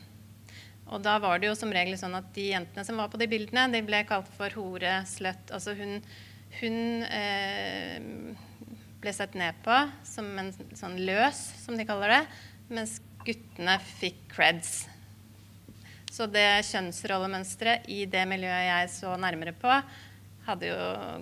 Og 0.94 1.02
da 1.04 1.18
var 1.20 1.42
det 1.42 1.50
jo 1.50 1.58
som 1.58 1.74
regel 1.74 1.98
sånn 2.00 2.16
at 2.18 2.30
de 2.36 2.52
jentene 2.54 2.86
som 2.88 3.00
var 3.02 3.10
på 3.12 3.20
de 3.20 3.28
bildene, 3.30 3.68
de 3.74 3.82
ble 3.86 4.04
kalt 4.08 4.30
for 4.38 4.54
hore, 4.56 5.00
sløtt 5.10 5.52
Altså 5.56 5.74
hun, 5.78 5.98
hun 6.62 6.78
eh, 7.10 7.98
ble 9.02 9.14
sett 9.14 9.36
ned 9.38 9.58
på 9.66 9.80
som 10.08 10.30
en 10.40 10.54
sånn 10.78 11.00
løs, 11.08 11.42
som 11.66 11.78
de 11.78 11.88
kaller 11.90 12.16
det, 12.16 12.24
mens 12.70 13.00
guttene 13.26 13.80
fikk 13.98 14.22
creds. 14.36 14.86
Så 16.16 16.30
det 16.32 16.64
kjønnsrollemønsteret 16.70 17.90
i 17.92 18.06
det 18.08 18.22
miljøet 18.30 18.70
jeg 18.70 18.92
så 18.94 19.16
nærmere 19.20 19.52
på, 19.60 19.72
hadde 20.46 20.70
jo 20.70 20.78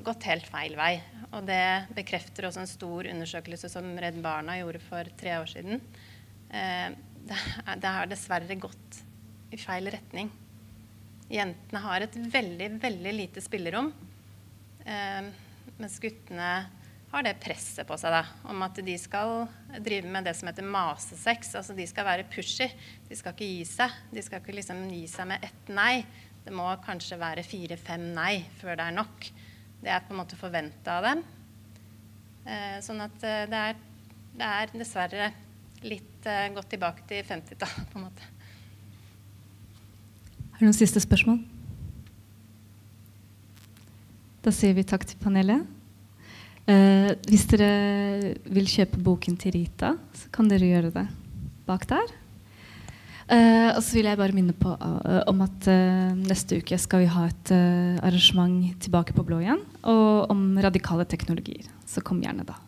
gått 0.05 0.27
helt 0.29 0.45
feil 0.51 0.75
vei. 0.77 0.91
Og 1.33 1.47
det 1.47 1.87
bekrefter 1.97 2.45
også 2.45 2.61
en 2.61 2.69
stor 2.69 3.09
undersøkelse 3.09 3.71
som 3.73 3.87
Redd 3.97 4.19
Barna 4.21 4.59
gjorde 4.59 4.83
for 4.85 5.09
tre 5.17 5.33
år 5.39 5.49
siden. 5.49 5.81
Eh, 6.53 6.93
det, 7.25 7.87
har 7.87 8.11
dessverre 8.11 8.59
gått 8.59 8.99
i 9.55 9.57
feil 9.57 9.89
retning. 9.95 10.29
Jentene 11.31 11.81
har 11.87 12.05
et 12.05 12.19
veldig, 12.35 12.69
veldig 12.83 13.15
lite 13.17 13.41
spillerom. 13.41 13.89
Eh, 14.85 15.31
mens 15.79 15.97
guttene 16.03 16.51
har 17.13 17.25
det 17.27 17.35
presset 17.37 17.85
på 17.85 17.95
seg 18.01 18.09
da, 18.09 18.23
om 18.49 18.63
at 18.65 18.79
de 18.81 18.93
skal 18.97 19.45
drive 19.85 20.09
med 20.09 20.25
det 20.25 20.33
som 20.33 20.49
heter 20.49 20.65
masesex. 20.65 21.53
Altså 21.59 21.75
de 21.77 21.85
skal 21.85 22.07
være 22.07 22.25
pushy. 22.31 22.65
De 23.05 23.17
skal 23.17 23.35
ikke 23.35 23.49
gi 23.51 23.65
seg. 23.69 23.99
De 24.09 24.23
skal 24.25 24.41
ikke 24.41 24.55
liksom 24.57 24.81
gi 24.89 25.03
seg 25.11 25.29
med 25.29 25.45
ett 25.45 25.69
nei. 25.69 26.01
Det 26.43 26.53
må 26.55 26.65
kanskje 26.83 27.19
være 27.21 27.45
fire-fem 27.45 28.09
nei 28.15 28.41
før 28.57 28.79
det 28.79 28.87
er 28.89 28.97
nok. 28.97 29.29
Det 29.83 29.93
er 29.93 30.01
på 30.07 30.15
en 30.15 30.21
måte 30.23 30.39
forventa 30.39 30.97
av 30.97 31.05
dem. 31.05 31.21
Eh, 32.49 32.79
sånn 32.83 33.05
at 33.05 33.27
eh, 33.29 33.45
det, 33.51 33.61
er, 33.61 33.77
det, 34.33 34.49
er, 34.49 34.73
dessverre 34.73 35.29
litt 35.85 36.25
eh, 36.27 36.49
gått 36.55 36.71
tilbake 36.73 37.05
til 37.07 37.21
50-tallet, 37.29 37.93
på 37.93 38.01
en 38.01 38.07
måte. 38.07 38.31
Har 40.49 40.65
du 40.65 40.65
noen 40.65 40.81
siste 40.81 41.03
spørsmål? 41.03 41.43
Da 44.43 44.51
sier 44.51 44.73
vi 44.75 44.83
takk 44.87 45.05
til 45.07 45.21
panelet. 45.21 45.82
Eh, 46.63 47.11
hvis 47.27 47.43
dere 47.51 48.35
vil 48.55 48.67
kjøpe 48.71 49.01
boken 49.03 49.35
til 49.39 49.57
Rita, 49.57 49.93
så 50.15 50.29
kan 50.31 50.47
dere 50.47 50.69
gjøre 50.69 50.93
det 50.95 51.07
bak 51.67 51.87
der. 51.89 52.13
Eh, 53.33 53.69
og 53.73 53.81
så 53.83 53.97
vil 53.97 54.07
jeg 54.07 54.19
bare 54.19 54.35
minne 54.35 54.55
på, 54.55 54.71
uh, 54.71 55.21
om 55.31 55.43
at 55.45 55.67
uh, 55.71 56.11
neste 56.27 56.59
uke 56.59 56.77
skal 56.79 57.05
vi 57.05 57.11
ha 57.11 57.23
et 57.29 57.53
uh, 57.55 57.99
arrangement 58.03 58.75
tilbake 58.83 59.15
på 59.15 59.23
blå 59.27 59.39
igjen, 59.43 59.63
og 59.87 60.31
om 60.31 60.43
radikale 60.63 61.07
teknologier. 61.07 61.67
Så 61.87 62.03
kom 62.03 62.19
gjerne 62.23 62.45
da. 62.47 62.59